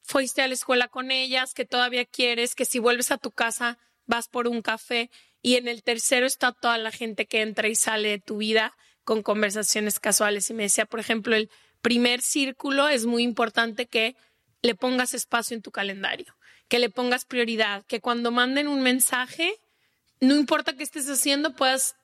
fuiste 0.03 0.43
a 0.43 0.49
la 0.49 0.55
escuela 0.55 0.89
con 0.89 1.11
ellas, 1.11 1.55
que 1.55 1.65
todavía 1.65 2.05
quieres, 2.05 2.55
que 2.55 2.65
si 2.65 2.79
vuelves 2.79 3.13
a 3.13 3.19
tu 3.19 3.31
casa 3.31 3.79
vas 4.07 4.29
por 4.29 4.49
un 4.49 4.61
café. 4.61 5.11
Y 5.41 5.55
en 5.55 5.69
el 5.69 5.83
tercero 5.83 6.27
está 6.27 6.53
toda 6.53 6.79
la 6.79 6.91
gente 6.91 7.27
que 7.27 7.43
entra 7.43 7.69
y 7.69 7.77
sale 7.77 8.09
de 8.09 8.19
tu 8.19 8.39
vida 8.39 8.77
con 9.11 9.25
conversaciones 9.25 9.99
casuales. 9.99 10.51
Y 10.51 10.55
me 10.55 10.63
decía, 10.63 10.87
por 10.87 11.01
ejemplo, 11.01 11.35
el 11.35 11.51
primer 11.83 12.23
círculo 12.23 12.87
es 12.87 13.07
muy 13.07 13.25
importante 13.25 13.87
que 13.87 14.15
le 14.63 14.77
pongas 14.77 15.15
espacio 15.15 15.57
en 15.57 15.63
tu 15.63 15.73
calendario, 15.73 16.37
que 16.69 16.79
le 16.79 16.91
pongas 16.91 17.25
prioridad, 17.25 17.85
que 17.87 18.01
cuando 18.01 18.31
manden 18.31 18.69
un 18.69 18.83
mensaje, 18.83 19.59
no 20.21 20.37
importa 20.37 20.77
qué 20.77 20.85
estés 20.85 21.11
haciendo, 21.11 21.57
puedas 21.57 21.97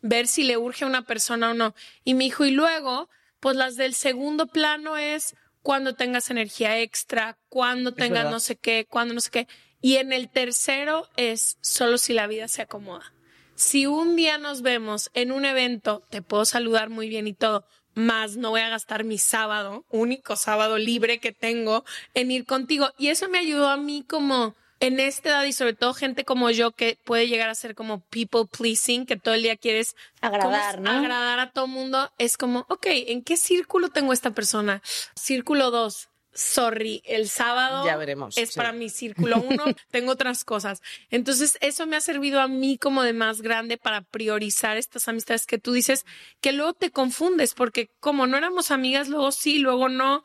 ver 0.00 0.26
si 0.26 0.42
le 0.42 0.56
urge 0.56 0.86
a 0.86 0.88
una 0.88 1.02
persona 1.02 1.50
o 1.50 1.54
no. 1.54 1.74
Y 2.02 2.14
me 2.14 2.24
dijo, 2.24 2.46
y 2.46 2.50
luego, 2.50 3.10
pues 3.40 3.56
las 3.56 3.76
del 3.76 3.92
segundo 3.92 4.46
plano 4.46 4.96
es 4.96 5.36
cuando 5.60 5.94
tengas 5.94 6.30
energía 6.30 6.80
extra, 6.80 7.36
cuando 7.50 7.92
tengas 7.92 8.30
no 8.30 8.40
sé 8.40 8.56
qué, 8.56 8.86
cuando 8.88 9.12
no 9.12 9.20
sé 9.20 9.30
qué. 9.30 9.48
Y 9.82 9.96
en 9.96 10.14
el 10.14 10.30
tercero 10.30 11.10
es 11.18 11.58
solo 11.60 11.98
si 11.98 12.14
la 12.14 12.26
vida 12.26 12.48
se 12.48 12.62
acomoda. 12.62 13.13
Si 13.54 13.86
un 13.86 14.16
día 14.16 14.38
nos 14.38 14.62
vemos 14.62 15.10
en 15.14 15.32
un 15.32 15.44
evento, 15.44 16.02
te 16.10 16.22
puedo 16.22 16.44
saludar 16.44 16.90
muy 16.90 17.08
bien 17.08 17.26
y 17.26 17.34
todo, 17.34 17.64
más 17.94 18.36
no 18.36 18.50
voy 18.50 18.60
a 18.60 18.68
gastar 18.68 19.04
mi 19.04 19.18
sábado, 19.18 19.84
único 19.90 20.36
sábado 20.36 20.78
libre 20.78 21.20
que 21.20 21.32
tengo, 21.32 21.84
en 22.14 22.30
ir 22.30 22.44
contigo. 22.44 22.90
Y 22.98 23.08
eso 23.08 23.28
me 23.28 23.38
ayudó 23.38 23.68
a 23.68 23.76
mí 23.76 24.04
como 24.08 24.54
en 24.80 25.00
esta 25.00 25.30
edad 25.30 25.44
y 25.44 25.52
sobre 25.52 25.74
todo 25.74 25.94
gente 25.94 26.24
como 26.24 26.50
yo 26.50 26.72
que 26.72 26.98
puede 27.04 27.28
llegar 27.28 27.48
a 27.48 27.54
ser 27.54 27.74
como 27.74 28.00
people 28.00 28.46
pleasing, 28.46 29.06
que 29.06 29.16
todo 29.16 29.34
el 29.34 29.42
día 29.42 29.56
quieres 29.56 29.94
agradar, 30.20 30.80
¿no? 30.80 30.90
Agradar 30.90 31.38
a 31.38 31.52
todo 31.52 31.66
mundo. 31.66 32.12
Es 32.18 32.36
como, 32.36 32.66
ok, 32.68 32.86
¿en 32.86 33.22
qué 33.22 33.36
círculo 33.36 33.88
tengo 33.88 34.12
esta 34.12 34.32
persona? 34.32 34.82
Círculo 35.14 35.70
dos 35.70 36.08
sorry, 36.34 37.02
el 37.04 37.28
sábado 37.28 37.86
ya 37.86 37.96
veremos, 37.96 38.36
es 38.36 38.54
para 38.54 38.72
mi 38.72 38.88
círculo 38.88 39.40
uno, 39.40 39.64
tengo 39.90 40.12
otras 40.12 40.44
cosas. 40.44 40.82
Entonces, 41.10 41.56
eso 41.60 41.86
me 41.86 41.96
ha 41.96 42.00
servido 42.00 42.40
a 42.40 42.48
mí 42.48 42.76
como 42.78 43.02
de 43.02 43.12
más 43.12 43.40
grande 43.40 43.78
para 43.78 44.02
priorizar 44.02 44.76
estas 44.76 45.08
amistades 45.08 45.46
que 45.46 45.58
tú 45.58 45.72
dices, 45.72 46.04
que 46.40 46.52
luego 46.52 46.74
te 46.74 46.90
confundes, 46.90 47.54
porque 47.54 47.90
como 48.00 48.26
no 48.26 48.36
éramos 48.36 48.70
amigas, 48.70 49.08
luego 49.08 49.32
sí, 49.32 49.58
luego 49.58 49.88
no. 49.88 50.24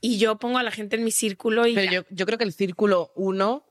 Y 0.00 0.18
yo 0.18 0.36
pongo 0.36 0.58
a 0.58 0.64
la 0.64 0.72
gente 0.72 0.96
en 0.96 1.04
mi 1.04 1.12
círculo 1.12 1.66
y. 1.66 1.74
Pero 1.74 1.92
yo, 1.92 2.02
yo 2.10 2.26
creo 2.26 2.36
que 2.36 2.44
el 2.44 2.52
círculo 2.52 3.12
uno 3.14 3.64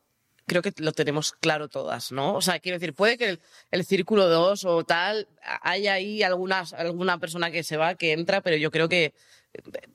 creo 0.52 0.62
que 0.62 0.74
lo 0.78 0.92
tenemos 0.92 1.32
claro 1.32 1.70
todas, 1.70 2.12
¿no? 2.12 2.36
O 2.36 2.42
sea, 2.42 2.60
quiero 2.60 2.78
decir, 2.78 2.94
puede 2.94 3.18
que 3.18 3.40
el, 3.72 3.86
círculo 3.86 4.28
dos 4.28 4.66
o 4.66 4.84
tal, 4.84 5.30
haya 5.62 5.94
ahí 5.94 6.24
algunas, 6.24 6.74
alguna 6.74 7.20
persona 7.20 7.52
que 7.52 7.64
se 7.64 7.78
va, 7.78 7.96
que 7.96 8.12
entra, 8.12 8.42
pero 8.42 8.58
yo 8.58 8.70
creo 8.70 8.90
que 8.90 9.14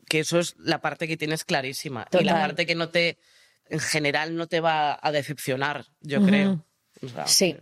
que 0.08 0.20
eso 0.20 0.38
es 0.38 0.54
la 0.58 0.80
parte 0.80 1.08
que 1.08 1.16
tienes 1.16 1.44
clarísima. 1.44 2.06
Y 2.18 2.24
la 2.24 2.34
parte 2.34 2.66
que 2.66 2.74
no 2.74 2.88
te, 2.88 3.18
en 3.68 3.80
general, 3.80 4.36
no 4.36 4.46
te 4.46 4.60
va 4.60 4.98
a 5.00 5.12
decepcionar, 5.12 5.86
yo 6.00 6.22
creo. 6.22 6.64
sí. 7.26 7.56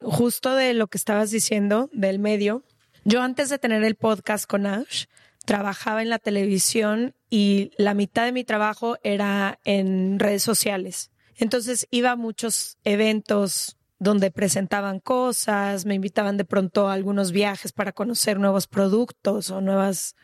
Justo 0.00 0.54
de 0.54 0.74
lo 0.74 0.86
que 0.86 0.96
estabas 0.96 1.32
diciendo, 1.32 1.90
del 1.92 2.20
medio, 2.20 2.62
yo 3.04 3.20
antes 3.20 3.48
de 3.48 3.58
tener 3.58 3.82
el 3.82 3.96
podcast 3.96 4.46
con 4.46 4.64
Ash, 4.64 5.06
trabajaba 5.44 6.02
en 6.02 6.10
la 6.10 6.18
televisión 6.18 7.14
y 7.30 7.72
la 7.78 7.94
mitad 7.94 8.26
de 8.26 8.32
mi 8.32 8.44
trabajo 8.44 8.98
era 9.02 9.58
en 9.64 10.18
redes 10.18 10.42
sociales. 10.42 11.10
Entonces 11.36 11.86
iba 11.90 12.12
a 12.12 12.16
muchos 12.16 12.76
eventos 12.84 13.78
donde 13.98 14.30
presentaban 14.30 15.00
cosas, 15.00 15.84
me 15.84 15.94
invitaban 15.94 16.36
de 16.36 16.44
pronto 16.44 16.88
a 16.88 16.92
algunos 16.92 17.32
viajes 17.32 17.72
para 17.72 17.92
conocer 17.92 18.38
nuevos 18.38 18.66
productos 18.66 19.50
o 19.50 19.60
nuevas 19.60 20.14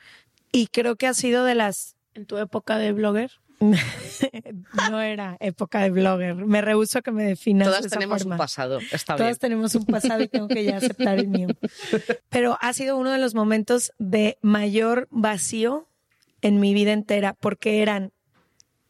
y 0.54 0.68
creo 0.68 0.94
que 0.94 1.08
ha 1.08 1.14
sido 1.14 1.44
de 1.44 1.56
las... 1.56 1.96
¿En 2.14 2.26
tu 2.26 2.38
época 2.38 2.78
de 2.78 2.92
blogger? 2.92 3.32
no 4.90 5.00
era 5.00 5.36
época 5.40 5.80
de 5.80 5.90
blogger. 5.90 6.36
Me 6.36 6.60
rehuso 6.60 7.00
a 7.00 7.02
que 7.02 7.10
me 7.10 7.24
definas. 7.24 7.66
Todas 7.66 7.88
tenemos 7.88 8.24
un 8.24 8.36
pasado. 8.36 8.78
Está 8.92 9.16
Todas 9.16 9.40
tenemos 9.40 9.74
un 9.74 9.84
pasado 9.84 10.22
y 10.22 10.28
tengo 10.28 10.46
que 10.46 10.62
ya 10.62 10.76
aceptar 10.76 11.18
el 11.18 11.26
mío. 11.26 11.48
Pero 12.28 12.56
ha 12.60 12.72
sido 12.72 12.96
uno 12.96 13.10
de 13.10 13.18
los 13.18 13.34
momentos 13.34 13.92
de 13.98 14.38
mayor 14.42 15.08
vacío 15.10 15.88
en 16.40 16.60
mi 16.60 16.72
vida 16.72 16.92
entera 16.92 17.34
porque 17.40 17.82
eran 17.82 18.12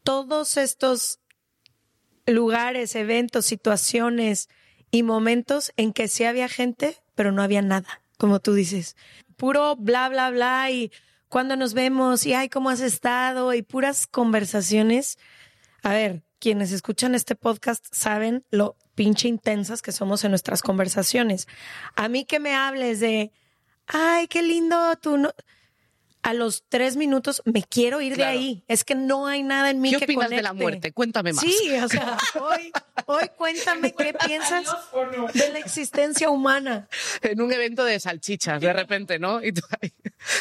todos 0.03 0.57
estos 0.57 1.19
lugares, 2.27 2.95
eventos, 2.95 3.47
situaciones 3.47 4.49
y 4.91 5.01
momentos 5.01 5.71
en 5.77 5.93
que 5.93 6.09
sí 6.09 6.25
había 6.25 6.47
gente, 6.47 6.97
pero 7.15 7.31
no 7.31 7.41
había 7.41 7.63
nada, 7.63 8.03
como 8.19 8.39
tú 8.39 8.53
dices. 8.53 8.95
Puro 9.35 9.75
bla, 9.77 10.09
bla, 10.09 10.29
bla 10.29 10.69
y 10.69 10.91
cuando 11.35 11.57
nos 11.57 11.73
vemos 11.73 12.25
y 12.25 12.33
ay, 12.33 12.47
¿cómo 12.47 12.69
has 12.69 12.79
estado? 12.79 13.53
Y 13.53 13.61
puras 13.61 14.07
conversaciones. 14.07 15.17
A 15.83 15.91
ver, 15.91 16.23
quienes 16.39 16.71
escuchan 16.71 17.13
este 17.13 17.35
podcast 17.35 17.85
saben 17.91 18.45
lo 18.51 18.77
pinche 18.95 19.27
intensas 19.27 19.81
que 19.81 19.91
somos 19.91 20.23
en 20.23 20.31
nuestras 20.31 20.61
conversaciones. 20.61 21.49
A 21.97 22.07
mí 22.07 22.23
que 22.23 22.39
me 22.39 22.55
hables 22.55 23.01
de, 23.01 23.33
ay, 23.85 24.29
qué 24.29 24.43
lindo 24.43 24.95
tú 25.01 25.17
no 25.17 25.33
a 26.25 26.33
los 26.33 26.63
tres 26.69 26.95
minutos 26.95 27.43
me 27.45 27.61
quiero 27.61 28.01
ir 28.01 28.17
de 28.17 28.23
ahí. 28.23 28.63
Es 28.67 28.83
que 28.83 28.95
no 28.95 29.27
hay 29.27 29.43
nada 29.43 29.69
en 29.69 29.79
mí 29.79 29.91
¿Qué 29.91 29.99
que 29.99 30.05
opinas 30.05 30.31
de 30.31 30.41
la 30.41 30.53
muerte? 30.53 30.91
Cuéntame 30.91 31.33
más. 31.33 31.45
Sí, 31.45 31.69
o 31.77 31.87
sea, 31.87 32.17
hoy, 32.41 32.71
hoy 33.05 33.29
cuéntame 33.37 33.93
qué 33.93 34.11
piensas 34.25 34.65
de 35.35 35.53
la 35.53 35.59
existencia 35.59 36.31
humana. 36.31 36.89
En 37.21 37.41
un 37.41 37.53
evento 37.53 37.85
de 37.85 37.99
salchichas, 37.99 38.59
de 38.59 38.73
repente, 38.73 39.19
¿no? 39.19 39.43
Y 39.43 39.53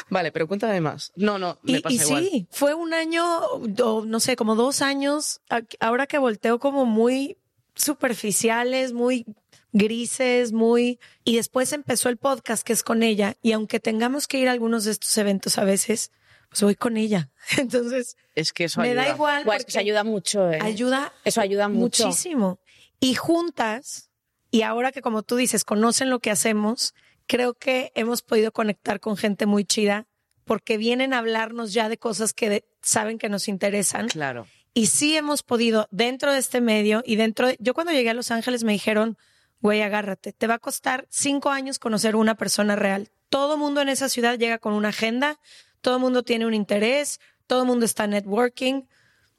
Vale, 0.09 0.33
pero 0.33 0.49
cuéntame 0.49 0.81
más. 0.81 1.13
No, 1.17 1.39
no, 1.39 1.59
me 1.63 1.77
y, 1.77 1.81
pasa 1.81 1.95
y 1.95 1.99
sí, 1.99 2.49
fue 2.51 2.73
un 2.73 2.95
año, 2.95 3.43
no 3.59 4.21
sé, 4.21 4.37
como 4.37 4.55
dos 4.55 4.81
años, 4.81 5.43
ahora 5.81 6.07
que 6.07 6.17
volteo 6.17 6.59
como 6.61 6.87
muy 6.87 7.37
superficiales, 7.75 8.95
muy 8.95 9.27
grises, 9.75 10.53
muy... 10.53 10.99
Y 11.25 11.37
después 11.37 11.73
empezó 11.75 12.09
el 12.09 12.17
podcast 12.17 12.67
que 12.67 12.73
es 12.73 12.83
con 12.83 13.03
ella 13.03 13.37
y 13.43 13.53
aunque 13.53 13.81
tengamos 13.81 14.27
que 14.27 14.39
ir 14.39 14.49
a 14.49 14.53
algunos 14.53 14.85
de 14.85 14.93
estos 14.93 15.17
eventos 15.19 15.59
a 15.59 15.65
veces, 15.65 16.11
pues 16.49 16.63
voy 16.63 16.77
con 16.77 16.97
ella. 16.97 17.29
Entonces, 17.59 18.17
es 18.35 18.53
que 18.55 18.65
eso 18.65 18.81
me 18.81 18.95
da 18.95 19.09
igual. 19.11 19.45
Pues 19.45 19.67
eso 19.69 19.79
ayuda 19.79 20.05
mucho. 20.05 20.51
¿eh? 20.51 20.61
Ayuda. 20.63 21.13
Eso 21.25 21.43
ayuda 21.43 21.69
mucho. 21.69 22.07
muchísimo. 22.07 22.61
Y 23.01 23.15
juntas, 23.15 24.11
y 24.51 24.63
ahora 24.63 24.93
que 24.93 25.03
como 25.03 25.23
tú 25.23 25.37
dices, 25.37 25.65
conocen 25.65 26.09
lo 26.09 26.21
que 26.21 26.31
hacemos, 26.31 26.95
creo 27.27 27.55
que 27.55 27.93
hemos 27.95 28.23
podido 28.23 28.53
conectar 28.53 29.01
con 29.01 29.17
gente 29.17 29.47
muy 29.47 29.65
chida 29.65 30.07
porque 30.45 30.79
vienen 30.79 31.13
a 31.13 31.19
hablarnos 31.19 31.73
ya 31.73 31.89
de 31.89 31.99
cosas 31.99 32.33
que 32.33 32.65
saben 32.81 33.19
que 33.19 33.29
nos 33.29 33.49
interesan. 33.49 34.09
Claro. 34.09 34.47
Y 34.73 34.87
sí 34.87 35.17
hemos 35.17 35.43
podido, 35.43 35.89
dentro 35.91 36.33
de 36.33 36.39
este 36.39 36.61
medio 36.61 37.03
y 37.05 37.17
dentro 37.17 37.49
de, 37.49 37.57
yo 37.61 37.75
cuando 37.75 37.93
llegué 37.93 38.11
a 38.11 38.15
Los 38.15 38.31
Ángeles 38.31 38.65
me 38.65 38.73
dijeron, 38.73 39.17
güey, 39.65 39.81
agárrate, 39.81 40.35
te 40.35 40.47
va 40.47 40.57
a 40.57 40.59
costar 40.59 41.07
cinco 41.09 41.49
años 41.49 41.79
conocer 41.79 42.17
una 42.17 42.35
persona 42.35 42.77
real. 42.77 43.09
Todo 43.31 43.57
mundo 43.57 43.81
en 43.81 43.89
esa 43.89 44.11
ciudad 44.11 44.39
llega 44.39 44.59
con 44.59 44.75
una 44.75 44.91
agenda, 44.91 45.41
todo 45.81 45.99
mundo 45.99 46.23
tiene 46.23 46.45
un 46.45 46.53
interés, 46.53 47.19
todo 47.47 47.65
mundo 47.65 47.87
está 47.87 48.07
networking. 48.07 48.83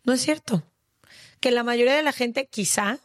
No 0.04 0.14
es 0.14 0.22
cierto. 0.24 0.64
Que 1.40 1.52
la 1.52 1.62
mayoría 1.62 1.94
de 1.94 2.02
la 2.02 2.12
gente 2.12 2.48
quizá, 2.48 2.98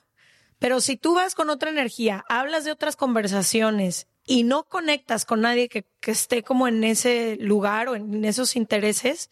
pero 0.58 0.80
si 0.80 0.96
tú 0.96 1.14
vas 1.14 1.34
con 1.34 1.50
otra 1.50 1.68
energía, 1.68 2.24
hablas 2.30 2.64
de 2.64 2.72
otras 2.72 2.96
conversaciones 2.96 4.06
y 4.24 4.44
no 4.44 4.64
conectas 4.64 5.26
con 5.26 5.42
nadie 5.42 5.68
que, 5.68 5.84
que 6.00 6.12
esté 6.12 6.42
como 6.42 6.68
en 6.68 6.82
ese 6.84 7.36
lugar 7.38 7.90
o 7.90 7.96
en 7.96 8.24
esos 8.24 8.56
intereses, 8.56 9.28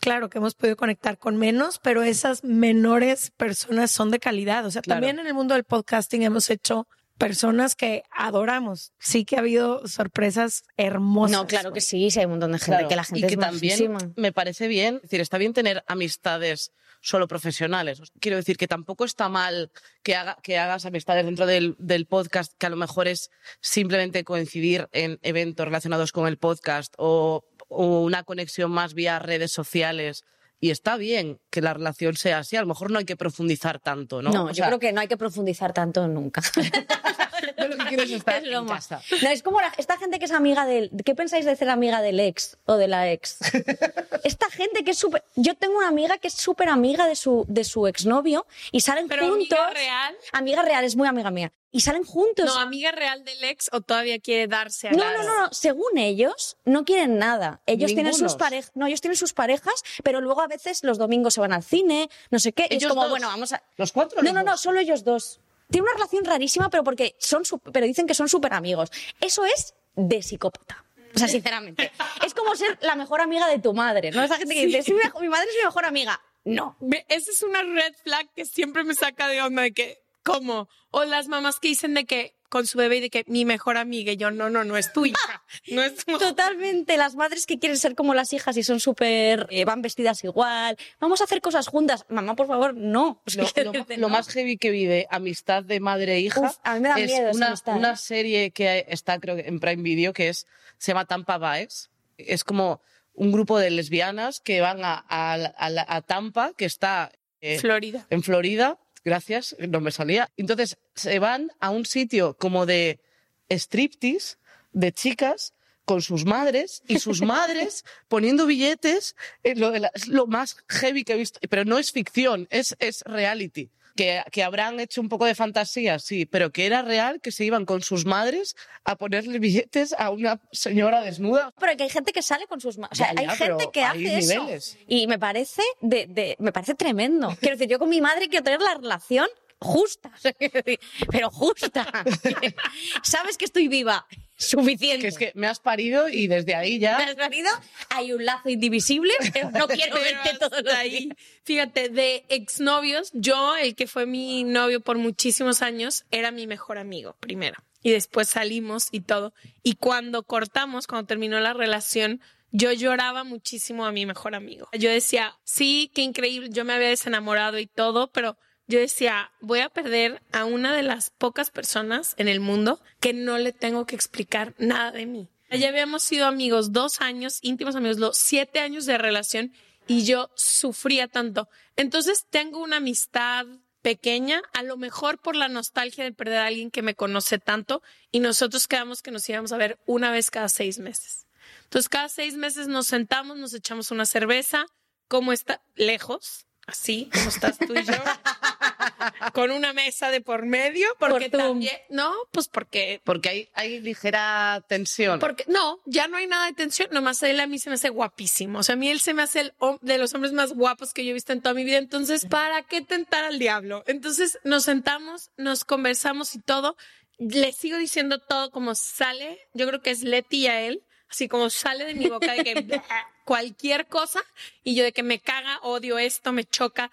claro 0.00 0.30
que 0.30 0.38
hemos 0.38 0.54
podido 0.54 0.76
conectar 0.76 1.18
con 1.18 1.36
menos, 1.36 1.78
pero 1.78 2.02
esas 2.02 2.42
menores 2.44 3.30
personas 3.36 3.90
son 3.90 4.10
de 4.10 4.18
calidad. 4.18 4.66
O 4.66 4.70
sea, 4.70 4.82
también 4.82 5.18
en 5.18 5.26
el 5.26 5.34
mundo 5.34 5.54
del 5.54 5.64
podcasting 5.64 6.22
hemos 6.22 6.50
hecho 6.50 6.88
personas 7.18 7.76
que 7.76 8.02
adoramos. 8.10 8.92
Sí 8.98 9.24
que 9.24 9.36
ha 9.36 9.40
habido 9.40 9.86
sorpresas 9.86 10.64
hermosas. 10.76 11.36
No, 11.36 11.46
claro 11.46 11.72
que 11.72 11.82
sí, 11.82 12.10
sí 12.10 12.18
hay 12.18 12.24
un 12.24 12.32
montón 12.32 12.52
de 12.52 12.58
gente 12.58 12.88
que 12.88 12.96
la 12.96 13.04
gente 13.04 13.26
y 13.26 13.28
que 13.28 13.36
también 13.36 14.14
me 14.16 14.32
parece 14.32 14.66
bien, 14.68 14.96
es 14.96 15.02
decir, 15.02 15.20
está 15.20 15.36
bien 15.36 15.52
tener 15.52 15.84
amistades 15.86 16.72
solo 17.02 17.28
profesionales. 17.28 18.00
Quiero 18.20 18.36
decir 18.36 18.56
que 18.56 18.68
tampoco 18.68 19.04
está 19.04 19.28
mal 19.28 19.70
que, 20.02 20.14
haga, 20.14 20.38
que 20.42 20.58
hagas 20.58 20.86
amistades 20.86 21.24
dentro 21.24 21.46
del, 21.46 21.76
del, 21.78 22.06
podcast, 22.06 22.52
que 22.58 22.66
a 22.66 22.70
lo 22.70 22.76
mejor 22.76 23.08
es 23.08 23.30
simplemente 23.60 24.24
coincidir 24.24 24.88
en 24.92 25.18
eventos 25.22 25.64
relacionados 25.64 26.12
con 26.12 26.26
el 26.26 26.36
podcast 26.36 26.94
o 26.98 27.10
o 27.22 27.44
una 27.70 28.24
conexión 28.24 28.70
más 28.70 28.94
vía 28.94 29.18
redes 29.18 29.52
sociales. 29.52 30.24
Y 30.62 30.70
está 30.70 30.98
bien 30.98 31.38
que 31.48 31.62
la 31.62 31.72
relación 31.72 32.16
sea 32.16 32.38
así. 32.40 32.56
A 32.56 32.60
lo 32.60 32.66
mejor 32.66 32.90
no 32.90 32.98
hay 32.98 33.06
que 33.06 33.16
profundizar 33.16 33.78
tanto, 33.78 34.20
¿no? 34.20 34.30
No, 34.30 34.52
yo 34.52 34.64
creo 34.66 34.78
que 34.78 34.92
no 34.92 35.00
hay 35.00 35.08
que 35.08 35.16
profundizar 35.16 35.72
tanto 35.72 36.06
nunca. 36.06 36.42
Tú 37.56 37.68
lo 37.68 37.76
que 37.76 37.84
quieres 37.86 38.06
es 38.10 38.16
estar 38.16 38.42
Es 38.44 38.52
en 38.52 38.66
casa. 38.66 39.00
No, 39.22 39.28
es 39.30 39.42
como 39.42 39.60
la- 39.60 39.72
esta 39.76 39.96
gente 39.98 40.18
que 40.18 40.24
es 40.26 40.32
amiga 40.32 40.66
del... 40.66 40.90
¿Qué 41.04 41.14
pensáis 41.14 41.44
de 41.44 41.56
ser 41.56 41.70
amiga 41.70 42.00
del 42.02 42.20
ex 42.20 42.56
o 42.66 42.76
de 42.76 42.88
la 42.88 43.10
ex? 43.10 43.38
Esta 44.24 44.50
gente 44.50 44.84
que 44.84 44.90
es 44.92 44.98
súper... 44.98 45.24
Yo 45.36 45.54
tengo 45.54 45.78
una 45.78 45.88
amiga 45.88 46.18
que 46.18 46.28
es 46.28 46.34
súper 46.34 46.68
amiga 46.68 47.06
de 47.06 47.16
su, 47.16 47.44
de 47.48 47.64
su 47.64 47.86
exnovio 47.86 48.46
y 48.72 48.80
salen 48.80 49.08
Pero 49.08 49.28
juntos... 49.28 49.58
amiga 49.58 49.70
real. 49.70 50.16
Amiga 50.32 50.62
real, 50.62 50.84
es 50.84 50.96
muy 50.96 51.08
amiga 51.08 51.30
mía. 51.30 51.52
Y 51.72 51.80
salen 51.82 52.02
juntos. 52.04 52.46
No, 52.46 52.58
amiga 52.58 52.90
real 52.90 53.24
del 53.24 53.44
ex 53.44 53.68
o 53.72 53.80
todavía 53.80 54.18
quiere 54.18 54.48
darse 54.48 54.88
a 54.88 54.90
No, 54.90 55.04
la- 55.04 55.12
no, 55.18 55.22
no, 55.22 55.40
no. 55.42 55.52
Según 55.52 55.98
ellos, 55.98 56.56
no 56.64 56.84
quieren 56.84 57.16
nada. 57.18 57.60
Ellos 57.66 57.94
tienen 57.94 58.12
sus 58.12 58.34
parejas. 58.34 58.72
No, 58.74 58.86
ellos 58.88 59.00
tienen 59.00 59.16
sus 59.16 59.32
parejas, 59.32 59.74
pero 60.02 60.20
luego 60.20 60.40
a 60.42 60.48
veces 60.48 60.82
los 60.82 60.98
domingos 60.98 61.34
se 61.34 61.40
van 61.40 61.52
al 61.52 61.62
cine, 61.62 62.10
no 62.30 62.40
sé 62.40 62.52
qué. 62.52 62.62
y 62.70 62.74
es 62.74 62.82
¿Ellos 62.82 62.88
como, 62.90 63.02
dos? 63.02 63.10
bueno, 63.10 63.28
vamos 63.28 63.52
a. 63.52 63.62
¿Los 63.76 63.92
cuatro 63.92 64.20
No, 64.20 64.24
los 64.24 64.34
no, 64.34 64.42
no, 64.42 64.56
solo 64.56 64.80
ellos 64.80 65.04
dos. 65.04 65.38
Tienen 65.70 65.84
una 65.84 65.92
relación 65.94 66.24
rarísima, 66.24 66.68
pero 66.70 66.82
porque 66.84 67.16
son 67.18 67.44
su- 67.44 67.58
pero 67.58 67.86
dicen 67.86 68.06
que 68.06 68.14
son 68.14 68.28
súper 68.28 68.52
amigos. 68.54 68.90
Eso 69.20 69.44
es 69.44 69.74
de 69.94 70.22
psicópata. 70.22 70.84
O 71.14 71.18
sea, 71.18 71.28
sinceramente. 71.28 71.90
es 72.26 72.34
como 72.34 72.54
ser 72.56 72.78
la 72.82 72.94
mejor 72.94 73.20
amiga 73.20 73.48
de 73.48 73.58
tu 73.58 73.72
madre, 73.74 74.10
¿no? 74.10 74.22
Esa 74.22 74.36
gente 74.36 74.54
que 74.54 74.66
dice, 74.66 74.82
"Sí, 74.82 74.92
mi, 74.92 75.00
mi 75.20 75.28
madre 75.28 75.48
es 75.50 75.56
mi 75.56 75.64
mejor 75.64 75.84
amiga. 75.84 76.20
No. 76.44 76.76
Esa 77.08 77.30
es 77.30 77.42
una 77.42 77.62
red 77.62 77.94
flag 78.02 78.28
que 78.34 78.44
siempre 78.44 78.84
me 78.84 78.94
saca 78.94 79.28
de 79.28 79.42
onda 79.42 79.62
de 79.62 79.72
que, 79.72 80.02
¿cómo? 80.24 80.68
O 80.90 81.04
las 81.04 81.28
mamás 81.28 81.58
que 81.60 81.68
dicen 81.68 81.94
de 81.94 82.04
que 82.06 82.34
con 82.50 82.66
su 82.66 82.76
bebé 82.76 82.98
y 82.98 83.00
de 83.00 83.08
que 83.10 83.24
mi 83.28 83.46
mejor 83.46 83.78
amiga 83.78 84.12
y 84.12 84.18
yo, 84.18 84.30
no, 84.30 84.50
no, 84.50 84.62
no 84.64 84.76
es 84.76 84.92
tu 84.92 85.06
hija, 85.06 85.42
no 85.68 85.82
es 85.82 86.04
tu 86.04 86.18
Totalmente, 86.18 86.98
las 86.98 87.14
madres 87.16 87.46
que 87.46 87.58
quieren 87.58 87.78
ser 87.78 87.94
como 87.94 88.12
las 88.12 88.32
hijas 88.34 88.56
y 88.58 88.62
son 88.62 88.80
súper, 88.80 89.46
eh, 89.50 89.64
van 89.64 89.80
vestidas 89.80 90.22
igual, 90.24 90.76
vamos 91.00 91.20
a 91.22 91.24
hacer 91.24 91.40
cosas 91.40 91.66
juntas. 91.68 92.04
Mamá, 92.10 92.36
por 92.36 92.46
favor, 92.46 92.74
no. 92.74 93.22
O 93.26 93.30
sea, 93.30 93.44
Lo, 93.44 93.62
lo- 93.64 93.72
decirte, 93.72 93.96
lo 93.96 94.08
no. 94.08 94.12
más 94.14 94.28
heavy 94.28 94.58
que 94.58 94.70
vi 94.70 94.84
de 94.84 95.06
amistad 95.10 95.62
de 95.64 95.80
madre 95.80 96.16
e 96.16 96.20
hija 96.20 96.40
Uf, 96.42 96.56
a 96.64 96.74
mí 96.74 96.80
me 96.80 96.88
da 96.90 96.96
es 96.98 97.10
miedo 97.10 97.30
una, 97.32 97.46
amistad, 97.48 97.76
una 97.76 97.92
¿eh? 97.92 97.96
serie 97.96 98.50
que 98.50 98.84
está 98.88 99.18
creo 99.20 99.36
que 99.36 99.42
en 99.48 99.60
Prime 99.60 99.82
Video 99.82 100.12
que 100.12 100.28
es 100.28 100.46
se 100.76 100.90
llama 100.92 101.06
Tampa 101.06 101.38
Baes. 101.38 101.88
Es 102.18 102.44
como 102.44 102.82
un 103.14 103.32
grupo 103.32 103.58
de 103.58 103.70
lesbianas 103.70 104.40
que 104.40 104.60
van 104.60 104.84
a, 104.84 105.04
a- 105.08 105.34
a 105.34 105.70
la- 105.70 105.86
a 105.88 106.02
Tampa, 106.02 106.52
que 106.56 106.64
está 106.64 107.12
eh, 107.40 107.58
Florida. 107.58 108.06
en 108.10 108.22
Florida. 108.22 108.78
Gracias, 109.04 109.56
no 109.58 109.80
me 109.80 109.90
salía. 109.92 110.28
Entonces 110.36 110.76
se 110.94 111.18
van 111.18 111.50
a 111.60 111.70
un 111.70 111.86
sitio 111.86 112.36
como 112.38 112.66
de 112.66 113.00
striptease 113.48 114.36
de 114.72 114.92
chicas 114.92 115.54
con 115.84 116.02
sus 116.02 116.24
madres 116.24 116.82
y 116.86 116.98
sus 116.98 117.20
madres 117.22 117.84
poniendo 118.08 118.46
billetes 118.46 119.16
es 119.42 119.58
lo, 119.58 119.70
de 119.70 119.80
la- 119.80 119.90
es 119.94 120.06
lo 120.06 120.26
más 120.26 120.56
heavy 120.68 121.04
que 121.04 121.14
he 121.14 121.16
visto. 121.16 121.40
Pero 121.48 121.64
no 121.64 121.78
es 121.78 121.92
ficción, 121.92 122.46
es, 122.50 122.76
es 122.78 123.02
reality. 123.06 123.70
Que, 124.00 124.22
que 124.32 124.42
habrán 124.42 124.80
hecho 124.80 125.02
un 125.02 125.10
poco 125.10 125.26
de 125.26 125.34
fantasía, 125.34 125.98
sí, 125.98 126.24
pero 126.24 126.50
que 126.52 126.64
era 126.64 126.80
real 126.80 127.20
que 127.20 127.30
se 127.32 127.44
iban 127.44 127.66
con 127.66 127.82
sus 127.82 128.06
madres 128.06 128.56
a 128.84 128.96
ponerle 128.96 129.38
billetes 129.38 129.94
a 129.98 130.08
una 130.10 130.40
señora 130.52 131.02
desnuda. 131.02 131.52
Pero 131.60 131.76
que 131.76 131.82
hay 131.82 131.90
gente 131.90 132.12
que 132.12 132.22
sale 132.22 132.46
con 132.46 132.62
sus 132.62 132.78
manos. 132.78 132.92
O 132.92 132.94
sea, 132.96 133.12
Ya, 133.14 133.22
ya, 133.24 133.30
hay 133.32 133.36
gente 133.36 133.68
que 133.70 133.82
hay 133.84 134.06
hace 134.06 134.32
niveles. 134.32 134.68
eso. 134.68 134.78
Y 134.86 135.06
me 135.06 135.18
parece, 135.18 135.60
de, 135.82 136.06
de- 136.06 136.34
me 136.38 136.50
parece 136.50 136.74
tremendo. 136.74 137.36
Quiero 137.40 137.56
decir, 137.56 137.68
yo 137.70 137.78
con 137.78 137.90
mi 137.90 138.00
madre 138.00 138.28
quiero 138.30 138.42
tener 138.42 138.62
la 138.62 138.74
relación 138.74 139.28
justa. 139.60 140.10
Pero 141.10 141.30
justa. 141.30 141.86
Sabes 143.02 143.36
que 143.36 143.44
estoy 143.44 143.68
viva. 143.68 144.06
Suficiente. 144.36 145.02
Que 145.02 145.08
es 145.08 145.18
que 145.18 145.32
me 145.34 145.46
has 145.46 145.60
parido 145.60 146.08
y 146.08 146.26
desde 146.26 146.54
ahí 146.54 146.74
¿Me 146.74 146.78
ya. 146.80 146.96
has 146.96 147.16
marido? 147.16 147.50
Hay 147.90 148.12
un 148.12 148.24
lazo 148.24 148.48
indivisible, 148.48 149.12
pero 149.34 149.50
no 149.50 149.68
quiero 149.68 149.96
verte 149.96 150.38
todos 150.38 150.62
los 150.64 150.72
ahí. 150.72 150.90
días. 151.06 151.16
Fíjate, 151.44 151.88
de 151.90 152.24
exnovios, 152.30 153.10
yo, 153.12 153.56
el 153.56 153.74
que 153.74 153.86
fue 153.86 154.06
mi 154.06 154.44
novio 154.44 154.80
por 154.80 154.96
muchísimos 154.96 155.60
años, 155.60 156.04
era 156.10 156.30
mi 156.30 156.46
mejor 156.46 156.78
amigo, 156.78 157.16
primero. 157.20 157.62
Y 157.82 157.90
después 157.90 158.30
salimos 158.30 158.88
y 158.92 159.00
todo. 159.00 159.34
Y 159.62 159.74
cuando 159.74 160.22
cortamos, 160.22 160.86
cuando 160.86 161.06
terminó 161.06 161.38
la 161.40 161.52
relación, 161.52 162.22
yo 162.50 162.72
lloraba 162.72 163.24
muchísimo 163.24 163.84
a 163.84 163.92
mi 163.92 164.06
mejor 164.06 164.34
amigo. 164.34 164.68
Yo 164.72 164.90
decía, 164.90 165.34
sí, 165.44 165.90
qué 165.94 166.00
increíble, 166.00 166.48
yo 166.50 166.64
me 166.64 166.72
había 166.72 166.88
desenamorado 166.88 167.58
y 167.58 167.66
todo, 167.66 168.10
pero 168.10 168.38
yo 168.70 168.78
decía, 168.78 169.32
voy 169.40 169.60
a 169.60 169.68
perder 169.68 170.22
a 170.32 170.44
una 170.44 170.74
de 170.74 170.84
las 170.84 171.10
pocas 171.10 171.50
personas 171.50 172.14
en 172.18 172.28
el 172.28 172.38
mundo 172.38 172.80
que 173.00 173.12
no 173.12 173.36
le 173.36 173.52
tengo 173.52 173.84
que 173.84 173.96
explicar 173.96 174.54
nada 174.58 174.92
de 174.92 175.06
mí. 175.06 175.28
Ya 175.50 175.68
habíamos 175.68 176.04
sido 176.04 176.26
amigos 176.26 176.72
dos 176.72 177.00
años, 177.00 177.40
íntimos 177.42 177.74
amigos, 177.74 177.98
los 177.98 178.16
siete 178.16 178.60
años 178.60 178.86
de 178.86 178.96
relación 178.96 179.52
y 179.88 180.04
yo 180.04 180.30
sufría 180.36 181.08
tanto. 181.08 181.48
Entonces 181.74 182.26
tengo 182.30 182.62
una 182.62 182.76
amistad 182.76 183.46
pequeña, 183.82 184.40
a 184.52 184.62
lo 184.62 184.76
mejor 184.76 185.18
por 185.18 185.34
la 185.34 185.48
nostalgia 185.48 186.04
de 186.04 186.12
perder 186.12 186.38
a 186.38 186.46
alguien 186.46 186.70
que 186.70 186.82
me 186.82 186.94
conoce 186.94 187.38
tanto 187.38 187.82
y 188.12 188.20
nosotros 188.20 188.68
quedamos 188.68 189.02
que 189.02 189.10
nos 189.10 189.28
íbamos 189.28 189.50
a 189.50 189.56
ver 189.56 189.80
una 189.84 190.12
vez 190.12 190.30
cada 190.30 190.48
seis 190.48 190.78
meses. 190.78 191.26
Entonces 191.64 191.88
cada 191.88 192.08
seis 192.08 192.36
meses 192.36 192.68
nos 192.68 192.86
sentamos, 192.86 193.36
nos 193.36 193.52
echamos 193.52 193.90
una 193.90 194.06
cerveza, 194.06 194.66
como 195.08 195.32
está 195.32 195.60
lejos, 195.74 196.46
así 196.70 197.08
como 197.12 197.28
estás 197.28 197.58
tú 197.58 197.74
y 197.74 197.84
yo, 197.84 197.92
con 199.32 199.50
una 199.50 199.72
mesa 199.72 200.10
de 200.10 200.20
por 200.20 200.44
medio, 200.46 200.88
porque 200.98 201.30
Por 201.30 201.40
también, 201.40 201.76
no, 201.88 202.12
pues 202.30 202.48
porque 202.48 203.00
Porque 203.04 203.28
hay, 203.28 203.48
hay 203.54 203.80
ligera 203.80 204.62
tensión. 204.68 205.18
porque 205.20 205.44
no, 205.48 205.80
ya 205.86 206.08
no 206.08 206.16
hay 206.16 206.26
nada 206.26 206.46
de 206.46 206.52
tensión, 206.52 206.88
nomás 206.92 207.22
él 207.22 207.40
a 207.40 207.46
mí 207.46 207.58
se 207.58 207.70
me 207.70 207.74
hace 207.74 207.88
guapísimo. 207.88 208.58
O 208.60 208.62
sea, 208.62 208.74
a 208.74 208.76
mí 208.76 208.90
él 208.90 209.00
se 209.00 209.14
me 209.14 209.22
hace 209.22 209.40
el 209.40 209.52
de 209.80 209.98
los 209.98 210.14
hombres 210.14 210.32
más 210.32 210.52
guapos 210.52 210.92
que 210.94 211.04
yo 211.04 211.10
he 211.10 211.14
visto 211.14 211.32
en 211.32 211.40
toda 211.42 211.54
mi 211.54 211.64
vida. 211.64 211.78
Entonces, 211.78 212.26
¿para 212.26 212.62
qué 212.62 212.80
tentar 212.80 213.24
al 213.24 213.38
diablo? 213.38 213.84
Entonces 213.86 214.38
nos 214.44 214.64
sentamos, 214.64 215.30
nos 215.36 215.64
conversamos 215.64 216.34
y 216.34 216.40
todo. 216.40 216.76
Le 217.18 217.52
sigo 217.52 217.76
diciendo 217.76 218.18
todo 218.18 218.50
como 218.50 218.74
sale. 218.74 219.38
Yo 219.52 219.66
creo 219.66 219.82
que 219.82 219.90
es 219.90 220.02
Leti 220.02 220.44
y 220.44 220.46
a 220.46 220.60
él, 220.62 220.82
así 221.10 221.28
como 221.28 221.50
sale 221.50 221.84
de 221.84 221.94
mi 221.94 222.08
boca 222.08 222.32
de 222.32 222.44
que 222.44 222.54
cualquier 223.30 223.86
cosa 223.86 224.20
y 224.64 224.74
yo 224.74 224.82
de 224.82 224.90
que 224.92 225.04
me 225.04 225.20
caga, 225.20 225.60
odio 225.62 225.98
esto, 226.00 226.32
me 226.32 226.44
choca, 226.44 226.90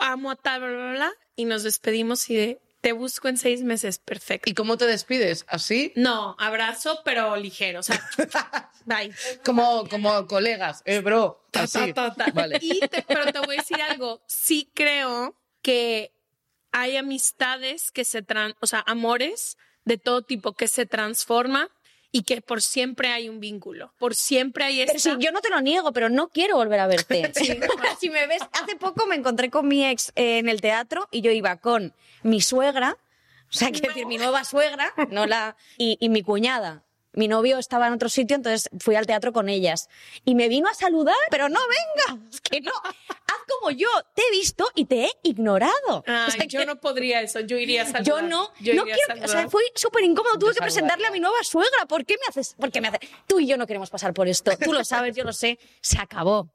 amo 0.00 0.30
a 0.30 0.36
tal, 0.36 0.60
bla, 0.62 0.70
bla, 0.70 0.90
bla. 0.92 1.12
Y 1.36 1.44
nos 1.44 1.62
despedimos 1.62 2.30
y 2.30 2.36
de 2.36 2.58
te 2.80 2.92
busco 2.92 3.28
en 3.28 3.36
seis 3.36 3.62
meses, 3.62 3.98
perfecto. 3.98 4.48
¿Y 4.48 4.54
cómo 4.54 4.78
te 4.78 4.86
despides? 4.86 5.44
¿Así? 5.46 5.92
No, 5.94 6.36
abrazo, 6.38 7.02
pero 7.04 7.36
ligero. 7.36 7.80
O 7.80 7.82
sea, 7.82 8.00
bye. 8.86 9.12
Como, 9.44 9.86
como 9.90 10.26
colegas, 10.26 10.80
eh, 10.86 11.00
bro. 11.00 11.44
Así. 11.52 11.92
Ta, 11.92 12.14
ta, 12.14 12.24
ta. 12.24 12.30
Vale. 12.32 12.56
Y 12.62 12.80
te- 12.88 13.02
pero 13.02 13.30
te 13.30 13.40
voy 13.40 13.56
a 13.56 13.60
decir 13.60 13.82
algo. 13.82 14.22
Sí 14.26 14.70
creo 14.72 15.34
que 15.60 16.12
hay 16.72 16.96
amistades 16.96 17.90
que 17.90 18.04
se 18.06 18.22
tran, 18.22 18.54
o 18.60 18.66
sea, 18.66 18.82
amores 18.86 19.58
de 19.84 19.98
todo 19.98 20.22
tipo 20.22 20.54
que 20.54 20.66
se 20.66 20.86
transforman 20.86 21.68
y 22.10 22.22
que 22.22 22.40
por 22.40 22.62
siempre 22.62 23.08
hay 23.12 23.28
un 23.28 23.40
vínculo. 23.40 23.92
Por 23.98 24.14
siempre 24.14 24.64
hay 24.64 24.78
Pero 24.78 24.96
esta. 24.96 25.10
sí, 25.14 25.16
yo 25.18 25.30
no 25.32 25.40
te 25.40 25.50
lo 25.50 25.60
niego, 25.60 25.92
pero 25.92 26.08
no 26.08 26.28
quiero 26.28 26.56
volver 26.56 26.80
a 26.80 26.86
verte. 26.86 27.32
si 28.00 28.10
me 28.10 28.26
ves, 28.26 28.42
hace 28.52 28.76
poco 28.76 29.06
me 29.06 29.16
encontré 29.16 29.50
con 29.50 29.68
mi 29.68 29.84
ex 29.84 30.12
eh, 30.16 30.38
en 30.38 30.48
el 30.48 30.60
teatro 30.60 31.08
y 31.10 31.20
yo 31.20 31.30
iba 31.30 31.56
con 31.56 31.94
mi 32.22 32.40
suegra, 32.40 32.96
o 33.50 33.52
sea, 33.52 33.70
quiero 33.70 33.88
decir, 33.88 34.06
mi 34.06 34.18
nueva 34.18 34.44
suegra, 34.44 34.92
no 35.10 35.26
la, 35.26 35.56
y, 35.78 35.96
y 36.00 36.08
mi 36.08 36.22
cuñada. 36.22 36.82
Mi 37.18 37.26
novio 37.26 37.58
estaba 37.58 37.88
en 37.88 37.94
otro 37.94 38.08
sitio, 38.08 38.36
entonces 38.36 38.68
fui 38.78 38.94
al 38.94 39.04
teatro 39.06 39.32
con 39.32 39.48
ellas. 39.48 39.88
Y 40.24 40.34
me 40.36 40.48
vino 40.48 40.68
a 40.68 40.74
saludar, 40.74 41.16
pero 41.30 41.48
no 41.48 41.58
venga, 42.06 42.22
es 42.32 42.40
que 42.40 42.60
no. 42.60 42.70
Haz 42.84 43.42
como 43.58 43.72
yo, 43.72 43.88
te 44.14 44.22
he 44.22 44.30
visto 44.30 44.68
y 44.74 44.84
te 44.84 45.04
he 45.06 45.10
ignorado. 45.24 46.04
Ay, 46.06 46.28
O 46.28 46.30
sea, 46.30 46.44
yo 46.44 46.60
que- 46.60 46.66
no 46.66 46.76
podría 46.80 47.20
eso. 47.20 47.40
Yo 47.40 47.58
iría 47.58 47.82
a 47.82 47.86
saludar. 47.90 48.04
yo 48.04 48.22
no, 48.22 48.50
Yo 48.60 48.74
no 48.74 48.82
iría 48.82 48.94
a 48.94 48.96
quiero, 48.96 49.14
que- 49.14 49.20
o 49.20 49.22
sea, 49.24 49.28
saludar. 49.28 49.50
fue 49.50 49.62
súper 49.74 50.04
incómodo. 50.04 50.38
Tuve 50.38 50.50
que 50.50 50.54
saludar, 50.60 50.66
presentarle 50.72 51.06
a 51.06 51.10
mi 51.10 51.20
nueva 51.20 51.36
suegra. 51.42 51.86
¿Por 51.86 52.04
qué 52.06 52.14
me 52.14 52.26
haces? 52.28 52.54
¿Por 52.54 52.70
qué 52.70 52.80
me 52.80 52.88
haces? 52.88 53.00
Tú 53.26 53.40
y 53.40 53.46
yo 53.48 53.56
no 53.56 53.66
queremos 53.66 53.90
pasar 53.90 54.14
por 54.14 54.28
esto. 54.28 54.52
Tú 54.56 54.72
lo 54.72 54.84
sabes, 54.84 55.16
yo 55.16 55.24
lo 55.24 55.32
sé. 55.32 55.58
Se 55.82 55.98
acabó. 55.98 56.48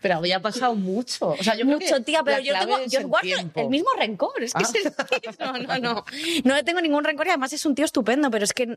Pero 0.00 0.16
había 0.16 0.40
pasado 0.40 0.74
mucho. 0.74 1.28
O 1.28 1.42
sea, 1.42 1.54
yo 1.54 1.64
creo 1.64 1.78
Mucho, 1.78 1.94
que 1.96 2.00
tía, 2.02 2.22
pero 2.22 2.38
yo, 2.38 2.52
tengo, 2.58 2.78
yo 2.86 3.00
el 3.00 3.06
guardo 3.06 3.26
tiempo. 3.26 3.60
el 3.60 3.68
mismo 3.68 3.88
rencor. 3.96 4.42
Es 4.42 4.52
que 4.52 4.62
Ah. 4.64 4.68
es 4.72 4.84
el 4.86 5.38
No, 5.38 5.52
no, 5.58 5.78
no. 5.78 6.04
No 6.44 6.54
le 6.54 6.62
tengo 6.62 6.80
ningún 6.80 7.04
rencor 7.04 7.26
y 7.26 7.30
además 7.30 7.52
es 7.54 7.64
un 7.64 7.74
tío 7.74 7.84
estupendo, 7.86 8.30
pero 8.30 8.44
es 8.44 8.52
que 8.52 8.76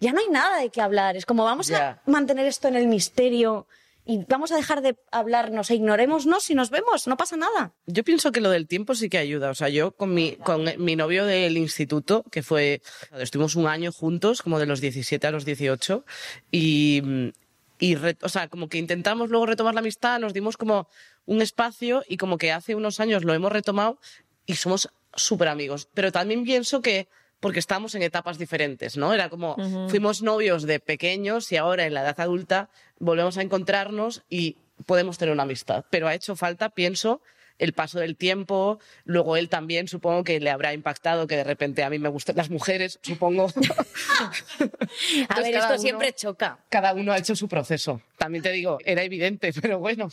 ya 0.00 0.12
no 0.12 0.20
hay 0.20 0.28
nada 0.28 0.60
de 0.60 0.70
qué 0.70 0.80
hablar. 0.80 1.16
Es 1.16 1.26
como 1.26 1.44
vamos 1.44 1.70
a 1.70 2.02
mantener 2.06 2.46
esto 2.46 2.68
en 2.68 2.76
el 2.76 2.86
misterio 2.86 3.66
y 4.08 4.24
vamos 4.28 4.52
a 4.52 4.56
dejar 4.56 4.82
de 4.82 4.96
hablarnos 5.10 5.68
e 5.70 5.74
ignorémonos 5.74 6.44
si 6.44 6.54
nos 6.54 6.70
vemos. 6.70 7.08
No 7.08 7.16
pasa 7.16 7.36
nada. 7.36 7.74
Yo 7.86 8.04
pienso 8.04 8.30
que 8.30 8.40
lo 8.40 8.50
del 8.50 8.68
tiempo 8.68 8.94
sí 8.94 9.08
que 9.08 9.18
ayuda. 9.18 9.50
O 9.50 9.54
sea, 9.54 9.68
yo 9.68 9.90
con 9.96 10.14
mi, 10.14 10.36
con 10.36 10.64
mi 10.78 10.94
novio 10.94 11.24
del 11.26 11.56
instituto, 11.58 12.22
que 12.30 12.42
fue, 12.44 12.82
estuvimos 13.18 13.56
un 13.56 13.66
año 13.66 13.90
juntos, 13.90 14.42
como 14.42 14.58
de 14.60 14.66
los 14.66 14.80
17 14.80 15.26
a 15.26 15.32
los 15.32 15.44
18, 15.44 16.04
y, 16.52 17.32
y 17.80 17.94
re- 17.96 18.16
o 18.22 18.28
sea, 18.28 18.46
como 18.48 18.68
que 18.68 18.78
intentamos 18.78 19.28
luego 19.30 19.46
retomar 19.46 19.74
la 19.74 19.80
amistad, 19.80 20.20
nos 20.20 20.32
dimos 20.32 20.56
como 20.56 20.88
un 21.24 21.42
espacio 21.42 22.04
y 22.08 22.16
como 22.16 22.38
que 22.38 22.52
hace 22.52 22.76
unos 22.76 23.00
años 23.00 23.24
lo 23.24 23.34
hemos 23.34 23.50
retomado 23.50 23.98
y 24.46 24.54
somos 24.54 24.88
súper 25.14 25.48
amigos. 25.48 25.88
Pero 25.94 26.12
también 26.12 26.44
pienso 26.44 26.80
que 26.80 27.08
porque 27.40 27.58
estamos 27.58 27.94
en 27.94 28.02
etapas 28.02 28.38
diferentes, 28.38 28.96
¿no? 28.96 29.12
Era 29.12 29.28
como, 29.28 29.56
fuimos 29.88 30.22
novios 30.22 30.62
de 30.64 30.80
pequeños 30.80 31.52
y 31.52 31.56
ahora 31.56 31.86
en 31.86 31.94
la 31.94 32.02
edad 32.02 32.20
adulta 32.20 32.70
volvemos 32.98 33.36
a 33.38 33.42
encontrarnos 33.42 34.22
y 34.28 34.56
podemos 34.86 35.18
tener 35.18 35.32
una 35.32 35.44
amistad. 35.44 35.84
Pero 35.90 36.08
ha 36.08 36.14
hecho 36.14 36.36
falta, 36.36 36.70
pienso, 36.70 37.20
el 37.58 37.72
paso 37.72 37.98
del 37.98 38.16
tiempo. 38.16 38.78
Luego 39.04 39.36
él 39.36 39.48
también 39.48 39.88
supongo 39.88 40.24
que 40.24 40.40
le 40.40 40.50
habrá 40.50 40.72
impactado 40.72 41.26
que 41.26 41.36
de 41.36 41.44
repente 41.44 41.84
a 41.84 41.90
mí 41.90 41.98
me 41.98 42.08
gustan 42.08 42.36
las 42.36 42.50
mujeres, 42.50 42.98
supongo. 43.02 43.46
a 45.28 45.40
ver, 45.40 45.54
esto 45.54 45.78
siempre 45.78 46.12
choca. 46.12 46.58
Cada 46.68 46.94
uno 46.94 47.12
ha 47.12 47.18
hecho 47.18 47.36
su 47.36 47.48
proceso. 47.48 48.00
También 48.18 48.42
te 48.42 48.52
digo, 48.52 48.78
era 48.84 49.02
evidente, 49.02 49.52
pero 49.60 49.78
bueno. 49.78 50.08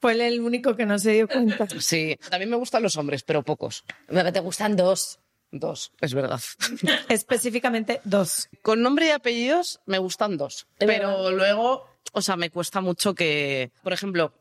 Fue 0.00 0.12
el 0.26 0.40
único 0.40 0.76
que 0.76 0.86
no 0.86 0.98
se 0.98 1.12
dio 1.12 1.28
cuenta. 1.28 1.66
Sí, 1.78 2.18
también 2.30 2.50
me 2.50 2.56
gustan 2.56 2.82
los 2.82 2.96
hombres, 2.96 3.22
pero 3.22 3.42
pocos. 3.42 3.84
Te 4.08 4.40
gustan 4.40 4.76
dos. 4.76 5.18
Dos, 5.50 5.92
es 6.00 6.14
verdad. 6.14 6.40
Específicamente 7.08 8.00
dos. 8.04 8.48
Con 8.62 8.82
nombre 8.82 9.06
y 9.06 9.10
apellidos 9.10 9.80
me 9.86 9.98
gustan 9.98 10.36
dos. 10.36 10.66
pero 10.78 11.30
luego, 11.30 11.86
o 12.12 12.22
sea, 12.22 12.36
me 12.36 12.50
cuesta 12.50 12.80
mucho 12.80 13.14
que, 13.14 13.70
por 13.82 13.92
ejemplo, 13.92 14.34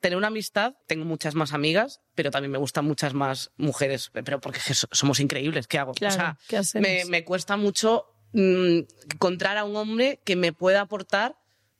tener 0.00 0.16
una 0.16 0.28
amistad, 0.28 0.74
tengo 0.86 1.04
muchas 1.04 1.34
más 1.34 1.52
amigas, 1.52 2.00
pero 2.14 2.30
también 2.30 2.52
me 2.52 2.58
gustan 2.58 2.84
muchas 2.84 3.14
más 3.14 3.50
mujeres, 3.56 4.10
pero 4.12 4.40
porque 4.40 4.60
somos 4.90 5.20
increíbles, 5.20 5.66
¿qué 5.66 5.78
hago? 5.78 5.92
o 5.92 5.94
sea, 6.10 6.38
me, 6.74 7.04
me, 7.06 7.24
cuesta 7.24 7.56
mucho 7.56 8.06
mm, 8.32 8.80
encontrar 9.12 9.56
a 9.56 9.64
un 9.64 9.76
hombre 9.76 10.20
que 10.24 10.36
me 10.36 10.52
pueda 10.52 10.82
aportar 10.82 11.36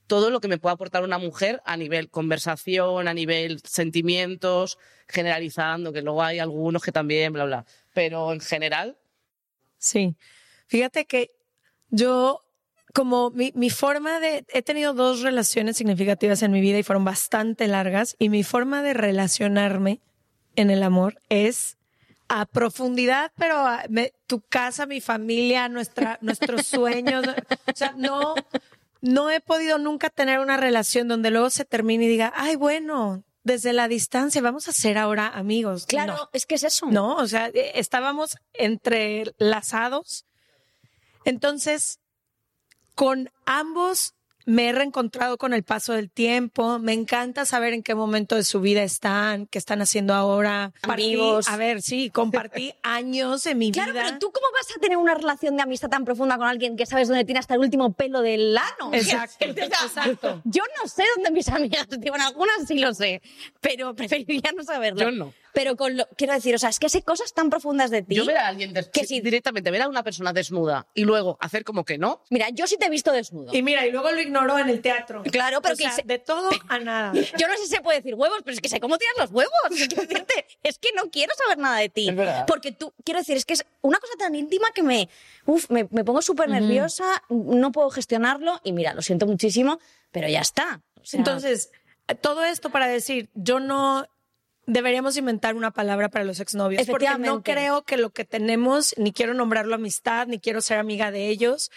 todo 0.07 0.31
lo 0.31 0.41
que 0.41 0.49
me 0.49 0.59
pueda 0.59 0.75
aportar 0.75 1.03
una 1.03 1.19
mujer 1.19 1.61
a 1.65 1.77
nivel 1.77 2.11
conversación, 2.11 3.09
a 3.09 3.15
nivel 3.15 3.61
sentimientos, 3.65 4.79
generalizando, 5.09 5.93
que 5.93 6.03
luego 6.03 6.23
hay 6.23 6.39
algunos 6.39 6.83
que 6.83 6.93
también, 6.93 7.33
bla, 7.33 7.45
bla. 7.45 7.65
Pero 7.93 8.33
en 8.33 8.41
general. 8.41 8.97
Sí. 9.79 10.17
Fíjate 10.67 11.05
que 11.07 11.31
yo, 11.91 12.41
como 12.93 13.31
mi, 13.31 13.53
mi 13.55 13.71
forma 13.71 14.21
de. 14.21 14.45
He 14.49 14.63
tenido 14.63 14.95
dos 14.95 15.21
relaciones 15.23 15.77
significativas 15.77 16.43
en 16.43 16.53
mi 16.53 16.61
vida 16.61 16.79
y 16.79 16.83
fueron 16.83 17.05
bastante 17.05 17.69
largas, 17.69 18.17
y 18.19 18.29
mi 18.29 18.43
forma 18.43 18.83
de 18.83 18.95
relacionarme 18.95 20.01
en 20.57 20.71
el 20.71 20.83
amor 20.83 21.19
es 21.29 21.77
a 22.29 22.47
profundidad, 22.47 23.33
pero 23.37 23.65
tu 24.27 24.41
casa, 24.41 24.87
mi 24.87 25.01
familia, 25.01 25.69
nuestra, 25.69 26.19
nuestros 26.21 26.67
sueños. 26.67 27.27
o 27.27 27.77
sea, 27.77 27.95
no, 27.97 28.35
no 29.05 29.31
he 29.31 29.41
podido 29.41 29.77
nunca 29.77 30.09
tener 30.09 30.39
una 30.41 30.57
relación 30.57 31.09
donde 31.09 31.31
luego 31.31 31.51
se 31.51 31.67
termine 31.67 32.05
y 32.05 32.09
diga, 32.09 32.33
ay, 32.35 32.57
bueno, 32.57 33.23
desde 33.43 33.75
la 33.75 33.87
distancia 33.87 34.41
vamos 34.41 34.67
a 34.67 34.73
ser 34.73 34.97
ahora 34.97 35.29
amigos. 35.29 35.85
Claro, 35.85 36.31
es 36.33 36.47
que 36.47 36.55
es 36.55 36.63
eso. 36.63 36.87
No, 36.87 37.17
o 37.17 37.27
sea, 37.27 37.49
eh, 37.49 37.73
estábamos 37.75 38.39
entrelazados. 38.55 40.25
Entonces, 41.27 42.01
con 42.95 43.31
ambos 43.45 44.14
me 44.47 44.69
he 44.69 44.73
reencontrado 44.73 45.39
con 45.39 45.55
el 45.55 45.63
paso 45.63 45.93
del 45.93 46.11
tiempo. 46.11 46.79
Me 46.79 46.93
encanta 46.93 47.45
saber 47.45 47.73
en 47.73 47.83
qué 47.83 47.95
momento 47.95 48.37
de 48.37 48.45
su 48.45 48.61
vida 48.61 48.83
están, 48.83 49.47
qué 49.47 49.59
están 49.59 49.83
haciendo 49.83 50.15
ahora. 50.15 50.73
Amigos. 50.83 51.49
a 51.49 51.57
ver, 51.57 51.83
sí, 51.83 52.11
compartí 52.11 52.75
años 52.83 53.45
de 53.45 53.55
mi 53.55 53.71
vida. 53.71 53.85
Claro, 53.85 53.99
pero 53.99 54.19
tú 54.19 54.33
cómo 54.33 54.47
vas 54.53 54.77
a 54.77 54.81
tener 54.81 54.97
una 54.97 55.15
relación 55.15 55.57
de 55.57 55.63
amistad 55.63 55.89
tan 55.89 56.05
profunda 56.05 56.37
con 56.37 56.47
alguien 56.47 56.77
que 56.77 56.87
sabes 56.87 57.09
dónde 57.09 57.25
tiene 57.25 57.41
hasta 57.41 57.55
el 57.55 57.61
último 57.61 57.93
pelo 57.93 58.21
del 58.21 58.57
ano? 58.57 58.93
Exacto, 58.93 59.45
exacto. 59.47 60.43
Yo 60.45 60.63
no 60.81 60.89
sé 60.89 61.05
dónde 61.17 61.31
mis 61.31 61.49
amigas, 61.49 61.87
bueno, 62.09 62.27
algunas 62.27 62.67
sí 62.67 62.79
lo 62.79 62.95
sé, 62.95 63.23
pero 63.61 63.95
preferiría 63.95 64.53
no 64.57 64.63
saberlo. 64.63 65.01
Yo 65.01 65.11
no. 65.11 65.33
Pero 65.55 65.77
con 65.77 65.97
lo, 65.97 66.07
quiero 66.17 66.35
decir, 66.35 66.55
o 66.55 66.59
sea, 66.59 66.69
es 66.69 66.81
que 66.81 66.89
sé 66.89 67.03
cosas 67.03 67.33
tan 67.33 67.49
profundas 67.49 67.91
de 67.91 68.03
ti. 68.03 68.17
Yo 68.17 68.27
ver 68.27 68.39
a 68.39 68.49
alguien 68.49 68.75
que 68.93 69.07
si 69.07 69.21
directamente 69.21 69.71
ver 69.71 69.83
a 69.83 69.89
una 69.89 70.03
persona 70.03 70.33
desnuda 70.33 70.89
y 70.95 71.05
luego 71.05 71.39
hacer 71.41 71.63
como 71.65 71.85
que 71.85 71.97
no. 71.97 72.23
Mira, 72.29 72.49
yo 72.51 72.67
sí 72.67 72.77
te 72.77 72.87
he 72.87 72.91
visto 72.91 73.13
desnudo. 73.13 73.55
Y 73.55 73.63
mira, 73.63 73.87
y 73.87 73.93
luego 73.93 74.11
lo 74.11 74.21
ignoró 74.21 74.59
en 74.59 74.69
el 74.69 74.83
teatro. 74.83 75.23
Claro, 75.31 75.63
pero 75.63 75.77
que 75.77 75.89
de 76.05 76.19
todo 76.19 76.51
a 76.69 76.79
nada. 76.81 77.13
Yo 77.39 77.47
no 77.49 77.57
sé 77.57 77.65
si 77.65 77.69
se 77.69 77.81
puede 77.81 77.99
decir 77.99 78.15
huevos, 78.15 78.39
pero 78.45 78.55
es 78.55 78.61
que 78.61 78.69
sé 78.69 78.81
cómo 78.81 78.99
tiras 78.99 79.15
los 79.19 79.31
huevos. 79.31 79.53
es 80.63 80.79
que 80.79 80.89
no 80.97 81.11
quiero 81.11 81.33
saber 81.37 81.59
nada 81.59 81.79
de 81.79 81.89
ti. 81.89 82.09
Es 82.09 82.17
verdad. 82.17 82.45
Porque 82.47 82.73
tú, 82.73 82.93
quiero 83.05 83.21
decir, 83.21 83.37
es 83.37 83.45
que 83.45 83.55
es 83.55 83.65
una 83.81 83.99
cosa 83.99 84.15
tan 84.19 84.35
íntima 84.35 84.69
que 84.75 84.83
me, 84.83 85.09
uf, 85.47 85.71
me, 85.71 85.85
pongo 85.87 86.21
súper 86.23 86.49
nerviosa, 86.49 87.23
no 87.29 87.71
puedo 87.71 87.91
gestionarlo 87.91 88.61
y 88.65 88.73
mira, 88.73 88.95
lo 88.95 89.03
siento 89.03 89.27
muchísimo, 89.27 89.79
pero 90.11 90.29
ya 90.29 90.41
está. 90.41 90.83
Entonces, 91.13 91.71
todo 92.21 92.45
esto 92.45 92.71
para 92.71 92.89
decir, 92.89 93.31
yo 93.35 93.61
no 93.61 94.07
deberíamos 94.67 95.17
inventar 95.17 95.55
una 95.55 95.71
palabra 95.71 96.09
para 96.09 96.25
los 96.25 96.41
exnovios. 96.41 96.87
Porque 96.87 97.09
no 97.19 97.43
creo 97.43 97.83
que 97.83 97.97
lo 97.97 98.11
que 98.11 98.25
tenemos, 98.25 98.95
ni 98.99 99.13
quiero 99.13 99.35
nombrarlo 99.35 99.75
amistad, 99.75 100.27
ni 100.27 100.39
quiero 100.39 100.61
ser 100.61 100.79
amiga 100.79 101.11
de 101.11 101.29
ellos. 101.29 101.71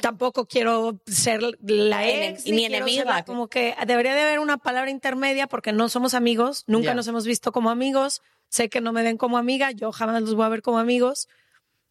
Tampoco 0.00 0.46
quiero 0.46 0.98
ser 1.06 1.42
la 1.62 2.08
ex, 2.08 2.46
ni, 2.46 2.64
enemiga. 2.64 3.22
como 3.24 3.48
que 3.48 3.76
debería 3.86 4.14
de 4.14 4.22
haber 4.22 4.38
una 4.38 4.56
palabra 4.56 4.90
intermedia 4.90 5.46
porque 5.46 5.72
no 5.72 5.90
somos 5.90 6.14
amigos, 6.14 6.64
nunca 6.66 6.94
nos 6.94 7.06
hemos 7.06 7.26
visto 7.26 7.52
como 7.52 7.68
amigos, 7.68 8.22
sé 8.48 8.70
que 8.70 8.80
no 8.80 8.92
me 8.92 9.02
ven 9.02 9.18
como 9.18 9.36
amiga, 9.36 9.72
yo 9.72 9.92
jamás 9.92 10.22
los 10.22 10.34
voy 10.34 10.46
a 10.46 10.48
ver 10.48 10.62
como 10.62 10.78
amigos. 10.78 11.28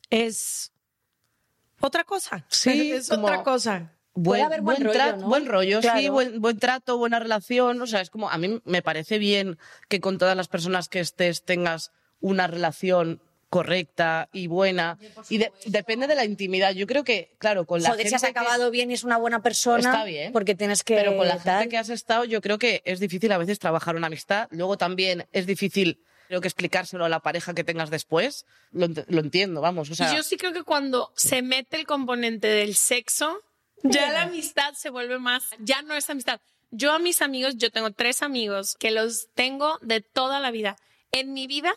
Es 0.10 0.72
otra 1.82 2.04
cosa. 2.04 2.46
Sí, 2.50 2.92
es 2.94 3.12
otra 3.12 3.44
cosa 3.44 3.92
buen, 4.14 4.64
buen, 4.64 4.84
rollo, 4.84 5.18
buen 5.18 5.46
rollo, 5.46 5.82
sí, 5.82 6.10
buen, 6.10 6.40
buen, 6.42 6.60
trato, 6.60 6.98
buena 6.98 7.20
relación. 7.20 7.82
O 7.82 7.88
sea, 7.88 8.02
es 8.02 8.10
como, 8.10 8.30
a 8.30 8.38
mí 8.38 8.62
me 8.66 8.82
parece 8.82 9.18
bien 9.18 9.58
que 9.90 10.00
con 10.00 10.18
todas 10.18 10.38
las 10.38 10.48
personas 10.48 10.90
que 10.90 11.00
estés 11.00 11.44
tengas 11.44 11.92
una 12.20 12.48
relación 12.48 13.22
correcta 13.50 14.30
y 14.34 14.48
buena. 14.48 14.98
Y 15.30 15.44
depende 15.68 16.08
de 16.08 16.16
la 16.16 16.26
intimidad. 16.26 16.74
Yo 16.74 16.88
creo 16.88 17.04
que, 17.04 17.36
claro, 17.38 17.66
con 17.66 17.84
la 17.84 17.90
Joder, 17.90 18.06
gente. 18.06 18.18
si 18.18 18.26
has 18.26 18.32
acabado 18.32 18.72
bien 18.72 18.90
y 18.90 18.96
es 18.96 19.04
una 19.04 19.18
buena 19.18 19.44
persona. 19.44 19.92
Está 19.92 20.06
bien. 20.06 20.32
Porque 20.32 20.56
tienes 20.56 20.84
que. 20.84 20.96
Pero 20.96 21.16
con 21.16 21.28
la 21.28 21.40
gente 21.40 21.70
que 21.70 21.78
has 21.78 21.90
estado, 21.90 22.26
yo 22.26 22.42
creo 22.42 22.58
que 22.58 22.82
es 22.86 23.00
difícil 23.00 23.32
a 23.32 23.38
veces 23.38 23.60
trabajar 23.60 23.96
una 23.96 24.08
amistad. 24.08 24.48
Luego 24.50 24.78
también 24.78 25.28
es 25.32 25.46
difícil 25.46 26.00
creo 26.28 26.42
que 26.42 26.48
explicárselo 26.48 27.06
a 27.06 27.10
la 27.10 27.20
pareja 27.20 27.54
que 27.54 27.64
tengas 27.64 27.92
después, 27.92 28.48
lo, 28.72 28.88
lo 28.88 29.20
entiendo, 29.20 29.62
vamos. 29.62 29.92
O 29.92 29.96
sea... 29.96 30.16
Yo 30.16 30.24
sí 30.24 30.36
creo 30.36 30.52
que 30.52 30.64
cuando 30.64 31.12
se 31.16 31.44
mete 31.44 31.78
el 31.78 31.86
componente 31.86 32.48
del 32.48 32.76
sexo, 32.76 33.40
ya 33.84 34.12
la 34.12 34.24
amistad 34.24 34.74
se 34.74 34.90
vuelve 34.90 35.20
más, 35.20 35.44
ya 35.60 35.82
no 35.82 35.94
es 35.94 36.10
amistad. 36.10 36.42
Yo 36.72 36.92
a 36.92 37.00
mis 37.00 37.22
amigos, 37.22 37.58
yo 37.58 37.70
tengo 37.70 37.92
tres 37.92 38.24
amigos 38.24 38.76
que 38.80 38.92
los 38.92 39.28
tengo 39.36 39.78
de 39.82 40.02
toda 40.02 40.40
la 40.40 40.50
vida. 40.50 40.76
En 41.12 41.34
mi 41.34 41.46
vida 41.46 41.76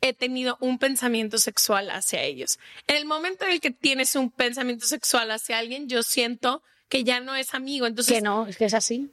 he 0.00 0.14
tenido 0.14 0.56
un 0.60 0.78
pensamiento 0.78 1.38
sexual 1.38 1.90
hacia 1.90 2.22
ellos. 2.22 2.58
En 2.86 2.96
el 2.96 3.04
momento 3.04 3.44
en 3.44 3.52
el 3.52 3.60
que 3.60 3.70
tienes 3.70 4.16
un 4.16 4.30
pensamiento 4.30 4.86
sexual 4.86 5.30
hacia 5.30 5.58
alguien, 5.58 5.88
yo 5.88 6.02
siento 6.02 6.62
que 6.88 7.04
ya 7.04 7.20
no 7.20 7.34
es 7.36 7.54
amigo. 7.54 7.86
Entonces, 7.86 8.14
que 8.14 8.22
no, 8.22 8.46
es 8.46 8.56
que 8.56 8.66
es 8.66 8.74
así. 8.74 9.10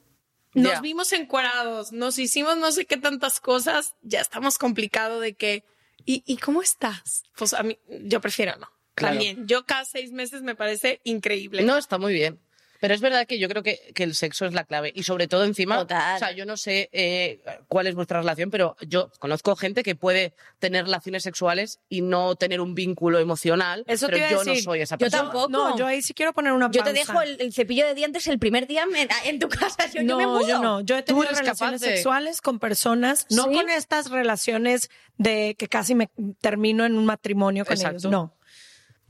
Nos 0.53 0.82
vimos 0.82 1.13
encuadrados, 1.13 1.91
nos 1.93 2.19
hicimos 2.19 2.57
no 2.57 2.72
sé 2.72 2.86
qué 2.86 2.97
tantas 2.97 3.39
cosas, 3.39 3.95
ya 4.01 4.19
estamos 4.19 4.57
complicado 4.57 5.22
de 5.22 5.34
que, 5.34 5.63
¿y, 6.05 6.24
¿y 6.26 6.38
cómo 6.38 6.61
estás? 6.61 7.24
Pues 7.38 7.53
a 7.53 7.63
mí, 7.63 7.80
yo 8.03 8.19
prefiero 8.19 8.57
no. 8.57 8.67
También, 8.96 9.48
yo 9.48 9.66
cada 9.66 9.86
seis 9.86 10.12
meses 10.12 10.42
me 10.42 10.56
parece 10.56 11.02
increíble. 11.04 11.64
No, 11.64 11.78
está 11.78 11.98
muy 11.98 12.14
bien. 12.14 12.39
Pero 12.82 12.96
es 12.96 13.02
verdad 13.02 13.28
que 13.28 13.38
yo 13.38 13.48
creo 13.48 13.62
que, 13.62 13.92
que, 13.94 14.02
el 14.02 14.16
sexo 14.16 14.48
es 14.48 14.56
la 14.56 14.64
clave. 14.64 14.92
Y 14.96 15.04
sobre 15.04 15.28
todo 15.28 15.46
encima, 15.46 15.80
o 15.80 15.88
sea, 15.88 16.32
yo 16.32 16.48
no 16.48 16.58
sé 16.58 16.89
eh, 16.92 17.44
cuál 17.68 17.86
es 17.86 17.94
vuestra 17.94 18.20
relación, 18.22 18.50
pero 18.50 18.76
yo 18.82 19.12
conozco 19.20 19.56
gente 19.56 19.84
que 19.84 19.94
puede 19.94 20.34
tener 20.58 20.86
relaciones 20.86 21.22
sexuales 21.22 21.80
y 21.89 22.02
no 22.02 22.36
tener 22.36 22.60
un 22.60 22.74
vínculo 22.74 23.20
emocional. 23.20 23.84
Eso 23.86 24.08
pero 24.08 24.28
yo 24.28 24.44
no 24.44 24.56
soy 24.56 24.82
esa 24.82 24.98
persona. 24.98 25.22
Yo 25.22 25.30
tampoco. 25.30 25.50
No, 25.50 25.78
yo 25.78 25.86
ahí 25.86 26.02
sí 26.02 26.16
quiero 26.16 26.34
poner 26.34 26.54
una 26.54 26.72
pausa. 26.72 26.80
Yo 26.80 26.84
te 26.92 26.94
dejo 26.94 27.22
el, 27.22 27.54
cepillo 27.54 27.86
de 27.86 27.94
dientes 27.94 28.26
el 28.26 28.39
primer 28.39 28.66
día 28.66 28.88
en, 29.26 29.38
tu 29.38 29.48
casa. 29.48 29.88
Yo, 29.94 30.02
no, 30.02 30.10
yo, 30.10 30.18
me 30.18 30.26
mudo. 30.26 30.48
yo 30.48 30.60
no. 30.60 30.82
Yo 30.82 30.98
he 30.98 31.04
tenido 31.04 31.30
relaciones 31.30 31.82
sexuales 31.82 32.42
con 32.42 32.58
personas, 32.58 33.28
no 33.30 33.52
con 33.52 33.70
estas 33.70 34.10
relaciones 34.10 34.89
de 35.20 35.56
que 35.56 35.68
casi 35.68 35.94
me 35.94 36.10
termino 36.42 36.84
en 36.84 36.98
un 36.98 37.06
matrimonio 37.06 37.64
con 37.64 37.78
ellos. 37.78 38.06
No 38.06 38.34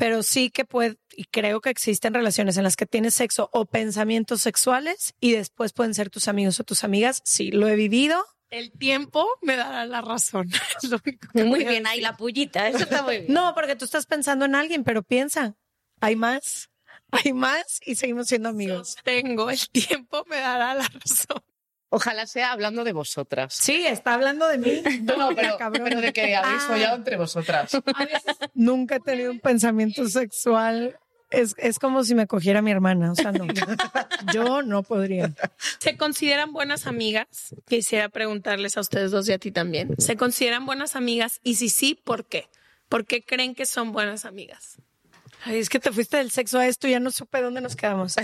pero 0.02 0.24
sí 0.24 0.49
que 0.49 0.66
puede, 0.66 0.97
y 1.16 1.26
creo 1.26 1.62
que 1.62 1.70
existen 1.70 2.16
relaciones 2.16 2.58
en 2.58 2.64
las 2.64 2.76
que 2.76 2.88
tienes 2.88 3.14
sexo 3.14 3.52
o 3.54 3.68
pensamientos 3.68 4.41
sexuales 4.41 5.14
y 5.20 5.34
después 5.34 5.74
pueden 5.74 5.93
ser 5.93 6.10
tus 6.10 6.28
amigos 6.28 6.60
o 6.60 6.64
tus 6.64 6.84
amigas. 6.84 7.22
Sí, 7.24 7.52
lo 7.52 7.68
he 7.68 7.76
vivido. 7.76 8.26
El 8.49 8.72
tiempo 8.72 9.28
me 9.43 9.56
dará 9.56 9.86
la 9.86 10.02
razón. 10.02 10.49
muy 11.36 11.66
bien, 11.66 11.86
ahí 11.86 12.02
la 12.02 12.18
pullita, 12.18 12.68
eso 12.68 12.80
está 12.80 13.04
muy 13.04 13.20
bien. 13.20 13.32
No, 13.32 13.54
porque 13.54 13.76
tú 13.76 13.86
estás 13.86 14.08
pensando 14.08 14.45
en 14.45 14.56
alguien, 14.56 14.84
pero 14.84 15.04
piensa, 15.04 15.56
hay 15.99 16.16
más, 16.16 16.72
hay 17.12 17.34
más 17.34 17.80
y 17.86 17.93
seguimos 17.93 18.26
siendo 18.26 18.49
amigos. 18.49 18.95
Tengo, 19.04 19.52
el 19.52 19.70
tiempo 19.70 20.26
me 20.28 20.38
dará 20.38 20.74
la 20.74 20.88
razón. 20.88 21.43
Ojalá 21.94 22.26
sea 22.26 22.54
hablando 22.54 22.86
de 22.86 22.94
vosotras. 22.94 23.54
Sí, 23.54 23.86
está 23.86 24.14
hablando 24.14 24.48
de 24.48 24.58
mí. 24.58 24.82
No, 25.02 25.36
pero, 25.36 25.58
pero, 25.74 26.00
de 26.00 26.14
que 26.14 26.36
habéis 26.36 26.62
ah. 26.64 26.68
follado 26.68 26.96
entre 26.96 27.18
vosotras. 27.18 27.70
Nunca 28.54 28.96
he 28.96 29.00
tenido 29.02 29.30
un 29.30 29.42
pensamiento 29.42 30.08
sexual. 30.08 30.98
Es, 31.30 31.54
es 31.58 31.80
como 31.80 32.06
si 32.06 32.16
me 32.16 32.28
cogiera 32.28 32.62
mi 32.62 32.72
hermana. 32.72 33.12
O 33.12 33.16
sea, 33.16 33.34
no. 33.34 33.46
Yo 34.34 34.62
no 34.62 34.84
podría. 34.84 35.34
¿Se 35.80 35.98
consideran 35.98 36.54
buenas 36.54 36.88
amigas? 36.88 37.54
Quisiera 37.68 38.08
preguntarles 38.08 38.78
a 38.78 38.82
ustedes 38.82 39.12
dos 39.12 39.28
y 39.28 39.34
a 39.34 39.38
ti 39.38 39.52
también. 39.52 39.94
¿Se 39.98 40.16
consideran 40.16 40.66
buenas 40.66 40.96
amigas? 40.96 41.42
Y 41.44 41.56
si 41.56 41.68
sí, 41.68 42.00
¿por 42.02 42.26
qué? 42.26 42.48
¿Por 42.88 43.06
qué 43.06 43.22
creen 43.22 43.54
que 43.54 43.66
son 43.66 43.92
buenas 43.92 44.24
amigas? 44.24 44.78
Ay, 45.44 45.60
es 45.60 45.68
que 45.68 45.80
te 45.80 45.92
fuiste 45.92 46.18
del 46.18 46.32
sexo 46.32 46.58
a 46.58 46.68
esto 46.68 46.88
y 46.88 46.92
ya 46.92 47.02
no 47.02 47.12
supe 47.12 47.42
dónde 47.42 47.60
nos 47.60 47.76
quedamos. 47.76 48.16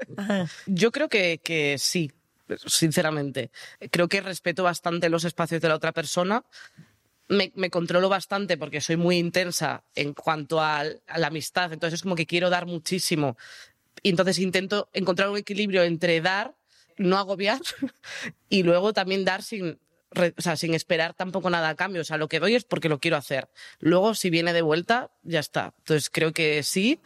Yo 0.66 0.92
creo 0.92 1.10
que, 1.10 1.40
que 1.42 1.76
sí 1.78 2.10
sinceramente. 2.58 3.50
Creo 3.90 4.08
que 4.08 4.20
respeto 4.20 4.62
bastante 4.62 5.08
los 5.08 5.24
espacios 5.24 5.60
de 5.60 5.68
la 5.68 5.76
otra 5.76 5.92
persona. 5.92 6.44
Me, 7.28 7.52
me 7.54 7.70
controlo 7.70 8.08
bastante 8.08 8.56
porque 8.56 8.80
soy 8.80 8.96
muy 8.96 9.16
intensa 9.16 9.84
en 9.94 10.12
cuanto 10.12 10.60
a, 10.60 10.80
a 10.80 11.18
la 11.18 11.28
amistad, 11.28 11.72
entonces 11.72 12.00
es 12.00 12.02
como 12.02 12.16
que 12.16 12.26
quiero 12.26 12.50
dar 12.50 12.66
muchísimo. 12.66 13.36
Y 14.02 14.10
entonces 14.10 14.38
intento 14.38 14.88
encontrar 14.92 15.30
un 15.30 15.38
equilibrio 15.38 15.82
entre 15.82 16.20
dar, 16.20 16.54
no 16.98 17.18
agobiar, 17.18 17.60
y 18.48 18.64
luego 18.64 18.92
también 18.92 19.24
dar 19.24 19.42
sin, 19.42 19.78
o 20.14 20.42
sea, 20.42 20.56
sin 20.56 20.74
esperar 20.74 21.14
tampoco 21.14 21.50
nada 21.50 21.70
a 21.70 21.76
cambio. 21.76 22.02
O 22.02 22.04
sea, 22.04 22.16
lo 22.16 22.28
que 22.28 22.40
doy 22.40 22.54
es 22.54 22.64
porque 22.64 22.88
lo 22.88 22.98
quiero 22.98 23.16
hacer. 23.16 23.48
Luego, 23.78 24.14
si 24.14 24.30
viene 24.30 24.52
de 24.52 24.62
vuelta, 24.62 25.10
ya 25.22 25.40
está. 25.40 25.74
Entonces 25.78 26.10
creo 26.10 26.32
que 26.32 26.62
sí. 26.62 27.00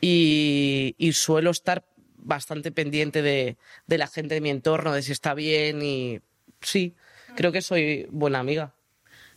Y, 0.00 0.94
y 0.96 1.12
suelo 1.12 1.50
estar 1.50 1.84
bastante 2.28 2.70
pendiente 2.70 3.22
de, 3.22 3.56
de 3.86 3.98
la 3.98 4.06
gente 4.06 4.34
de 4.34 4.40
mi 4.40 4.50
entorno, 4.50 4.92
de 4.92 5.02
si 5.02 5.12
está 5.12 5.32
bien 5.34 5.82
y 5.82 6.20
sí, 6.60 6.94
creo 7.34 7.50
que 7.52 7.62
soy 7.62 8.06
buena 8.10 8.38
amiga. 8.38 8.74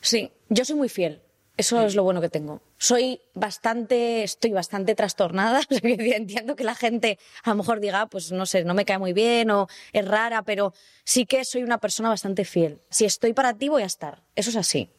Sí, 0.02 0.32
yo 0.50 0.66
soy 0.66 0.76
muy 0.76 0.90
fiel. 0.90 1.22
Eso 1.58 1.86
es 1.86 1.96
lo 1.96 2.04
bueno 2.04 2.22
que 2.22 2.30
tengo. 2.30 2.62
Soy 2.78 3.22
bastante, 3.36 4.24
estoy 4.24 4.52
bastante 4.52 4.96
trastornada. 4.96 5.62
Entiendo 5.70 6.56
que 6.56 6.64
la 6.64 6.74
gente 6.76 7.20
a 7.44 7.52
lo 7.52 7.58
mejor 7.58 7.80
diga, 7.80 8.02
"Ah, 8.02 8.08
pues 8.10 8.32
no 8.32 8.46
sé, 8.46 8.64
no 8.64 8.74
me 8.74 8.84
cae 8.84 8.98
muy 8.98 9.14
bien 9.14 9.52
o 9.52 9.68
es 9.94 10.06
rara, 10.08 10.42
pero 10.42 10.74
sí 11.04 11.26
que 11.26 11.46
soy 11.46 11.62
una 11.64 11.78
persona 11.78 12.10
bastante 12.10 12.46
fiel. 12.46 12.80
Si 12.90 13.06
estoy 13.06 13.34
para 13.34 13.54
ti, 13.54 13.70
voy 13.70 13.84
a 13.84 13.86
estar. 13.86 14.24
Eso 14.36 14.50
es 14.50 14.56
así. 14.56 14.90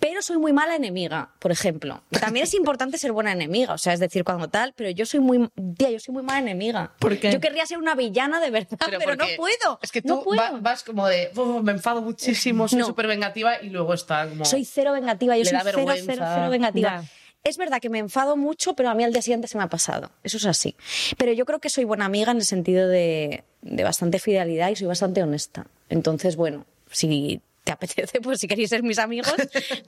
Pero 0.00 0.22
soy 0.22 0.38
muy 0.38 0.52
mala 0.52 0.76
enemiga, 0.76 1.30
por 1.40 1.50
ejemplo. 1.50 2.02
También 2.20 2.44
es 2.44 2.54
importante 2.54 2.98
ser 2.98 3.10
buena 3.10 3.32
enemiga, 3.32 3.74
o 3.74 3.78
sea, 3.78 3.92
es 3.92 3.98
decir, 4.00 4.22
cuando 4.22 4.48
tal, 4.48 4.72
pero 4.76 4.90
yo 4.90 5.04
soy 5.06 5.18
muy, 5.18 5.48
tía, 5.76 5.90
yo 5.90 5.98
soy 5.98 6.14
muy 6.14 6.22
mala 6.22 6.38
enemiga. 6.38 6.92
¿Por 7.00 7.18
qué? 7.18 7.32
Yo 7.32 7.40
querría 7.40 7.66
ser 7.66 7.78
una 7.78 7.96
villana 7.96 8.40
de 8.40 8.50
verdad, 8.50 8.78
pero, 8.78 9.16
no 9.16 9.24
puedo. 9.36 9.80
Es 9.82 9.90
que 9.90 10.00
no 10.02 10.18
tú 10.18 10.24
puedo. 10.24 10.40
va- 10.40 10.52
vas 10.60 10.84
como 10.84 11.08
de, 11.08 11.30
"Uf, 11.34 11.62
me 11.64 11.72
enfado 11.72 12.00
muchísimo, 12.00 12.68
soy 12.68 12.78
No. 12.78 12.86
súper 12.86 13.08
vengativa 13.08 13.60
y 13.60 13.70
luego 13.70 13.92
está 13.92 14.28
como... 14.28 14.44
Soy 14.44 14.64
cero 14.64 14.92
vengativa, 14.92 15.36
yo 15.36 15.42
Le 15.42 15.50
soy 15.50 15.58
da 15.58 15.64
cero, 15.64 15.82
cero, 16.06 16.24
cero 16.34 16.50
vengativa. 16.50 17.02
Ya. 17.02 17.08
Es 17.44 17.56
verdad 17.56 17.80
que 17.80 17.88
me 17.88 17.98
enfado 17.98 18.36
mucho, 18.36 18.74
pero 18.74 18.90
a 18.90 18.94
mí 18.94 19.02
al 19.04 19.12
día 19.12 19.22
siguiente 19.22 19.48
se 19.48 19.56
me 19.58 19.64
ha 19.64 19.68
pasado. 19.68 20.10
Eso 20.22 20.36
es 20.36 20.46
así. 20.46 20.76
Pero 21.16 21.32
yo 21.32 21.44
creo 21.44 21.58
que 21.60 21.70
soy 21.70 21.84
buena 21.84 22.04
amiga 22.04 22.30
en 22.32 22.38
el 22.38 22.44
sentido 22.44 22.86
de, 22.88 23.42
de 23.62 23.84
bastante 23.84 24.18
fidelidad 24.20 24.68
y 24.70 24.76
soy 24.76 24.86
bastante 24.86 25.22
honesta. 25.22 25.66
Entonces, 25.88 26.36
bueno, 26.36 26.66
si 26.90 27.40
te 27.68 27.72
apetece, 27.72 28.20
pues 28.22 28.40
si 28.40 28.48
queréis 28.48 28.70
ser 28.70 28.82
mis 28.82 28.98
amigos, 28.98 29.30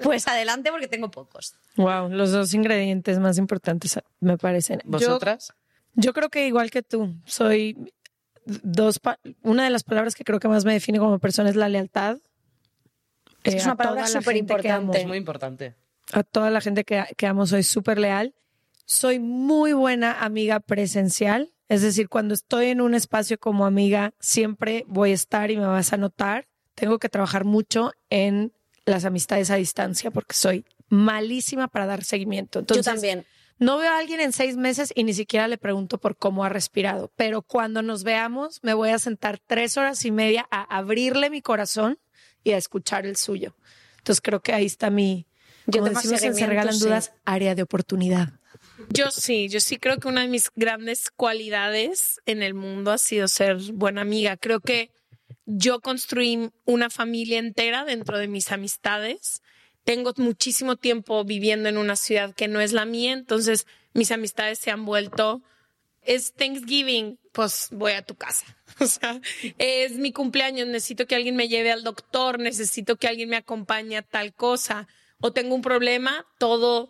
pues 0.02 0.28
adelante 0.28 0.70
porque 0.70 0.86
tengo 0.86 1.10
pocos. 1.10 1.54
Wow, 1.76 2.10
los 2.10 2.30
dos 2.30 2.52
ingredientes 2.52 3.18
más 3.18 3.38
importantes 3.38 3.98
me 4.20 4.36
parecen. 4.36 4.80
Yo- 4.84 4.90
¿Vosotras? 4.90 5.54
Yo, 5.94 6.12
creo 6.12 6.28
que 6.28 6.46
igual 6.46 6.70
que 6.70 6.82
tú, 6.82 7.14
soy 7.24 7.76
dos. 8.44 9.00
Una 9.42 9.64
de 9.64 9.70
las 9.70 9.82
palabras 9.82 10.14
que 10.14 10.24
creo 10.24 10.38
que 10.40 10.48
más 10.48 10.64
me 10.66 10.72
define 10.74 10.98
como 10.98 11.18
persona 11.18 11.48
es 11.50 11.56
la 11.56 11.68
lealtad. 11.70 12.18
Es 13.42 13.42
que 13.42 13.50
Eh, 13.52 13.56
es 13.56 13.64
una 13.64 13.76
palabra 13.76 14.02
amo. 14.02 14.10
superimportante. 14.20 15.00
Es 15.00 15.06
muy 15.06 15.16
importante. 15.16 15.74
a 16.12 16.22
toda 16.22 16.50
la 16.50 16.60
gente 16.60 16.84
que, 16.84 17.02
que 17.16 17.26
amo, 17.26 17.46
soy 17.46 17.62
súper 17.62 17.98
leal. 17.98 18.34
Soy 18.84 19.18
muy 19.20 19.72
buena 19.72 20.20
amiga 20.22 20.58
presencial, 20.60 21.52
es 21.68 21.80
decir, 21.82 22.08
cuando 22.08 22.34
estoy 22.34 22.66
en 22.66 22.80
un 22.80 22.94
espacio 22.94 23.38
como 23.38 23.64
amiga, 23.64 24.12
siempre 24.18 24.84
voy 24.88 25.12
a 25.12 25.14
estar 25.14 25.50
y 25.52 25.56
me 25.56 25.66
vas 25.66 25.92
a 25.92 25.96
notar. 25.96 26.46
Tengo 26.80 26.98
que 26.98 27.08
trabajar 27.08 27.44
mucho 27.44 27.92
en 28.08 28.52
las 28.86 29.04
amistades 29.04 29.50
a 29.50 29.56
distancia 29.56 30.10
porque 30.10 30.34
soy 30.34 30.64
malísima 30.88 31.68
para 31.68 31.86
dar 31.86 32.04
seguimiento. 32.04 32.58
Entonces, 32.58 32.84
yo 32.84 32.92
también. 32.92 33.26
No 33.58 33.76
veo 33.76 33.92
a 33.92 33.98
alguien 33.98 34.20
en 34.20 34.32
seis 34.32 34.56
meses 34.56 34.90
y 34.94 35.04
ni 35.04 35.12
siquiera 35.12 35.46
le 35.46 35.58
pregunto 35.58 35.98
por 35.98 36.16
cómo 36.16 36.44
ha 36.44 36.48
respirado, 36.48 37.12
pero 37.14 37.42
cuando 37.42 37.82
nos 37.82 38.04
veamos 38.04 38.60
me 38.62 38.72
voy 38.72 38.88
a 38.88 38.98
sentar 38.98 39.38
tres 39.38 39.76
horas 39.76 40.02
y 40.06 40.10
media 40.10 40.48
a 40.50 40.62
abrirle 40.62 41.28
mi 41.28 41.42
corazón 41.42 41.98
y 42.42 42.52
a 42.52 42.56
escuchar 42.56 43.04
el 43.04 43.16
suyo. 43.16 43.54
Entonces 43.98 44.22
creo 44.22 44.40
que 44.40 44.54
ahí 44.54 44.64
está 44.64 44.88
mi, 44.88 45.26
Yo 45.66 45.82
como 45.82 45.92
decimos 45.92 46.22
en 46.22 46.34
Se 46.34 46.46
Regalan 46.46 46.72
sí. 46.72 46.84
Dudas, 46.84 47.12
área 47.26 47.54
de 47.54 47.60
oportunidad. 47.60 48.30
Yo 48.88 49.10
sí, 49.10 49.50
yo 49.50 49.60
sí 49.60 49.76
creo 49.76 49.98
que 49.98 50.08
una 50.08 50.22
de 50.22 50.28
mis 50.28 50.50
grandes 50.56 51.10
cualidades 51.10 52.18
en 52.24 52.42
el 52.42 52.54
mundo 52.54 52.92
ha 52.92 52.98
sido 52.98 53.28
ser 53.28 53.58
buena 53.74 54.00
amiga. 54.00 54.38
Creo 54.38 54.60
que 54.60 54.90
yo 55.46 55.80
construí 55.80 56.50
una 56.64 56.90
familia 56.90 57.38
entera 57.38 57.84
dentro 57.84 58.18
de 58.18 58.28
mis 58.28 58.52
amistades. 58.52 59.42
Tengo 59.84 60.12
muchísimo 60.16 60.76
tiempo 60.76 61.24
viviendo 61.24 61.68
en 61.68 61.78
una 61.78 61.96
ciudad 61.96 62.34
que 62.34 62.48
no 62.48 62.60
es 62.60 62.72
la 62.72 62.84
mía, 62.84 63.12
entonces 63.12 63.66
mis 63.92 64.10
amistades 64.10 64.58
se 64.58 64.70
han 64.70 64.84
vuelto 64.84 65.42
es 66.02 66.32
Thanksgiving, 66.32 67.18
pues 67.32 67.68
voy 67.70 67.92
a 67.92 68.02
tu 68.02 68.14
casa. 68.14 68.46
O 68.78 68.86
sea, 68.86 69.20
es 69.58 69.92
mi 69.92 70.10
cumpleaños, 70.10 70.66
necesito 70.66 71.06
que 71.06 71.14
alguien 71.14 71.36
me 71.36 71.48
lleve 71.48 71.70
al 71.70 71.82
doctor, 71.82 72.38
necesito 72.38 72.96
que 72.96 73.08
alguien 73.08 73.28
me 73.28 73.36
acompañe 73.36 73.98
a 73.98 74.02
tal 74.02 74.32
cosa. 74.32 74.88
O 75.20 75.32
tengo 75.32 75.54
un 75.54 75.60
problema, 75.60 76.24
todo, 76.38 76.88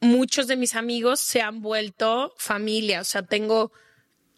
muchos 0.00 0.48
de 0.48 0.56
mis 0.56 0.74
amigos 0.74 1.18
se 1.18 1.40
han 1.40 1.62
vuelto 1.62 2.34
familia. 2.36 3.00
O 3.00 3.04
sea, 3.04 3.22
tengo 3.22 3.72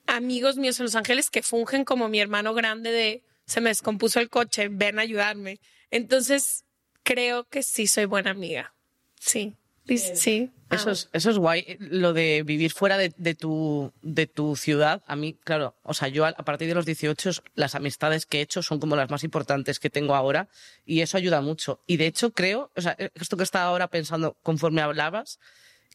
amigos 0.07 0.59
míos 0.59 0.79
en 0.79 0.85
Los 0.85 0.95
Ángeles 0.95 1.29
que 1.29 1.43
fungen 1.43 1.85
como 1.85 2.09
mi 2.09 2.21
hermano 2.21 2.55
grande 2.55 2.93
de 2.93 3.25
se 3.47 3.61
me 3.61 3.71
descompuso 3.71 4.21
el 4.21 4.31
coche, 4.31 4.69
ven 4.69 4.99
a 4.99 5.03
ayudarme. 5.03 5.61
Entonces, 5.91 6.65
creo 7.03 7.45
que 7.45 7.63
sí 7.63 7.87
soy 7.87 8.07
buena 8.07 8.31
amiga. 8.31 8.75
Sí, 9.21 9.55
sí. 9.87 9.99
sí. 9.99 10.51
Eso 10.71 10.91
es, 10.91 11.11
eso 11.13 11.31
es 11.31 11.37
guay, 11.37 11.77
lo 11.81 12.15
de 12.15 12.43
vivir 12.45 12.73
fuera 12.73 12.97
de, 12.97 13.13
de 13.19 13.35
tu, 13.35 13.93
de 14.01 14.27
tu 14.27 14.57
ciudad. 14.57 15.03
A 15.07 15.17
mí, 15.17 15.35
claro, 15.45 15.77
o 15.83 15.93
sea, 15.93 16.09
yo 16.09 16.25
a, 16.25 16.29
a 16.31 16.45
partir 16.45 16.67
de 16.67 16.75
los 16.75 16.87
18, 16.87 17.31
las 17.55 17.75
amistades 17.75 18.25
que 18.25 18.39
he 18.39 18.41
hecho 18.41 18.63
son 18.63 18.81
como 18.81 18.97
las 18.97 19.11
más 19.11 19.23
importantes 19.23 19.79
que 19.79 19.91
tengo 19.91 20.15
ahora 20.15 20.49
y 20.87 21.03
eso 21.03 21.19
ayuda 21.19 21.43
mucho. 21.43 21.83
Y 21.87 21.99
de 21.99 22.07
hecho 22.07 22.33
creo, 22.33 22.71
o 22.75 22.81
sea, 22.81 22.97
esto 23.15 23.37
que 23.37 23.43
estaba 23.43 23.67
ahora 23.67 23.89
pensando 23.89 24.39
conforme 24.43 24.81
hablabas, 24.81 25.39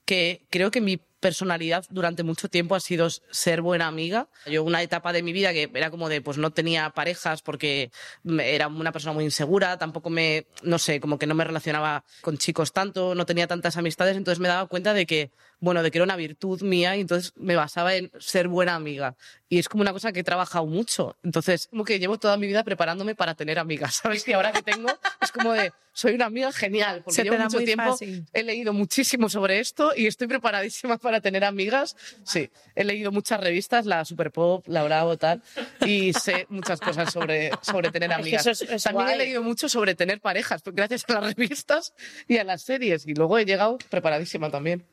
que 0.06 0.45
creo 0.52 0.70
que 0.70 0.80
mi 0.80 0.98
personalidad 1.20 1.86
durante 1.89 2.24
mucho 2.24 2.49
tiempo 2.49 2.76
ha 2.76 2.80
sido 2.80 3.09
ser 3.09 3.61
buena 3.61 3.88
amiga. 3.88 4.28
Yo 4.45 4.63
una 4.63 4.82
etapa 4.82 5.13
de 5.13 5.24
mi 5.24 5.34
vida 5.34 5.53
que 5.53 5.70
era 5.74 5.89
como 5.89 6.09
de, 6.09 6.22
pues 6.22 6.38
no 6.38 6.51
tenía 6.51 6.89
parejas 6.91 7.41
porque 7.41 7.91
era 8.26 8.68
una 8.68 8.91
persona 8.91 9.13
muy 9.13 9.24
insegura, 9.24 9.78
tampoco 9.78 10.09
me, 10.09 10.47
no 10.63 10.80
sé, 10.80 10.99
como 10.99 11.18
que 11.18 11.28
no 11.28 11.36
me 11.36 11.43
relacionaba 11.43 12.03
con 12.22 12.38
chicos 12.38 12.74
tanto, 12.74 13.15
no 13.15 13.26
tenía 13.26 13.47
tantas 13.47 13.78
amistades, 13.78 14.15
entonces 14.18 14.39
me 14.39 14.47
daba 14.47 14.68
cuenta 14.68 14.93
de 14.93 15.05
que, 15.05 15.32
bueno, 15.59 15.82
de 15.84 15.91
que 15.91 15.97
era 15.97 16.05
una 16.05 16.15
virtud 16.15 16.61
mía 16.61 16.95
y 16.95 17.01
entonces 17.01 17.34
me 17.36 17.55
basaba 17.55 17.95
en 17.95 18.11
ser 18.20 18.47
buena 18.47 18.76
amiga. 18.76 19.15
Y 19.49 19.59
es 19.59 19.70
como 19.70 19.82
una 19.82 19.93
cosa 19.93 20.11
que 20.11 20.20
he 20.20 20.24
trabajado 20.24 20.65
mucho. 20.65 21.15
Entonces, 21.24 21.68
como 21.68 21.86
que 21.86 21.99
llevo 21.99 22.20
toda 22.20 22.38
mi 22.38 22.47
vida 22.47 22.63
preparándome 22.63 23.15
para 23.15 23.34
tener 23.34 23.59
amigas, 23.59 23.95
¿sabes? 24.03 24.28
Y 24.28 24.34
ahora 24.34 24.51
que 24.51 24.61
tengo, 24.61 24.89
es 25.22 25.32
como 25.32 25.53
de, 25.53 25.72
soy 25.93 26.13
una 26.13 26.26
amiga 26.26 26.51
genial, 26.51 27.01
porque 27.03 27.24
llevo 27.24 27.38
mucho 27.38 27.57
tiempo, 27.59 27.91
fácil. 27.91 28.26
he 28.32 28.43
leído 28.43 28.72
muchísimo 28.72 29.30
sobre 29.30 29.59
esto 29.59 29.93
y 29.95 30.05
estoy 30.05 30.28
preparadísima 30.28 30.97
para 30.97 31.16
tener 31.22 31.43
amigas. 31.43 31.95
Sí, 32.24 32.49
he 32.76 32.84
leído 32.84 33.11
muchas 33.11 33.39
revistas, 33.39 33.86
la 33.86 34.05
Super 34.05 34.32
Pop, 34.32 34.65
la 34.68 34.84
Bravo, 34.84 35.18
tal, 35.18 35.41
y 35.86 36.13
sé 36.13 36.45
muchas 36.49 36.80
cosas 36.80 37.11
sobre, 37.11 37.51
sobre 37.61 37.91
tener 37.91 38.09
que 38.09 38.15
amigas. 38.15 38.45
eso 38.47 38.51
es- 38.65 38.70
es 38.72 38.84
También 38.84 39.09
he 39.09 39.18
leído 39.18 39.43
mucho 39.43 39.70
sobre 39.70 39.95
tener 39.95 40.22
parejas, 40.22 40.61
gracias 40.65 41.05
a 41.09 41.13
las 41.13 41.36
revistas 41.36 41.93
y 42.28 42.38
a 42.38 42.43
las 42.43 42.61
series. 42.61 43.05
Y 43.07 43.13
luego 43.13 43.38
he 43.38 43.45
llegado 43.45 43.78
preparadísima 43.89 44.49
también, 44.49 44.86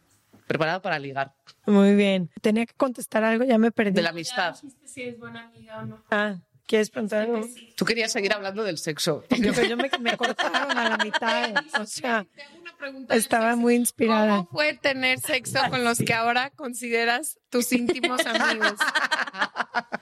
preparada 0.46 0.80
para 0.82 0.98
ligar. 0.98 1.32
Muy 1.66 1.94
bien. 1.94 2.30
Tenía 2.42 2.66
que 2.66 2.74
contestar 2.74 3.24
algo, 3.24 3.44
ya 3.44 3.58
me 3.58 3.70
perdí. 3.72 3.92
De 3.92 4.02
la 4.02 4.10
amistad. 4.10 4.54
Si 4.84 5.02
es 5.02 5.18
buena 5.18 5.46
amiga 5.46 5.78
o 5.80 5.86
no. 5.86 6.04
Ah, 6.10 6.36
¿quieres 6.66 6.90
preguntar 6.90 7.22
algo? 7.22 7.46
Tú 7.76 7.84
querías 7.84 8.12
seguir 8.12 8.32
hablando 8.32 8.64
del 8.64 8.78
sexo. 8.78 9.24
Yo, 9.38 9.52
yo 9.52 9.76
me, 9.76 9.90
me 10.00 10.16
cortaron 10.16 10.76
a 10.76 10.90
la 10.90 10.96
mitad. 10.98 11.54
O 11.80 11.86
sea, 11.86 12.26
Tengo 12.34 12.60
una 12.60 12.76
pregunta 12.76 13.14
del 13.14 13.22
estaba 13.22 13.56
muy 13.56 13.74
inspirada. 13.74 14.38
¿Cómo 14.38 14.48
fue 14.50 14.74
tener 14.74 15.20
sexo 15.20 15.58
con 15.70 15.84
los 15.84 15.98
que 15.98 16.14
ahora 16.14 16.50
consideras 16.50 17.38
tus 17.50 17.72
íntimos 17.72 18.24
amigos? 18.26 18.74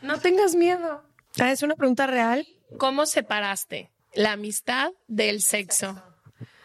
No 0.02 0.18
tengas 0.18 0.56
miedo. 0.56 1.04
Ah, 1.38 1.52
es 1.52 1.62
una 1.62 1.76
pregunta 1.76 2.06
real. 2.08 2.46
¿Cómo 2.76 3.06
separaste 3.06 3.92
la 4.14 4.32
amistad 4.32 4.90
del 5.06 5.40
sexo? 5.40 6.02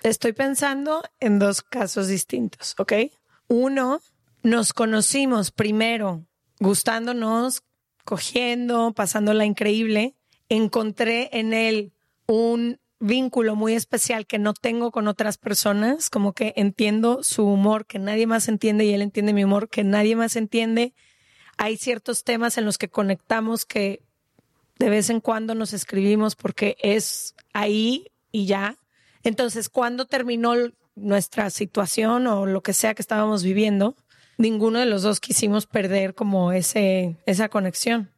Estoy 0.02 0.34
pensando 0.34 1.04
en 1.20 1.38
dos 1.38 1.62
casos 1.62 2.08
distintos, 2.08 2.74
¿ok? 2.80 2.94
Uno, 3.48 4.02
nos 4.42 4.74
conocimos 4.74 5.52
primero 5.52 6.26
gustándonos, 6.60 7.62
cogiendo, 8.08 8.94
pasándola 8.94 9.44
increíble. 9.44 10.16
Encontré 10.48 11.30
en 11.34 11.54
él 11.54 11.92
un 12.26 12.80
vínculo 13.02 13.58
muy 13.58 13.74
especial 13.74 14.26
que 14.26 14.40
no 14.40 14.54
tengo 14.54 14.92
con 14.92 15.10
otras 15.10 15.38
personas, 15.38 16.10
como 16.10 16.32
que 16.32 16.54
entiendo 16.56 17.22
su 17.22 17.46
humor 17.46 17.86
que 17.86 18.00
nadie 18.00 18.26
más 18.26 18.48
entiende 18.48 18.86
y 18.86 18.94
él 18.94 19.02
entiende 19.02 19.34
mi 19.34 19.44
humor 19.44 19.68
que 19.68 19.84
nadie 19.84 20.16
más 20.16 20.38
entiende. 20.38 20.94
Hay 21.58 21.76
ciertos 21.76 22.24
temas 22.24 22.58
en 22.58 22.64
los 22.64 22.78
que 22.78 22.88
conectamos 22.88 23.66
que 23.66 24.02
de 24.80 24.90
vez 24.90 25.10
en 25.10 25.20
cuando 25.20 25.54
nos 25.54 25.74
escribimos 25.74 26.38
porque 26.38 26.78
es 26.80 27.36
ahí 27.52 28.08
y 28.32 28.46
ya. 28.46 28.78
Entonces, 29.22 29.68
cuando 29.68 30.06
terminó 30.06 30.54
nuestra 30.96 31.50
situación 31.50 32.26
o 32.28 32.46
lo 32.46 32.62
que 32.62 32.72
sea 32.72 32.96
que 32.96 33.02
estábamos 33.02 33.44
viviendo, 33.44 33.98
ninguno 34.38 34.80
de 34.80 34.86
los 34.86 35.02
dos 35.02 35.20
quisimos 35.20 35.66
perder 35.66 36.14
como 36.14 36.52
ese, 36.52 37.18
esa 37.26 37.50
conexión. 37.50 38.12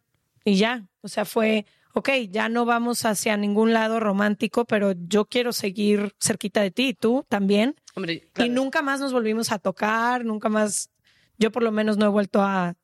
Y 0.46 0.56
ya, 0.56 0.88
o 1.02 1.08
sea, 1.08 1.26
fue 1.26 1.66
ok, 1.94 2.10
ya 2.30 2.50
no 2.50 2.66
vamos 2.66 3.06
hacia 3.06 3.38
ningún 3.38 3.74
lado 3.74 4.00
romántico, 4.00 4.66
pero 4.66 4.94
yo 4.94 5.26
quiero 5.26 5.54
seguir 5.54 6.16
cerquita 6.20 6.62
de 6.62 6.72
ti, 6.72 6.94
tú 6.94 7.26
también. 7.28 7.76
Y 8.38 8.50
nunca 8.50 8.82
más 8.82 9.00
nos 9.00 9.14
volvimos 9.14 9.52
a 9.52 9.60
tocar, 9.60 10.26
nunca 10.26 10.50
más, 10.50 10.90
yo 11.38 11.52
por 11.52 11.64
lo 11.64 11.72
menos 11.72 11.98
no 11.98 12.06
he 12.06 12.10
vuelto 12.10 12.42
a 12.42 12.76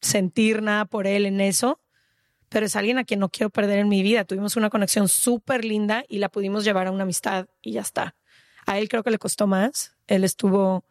sentir 0.00 0.62
nada 0.62 0.84
por 0.84 1.06
él 1.06 1.26
en 1.26 1.40
eso, 1.40 1.80
pero 2.48 2.66
es 2.66 2.76
alguien 2.76 2.98
a 2.98 3.04
quien 3.04 3.20
no 3.20 3.28
quiero 3.28 3.50
perder 3.50 3.78
en 3.78 3.88
mi 3.88 4.02
vida. 4.02 4.24
Tuvimos 4.24 4.56
una 4.56 4.70
conexión 4.70 5.08
súper 5.08 5.64
linda 5.64 6.04
y 6.08 6.18
la 6.18 6.28
pudimos 6.28 6.64
llevar 6.64 6.86
a 6.86 6.92
una 6.92 7.02
amistad 7.02 7.48
y 7.60 7.72
ya 7.72 7.80
está. 7.80 8.16
A 8.66 8.78
él 8.78 8.88
creo 8.88 9.02
que 9.02 9.10
le 9.10 9.18
costó 9.18 9.46
más. 9.46 9.96
Él 10.06 10.24
estuvo 10.24 10.84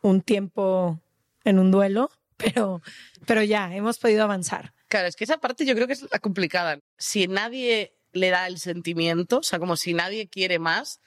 un 0.00 0.22
tiempo 0.22 1.00
en 1.46 1.58
un 1.58 1.70
duelo, 1.70 2.10
pero, 2.36 2.82
pero 3.26 3.42
ya, 3.42 3.74
hemos 3.74 3.98
podido 3.98 4.24
avanzar. 4.24 4.74
Claro, 4.88 5.08
es 5.08 5.16
que 5.16 5.24
esa 5.24 5.38
parte 5.38 5.64
yo 5.64 5.74
creo 5.74 5.86
que 5.86 5.94
es 5.94 6.06
la 6.10 6.18
complicada. 6.18 6.78
Si 6.98 7.26
nadie 7.26 7.96
le 8.12 8.30
da 8.30 8.46
el 8.46 8.58
sentimiento, 8.58 9.38
o 9.38 9.42
sea, 9.42 9.58
como 9.58 9.76
si 9.76 9.94
nadie 9.94 10.28
quiere 10.28 10.58
más, 10.58 11.00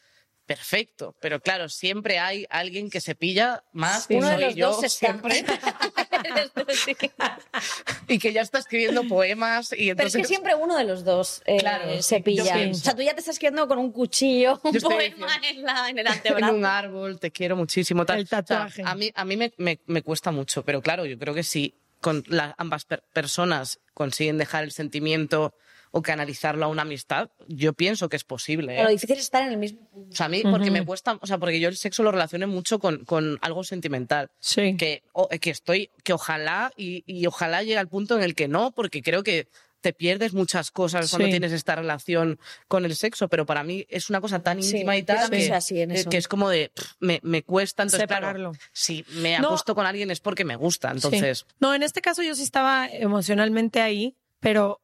perfecto. 0.50 1.16
Pero 1.22 1.40
claro, 1.40 1.70
siempre 1.70 2.18
hay 2.18 2.48
alguien 2.50 2.90
que 2.90 3.02
se 3.02 3.14
pilla 3.14 3.64
más 3.72 4.08
que 4.08 4.16
Uno 4.16 4.30
de 4.30 4.38
los 4.40 4.56
yo 4.56 4.72
dos 4.72 4.84
está. 4.84 5.06
siempre. 5.08 5.46
y 8.08 8.18
que 8.20 8.34
ya 8.34 8.42
está 8.42 8.58
escribiendo 8.60 9.04
poemas 9.08 9.72
y 9.74 9.76
Pero 9.76 10.08
es 10.08 10.16
entonces 10.16 10.22
que 10.22 10.28
siempre 10.28 10.56
uno 10.56 10.76
de 10.76 10.84
los 10.86 11.04
dos 11.04 11.42
eh, 11.46 11.58
Claro, 11.58 12.02
se 12.02 12.20
pilla. 12.22 12.56
O 12.72 12.74
sea, 12.74 12.96
tú 12.96 13.02
ya 13.04 13.14
te 13.14 13.20
estás 13.20 13.36
escribiendo 13.36 13.68
con 13.68 13.78
un 13.78 13.92
cuchillo, 13.92 14.60
un 14.64 14.74
poema 14.80 15.40
en, 15.48 15.62
la, 15.62 15.90
en 15.90 16.00
el 16.00 16.08
en 16.08 16.14
antebrazo. 16.14 16.54
un 16.56 16.66
árbol, 16.66 17.20
te 17.20 17.32
quiero 17.32 17.56
muchísimo. 17.56 18.06
Tal. 18.06 18.18
El 18.18 18.24
O 18.24 18.28
sea, 18.28 18.42
tatuaje. 18.44 18.82
a 18.86 18.96
mí, 18.96 19.12
a 19.14 19.26
mí 19.26 19.38
me, 19.38 19.54
me- 19.58 19.80
me 19.86 20.02
cuesta 20.02 20.32
mucho, 20.32 20.64
pero 20.66 20.82
claro, 20.82 21.06
yo 21.06 21.18
creo 21.20 21.34
que 21.36 21.44
si 21.44 21.76
con 22.02 22.24
la- 22.28 22.56
ambas 22.58 22.86
per- 22.86 23.04
personas 23.14 23.80
consiguen 23.94 24.38
dejar 24.40 24.64
el 24.64 24.72
sentimiento 24.72 25.54
o 25.92 26.02
canalizarlo 26.02 26.66
a 26.66 26.68
una 26.68 26.84
amistad, 26.84 27.30
yo 27.48 27.74
pienso 27.74 28.10
que 28.10 28.16
es 28.16 28.24
posible. 28.24 28.80
¿eh? 28.80 28.84
Lo 28.84 28.90
difícil 28.90 29.18
es 29.18 29.24
estar 29.24 29.42
en 29.44 29.50
el 29.50 29.58
mismo 29.58 29.80
punto. 29.90 30.10
O 30.14 30.16
sea, 30.16 30.28
a 30.28 30.30
mí, 30.30 30.44
porque 30.44 30.70
me 30.72 30.86
cuesta, 30.86 31.18
o 31.22 31.26
sea, 31.28 31.38
porque 31.38 31.60
yo 31.60 31.68
el 31.70 31.78
sexo 31.78 32.04
lo 32.04 32.12
relaciono 32.12 32.48
mucho 32.48 32.80
con, 32.80 33.06
con 33.06 33.38
algo 33.42 33.64
sentimental. 33.64 34.30
Sí. 34.40 34.76
Que, 34.78 35.02
o- 35.14 35.28
que 35.30 35.50
estoy, 35.50 35.90
que 36.04 36.14
ojalá, 36.14 36.72
y, 36.78 37.04
y 37.08 37.26
ojalá 37.26 37.64
llegue 37.64 37.78
al 37.80 37.88
punto 37.88 38.16
en 38.18 38.24
el 38.24 38.36
que 38.36 38.48
no, 38.48 38.72
porque 38.72 39.02
creo 39.02 39.24
que 39.24 39.48
te 39.82 39.94
pierdes 39.94 40.34
muchas 40.34 40.72
cosas 40.72 41.10
cuando 41.10 41.28
Sí. 41.28 41.32
tienes 41.32 41.54
esta 41.54 41.74
relación 41.74 42.38
con 42.68 42.84
el 42.84 42.96
sexo, 42.98 43.30
pero 43.30 43.46
para 43.46 43.64
mí 43.64 43.86
es 43.90 44.10
una 44.10 44.20
cosa 44.20 44.40
tan 44.44 44.62
Sí, 44.62 44.72
íntima 44.76 44.98
y 44.98 45.00
yo 45.00 45.06
tal 45.06 45.30
que, 45.30 45.54
así 45.54 45.80
en 45.82 45.92
eh, 45.92 46.02
eso. 46.02 46.10
que 46.10 46.18
es 46.18 46.28
como 46.28 46.50
de, 46.50 46.70
pff, 46.76 46.92
me, 47.00 47.22
me 47.24 47.44
cuesta, 47.44 47.84
entonces 47.84 48.02
Separarlo. 48.02 48.52
claro, 48.52 48.66
si 48.74 49.06
me 49.14 49.40
No. 49.40 49.48
acuesto 49.48 49.74
con 49.76 49.86
alguien 49.86 50.12
es 50.12 50.20
porque 50.20 50.44
me 50.44 50.58
gusta, 50.58 50.92
entonces... 50.92 51.40
Sí. 51.48 51.56
No, 51.62 51.74
en 51.74 51.84
este 51.84 52.02
caso 52.02 52.22
yo 52.24 52.36
sí 52.36 52.44
estaba 52.44 52.90
emocionalmente 52.92 53.80
ahí, 53.80 54.16
pero 54.42 54.82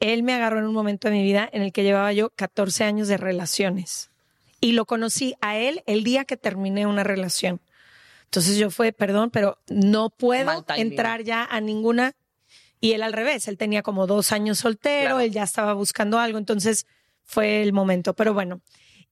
él 0.00 0.22
me 0.22 0.34
agarró 0.34 0.58
en 0.58 0.66
un 0.66 0.74
momento 0.74 1.08
de 1.08 1.14
mi 1.14 1.22
vida 1.22 1.48
en 1.52 1.62
el 1.62 1.72
que 1.72 1.82
llevaba 1.82 2.12
yo 2.12 2.30
14 2.30 2.84
años 2.84 3.08
de 3.08 3.16
relaciones. 3.16 4.10
Y 4.60 4.72
lo 4.72 4.84
conocí 4.86 5.34
a 5.40 5.56
él 5.56 5.82
el 5.86 6.04
día 6.04 6.24
que 6.24 6.36
terminé 6.36 6.86
una 6.86 7.04
relación. 7.04 7.60
Entonces 8.24 8.56
yo 8.56 8.70
fue, 8.70 8.92
perdón, 8.92 9.30
pero 9.30 9.58
no 9.68 10.10
puedo 10.10 10.64
entrar 10.76 11.22
ya 11.22 11.44
a 11.44 11.60
ninguna. 11.60 12.12
Y 12.80 12.92
él 12.92 13.02
al 13.02 13.12
revés, 13.12 13.48
él 13.48 13.56
tenía 13.56 13.82
como 13.82 14.06
dos 14.06 14.32
años 14.32 14.58
soltero, 14.58 15.02
Claro. 15.10 15.20
él 15.20 15.30
ya 15.30 15.44
estaba 15.44 15.72
buscando 15.72 16.18
algo, 16.18 16.36
entonces 16.38 16.86
fue 17.22 17.62
el 17.62 17.72
momento. 17.72 18.14
Pero 18.14 18.34
bueno, 18.34 18.60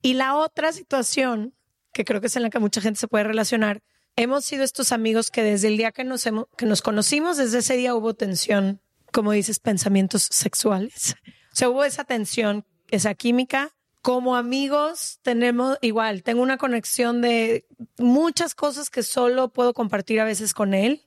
y 0.03 0.15
la 0.15 0.37
otra 0.37 0.73
situación, 0.73 1.55
que 1.95 2.05
creo 2.05 2.21
que 2.21 2.27
es 2.27 2.37
en 2.37 2.43
la 2.43 2.51
que 2.51 2.59
mucha 2.59 2.81
gente 2.83 3.01
se 3.01 3.09
puede 3.09 3.25
relacionar, 3.25 3.81
hemos 4.17 4.45
sido 4.45 4.63
estos 4.65 4.93
amigos 4.93 5.31
que 5.31 5.43
desde 5.43 5.69
el 5.69 5.79
día 5.79 5.91
que 5.93 6.05
nos, 6.05 6.27
hemos- 6.27 6.47
que 6.59 6.67
nos 6.67 6.83
conocimos, 6.83 7.39
desde 7.39 7.59
ese 7.61 7.77
día 7.79 7.95
hubo 7.95 8.13
tensión, 8.13 8.82
como 9.13 9.33
dices, 9.33 9.59
pensamientos 9.61 10.23
sexuales. 10.31 11.15
O 11.53 11.57
sea, 11.57 11.69
hubo 11.69 11.85
esa 11.85 12.05
tensión, 12.05 12.65
esa 12.91 13.15
química. 13.15 13.71
Como 14.01 14.35
amigos 14.35 15.21
tenemos 15.23 15.79
igual, 15.81 16.25
tengo 16.25 16.43
una 16.43 16.57
conexión 16.59 17.21
de 17.21 17.67
muchas 17.99 18.55
cosas 18.57 18.91
que 18.91 19.05
solo 19.05 19.49
puedo 19.51 19.75
compartir 19.75 20.19
a 20.21 20.25
veces 20.25 20.55
con 20.55 20.75
él. 20.75 21.03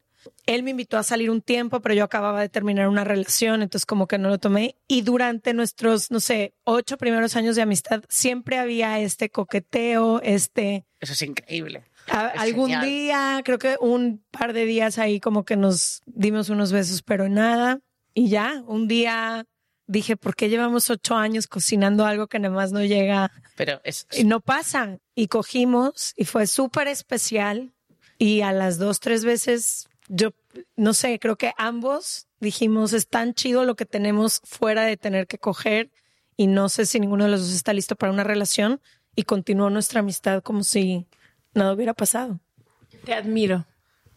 Él 0.46 0.64
me 0.64 0.72
invitó 0.72 0.98
a 0.98 1.04
salir 1.04 1.30
un 1.30 1.42
tiempo, 1.42 1.82
pero 1.82 1.94
yo 1.94 2.04
acababa 2.06 2.40
de 2.42 2.50
terminar 2.50 2.88
una 2.88 3.04
relación, 3.04 3.62
entonces 3.62 3.86
como 3.86 4.08
que 4.08 4.18
no 4.18 4.30
lo 4.30 4.40
tomé. 4.40 4.76
Y 4.88 5.02
durante 5.02 5.54
nuestros, 5.54 6.10
no 6.10 6.20
sé, 6.20 6.56
ocho 6.64 6.98
primeros 6.98 7.36
años 7.36 7.56
de 7.58 7.62
amistad, 7.64 8.02
siempre 8.10 8.58
había 8.58 9.00
este 9.00 9.30
coqueteo, 9.30 10.22
este... 10.24 10.86
Eso 11.02 11.14
es 11.14 11.22
increíble. 11.22 11.84
a- 12.08 12.30
Es 12.30 12.40
algún 12.42 12.70
genial. 12.70 12.86
día, 12.86 13.42
creo 13.44 13.60
que 13.60 13.76
un 13.80 14.24
par 14.32 14.54
de 14.54 14.66
días 14.66 14.98
ahí 15.00 15.20
como 15.20 15.44
que 15.46 15.58
nos 15.58 16.02
dimos 16.06 16.50
unos 16.50 16.72
besos, 16.72 17.02
pero 17.04 17.28
nada. 17.30 17.82
Y 18.18 18.30
ya, 18.30 18.64
un 18.66 18.88
día 18.88 19.46
dije, 19.88 20.16
¿por 20.16 20.36
qué 20.36 20.48
llevamos 20.48 20.90
ocho 20.90 21.16
años 21.16 21.48
cocinando 21.48 22.06
algo 22.06 22.28
que 22.28 22.40
nada 22.40 22.56
más 22.56 22.72
no 22.72 22.84
llega? 22.84 23.30
Pero 23.58 23.82
es, 23.84 24.08
Y 24.14 24.24
no 24.24 24.40
pasa. 24.40 25.00
Y 25.16 25.28
cogimos 25.28 26.14
y 26.16 26.24
fue 26.24 26.48
súper 26.48 26.88
especial. 26.88 27.74
Y 28.18 28.40
a 28.40 28.54
las 28.54 28.78
dos, 28.78 29.02
tres 29.02 29.26
veces, 29.26 29.90
yo 30.08 30.32
no 30.78 30.94
sé, 30.94 31.20
creo 31.20 31.36
que 31.36 31.52
ambos 31.58 32.28
dijimos, 32.40 32.94
es 32.94 33.10
tan 33.10 33.34
chido 33.34 33.66
lo 33.66 33.76
que 33.76 33.86
tenemos 33.86 34.42
fuera 34.46 34.84
de 34.84 34.96
tener 34.96 35.28
que 35.28 35.38
coger. 35.38 35.92
Y 36.38 36.48
no 36.48 36.70
sé 36.70 36.86
si 36.86 37.02
ninguno 37.02 37.26
de 37.26 37.32
los 37.32 37.42
dos 37.42 37.52
está 37.52 37.74
listo 37.74 37.98
para 37.98 38.14
una 38.14 38.24
relación. 38.24 38.82
Y 39.14 39.24
continuó 39.24 39.70
nuestra 39.70 40.00
amistad 40.00 40.42
como 40.42 40.64
si 40.64 41.06
nada 41.54 41.74
hubiera 41.74 41.94
pasado. 41.94 42.40
Te 43.04 43.14
admiro. 43.14 43.66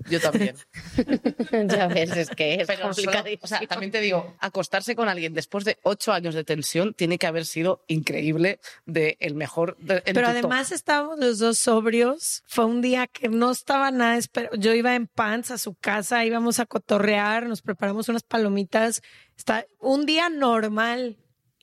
Yo 0.08 0.20
también. 0.20 0.54
ya 1.68 1.88
ves, 1.88 2.16
es 2.16 2.30
que 2.30 2.54
es 2.60 2.66
Pero 2.66 2.80
solo- 2.92 2.94
complicadísimo. 2.94 3.40
o 3.42 3.46
sea, 3.46 3.60
también 3.66 3.90
te 3.92 4.00
digo, 4.00 4.36
acostarse 4.40 4.94
con 4.94 5.08
alguien 5.08 5.34
después 5.34 5.64
de 5.64 5.78
ocho 5.82 6.12
años 6.12 6.34
de 6.34 6.44
tensión 6.44 6.94
tiene 6.94 7.18
que 7.18 7.26
haber 7.26 7.44
sido 7.46 7.84
increíble 7.88 8.60
de 8.86 9.16
el 9.20 9.34
mejor. 9.34 9.76
de- 9.78 10.00
Pero 10.02 10.20
top. 10.22 10.30
además 10.30 10.72
estábamos 10.72 11.18
los 11.18 11.38
dos 11.38 11.58
sobrios. 11.58 12.42
Fue 12.46 12.64
un 12.64 12.80
día 12.80 13.06
que 13.06 13.28
no 13.28 13.50
estaba 13.50 13.90
nada. 13.90 14.18
Yo 14.58 14.72
iba 14.74 14.94
en 14.94 15.06
pants 15.06 15.50
a 15.50 15.58
su 15.58 15.74
casa, 15.74 16.24
íbamos 16.24 16.58
a 16.60 16.66
cotorrear, 16.66 17.46
nos 17.46 17.62
preparamos 17.62 18.08
unas 18.08 18.22
palomitas. 18.22 19.02
Está 19.36 19.66
un 19.78 20.06
día 20.06 20.28
normal 20.28 21.16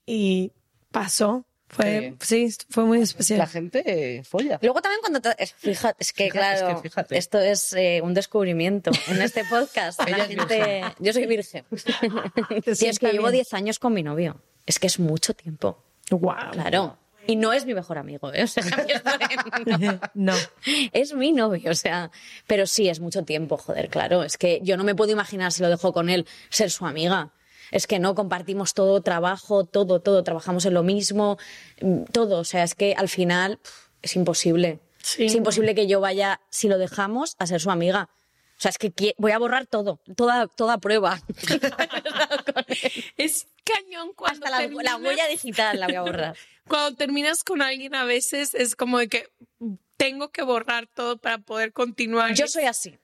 y 0.05 0.51
pasó. 0.91 1.45
Fue, 1.75 2.15
sí, 2.21 2.47
fue 2.69 2.85
muy 2.85 3.01
especial. 3.01 3.39
la 3.39 3.47
gente 3.47 3.83
eh, 3.85 4.23
folla. 4.23 4.59
Luego 4.61 4.81
también 4.81 5.01
cuando... 5.01 5.19
te- 5.21 5.35
es- 5.43 5.53
Fíjate, 5.53 5.97
es 5.99 6.13
que 6.13 6.31
Fíjate, 6.31 6.53
es 6.55 6.59
claro, 6.61 6.81
que 6.81 6.89
fíjate. 6.89 7.17
esto 7.17 7.39
es 7.39 7.73
eh, 7.73 8.01
un 8.03 8.13
descubrimiento 8.13 8.91
en 9.07 9.21
este 9.21 9.43
podcast. 9.45 9.99
La 10.09 10.25
gente... 10.25 10.83
Yo 10.99 11.11
soy 11.13 11.25
virgen. 11.25 11.65
Sí, 12.73 12.87
es 12.87 12.99
que 12.99 13.07
llevo 13.11 13.23
bien. 13.25 13.33
10 13.43 13.53
años 13.53 13.79
con 13.79 13.93
mi 13.93 14.03
novio. 14.03 14.41
Es 14.65 14.79
que 14.79 14.87
es 14.87 14.99
mucho 14.99 15.33
tiempo. 15.33 15.83
Guau. 16.09 16.51
Claro. 16.51 16.97
Y 17.27 17.35
no 17.35 17.53
es 17.53 17.65
mi 17.65 17.73
mejor 17.73 17.97
amigo, 17.97 18.31
¿eh? 18.33 18.43
O 18.43 18.47
sea, 18.47 18.63
no. 19.65 19.99
No. 20.13 20.33
es 20.93 21.13
mi 21.13 21.31
novio, 21.31 21.71
o 21.71 21.75
sea, 21.75 22.11
pero 22.47 22.67
sí, 22.67 22.87
es 22.87 22.99
mucho 22.99 23.23
tiempo, 23.23 23.57
joder, 23.57 23.89
claro. 23.89 24.23
Es 24.23 24.37
que 24.37 24.59
yo 24.63 24.77
no 24.77 24.83
me 24.83 24.93
puedo 24.95 25.11
imaginar 25.11 25.51
si 25.51 25.61
lo 25.63 25.69
dejo 25.69 25.91
con 25.91 26.09
él 26.09 26.27
ser 26.49 26.69
su 26.69 26.85
amiga. 26.85 27.31
Es 27.71 27.87
que 27.87 27.99
no 27.99 28.15
compartimos 28.15 28.73
todo, 28.73 29.01
trabajo, 29.01 29.65
todo, 29.65 30.01
todo, 30.01 30.23
trabajamos 30.23 30.65
en 30.65 30.73
lo 30.73 30.83
mismo, 30.83 31.37
mm, 31.81 32.03
todo. 32.11 32.39
O 32.39 32.43
sea, 32.43 32.63
es 32.63 32.75
que 32.75 32.93
al 32.93 33.09
final 33.09 33.59
es 34.01 34.15
imposible. 34.15 34.79
Sí. 35.01 35.25
Es 35.25 35.35
imposible 35.35 35.75
que 35.75 35.87
yo 35.87 35.99
vaya, 35.99 36.41
si 36.49 36.67
lo 36.67 36.77
dejamos, 36.77 37.35
a 37.39 37.47
ser 37.47 37.61
su 37.61 37.71
amiga. 37.71 38.09
O 38.57 38.61
sea, 38.61 38.69
es 38.69 38.77
que 38.77 39.13
voy 39.17 39.31
a 39.31 39.37
borrar 39.37 39.67
todo, 39.67 39.99
toda, 40.15 40.47
toda 40.47 40.77
prueba. 40.77 41.21
Es 43.17 43.47
cañón 43.63 44.13
cuando 44.15 44.45
Hasta 44.45 44.67
la, 44.67 44.83
la 44.83 44.97
huella 44.97 45.27
digital 45.27 45.79
la 45.79 45.87
voy 45.87 45.95
a 45.95 46.01
borrar. 46.01 46.37
Cuando 46.67 46.97
terminas 46.97 47.43
con 47.43 47.61
alguien 47.61 47.93
a 47.93 48.05
veces 48.05 48.55
es 48.55 48.75
como 48.75 48.97
de 48.97 49.07
que 49.07 49.29
tengo 49.97 50.31
que 50.31 50.41
borrar 50.41 50.87
todo 50.87 51.17
para 51.17 51.37
poder 51.37 51.73
continuar. 51.73 52.33
Yo 52.33 52.47
soy 52.47 52.63
así. 52.63 52.97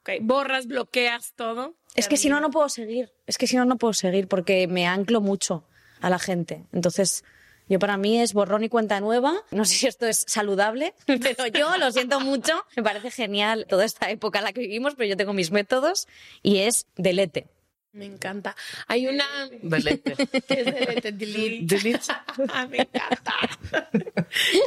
Ok, 0.00 0.10
borras, 0.22 0.66
bloqueas 0.66 1.34
todo. 1.34 1.74
Es 1.94 2.08
que 2.08 2.16
si 2.16 2.28
no, 2.28 2.40
no 2.40 2.50
puedo 2.50 2.68
seguir. 2.68 3.12
Es 3.26 3.38
que 3.38 3.46
si 3.46 3.56
no, 3.56 3.64
no 3.64 3.76
puedo 3.76 3.92
seguir 3.92 4.28
porque 4.28 4.66
me 4.66 4.86
anclo 4.86 5.20
mucho 5.20 5.64
a 6.00 6.10
la 6.10 6.18
gente. 6.18 6.64
Entonces, 6.72 7.24
yo 7.68 7.78
para 7.78 7.96
mí 7.96 8.20
es 8.20 8.34
borrón 8.34 8.64
y 8.64 8.68
cuenta 8.68 9.00
nueva. 9.00 9.34
No 9.50 9.64
sé 9.64 9.76
si 9.76 9.86
esto 9.86 10.06
es 10.06 10.24
saludable, 10.26 10.94
pero 11.06 11.46
yo 11.46 11.76
lo 11.78 11.90
siento 11.92 12.20
mucho. 12.20 12.64
Me 12.76 12.82
parece 12.82 13.10
genial 13.10 13.66
toda 13.68 13.84
esta 13.84 14.10
época 14.10 14.38
en 14.38 14.44
la 14.44 14.52
que 14.52 14.60
vivimos, 14.60 14.94
pero 14.96 15.08
yo 15.08 15.16
tengo 15.16 15.32
mis 15.32 15.50
métodos 15.50 16.06
y 16.42 16.58
es 16.58 16.86
delete. 16.96 17.46
Me 17.92 18.06
encanta. 18.06 18.56
Hay 18.88 19.06
una 19.06 19.24
Delete. 19.62 20.16
es 20.48 20.64
delete, 20.64 21.12
delete. 21.12 21.76
Delete. 21.76 22.12
Ah, 22.52 22.66
me 22.66 22.78
encanta. 22.78 23.32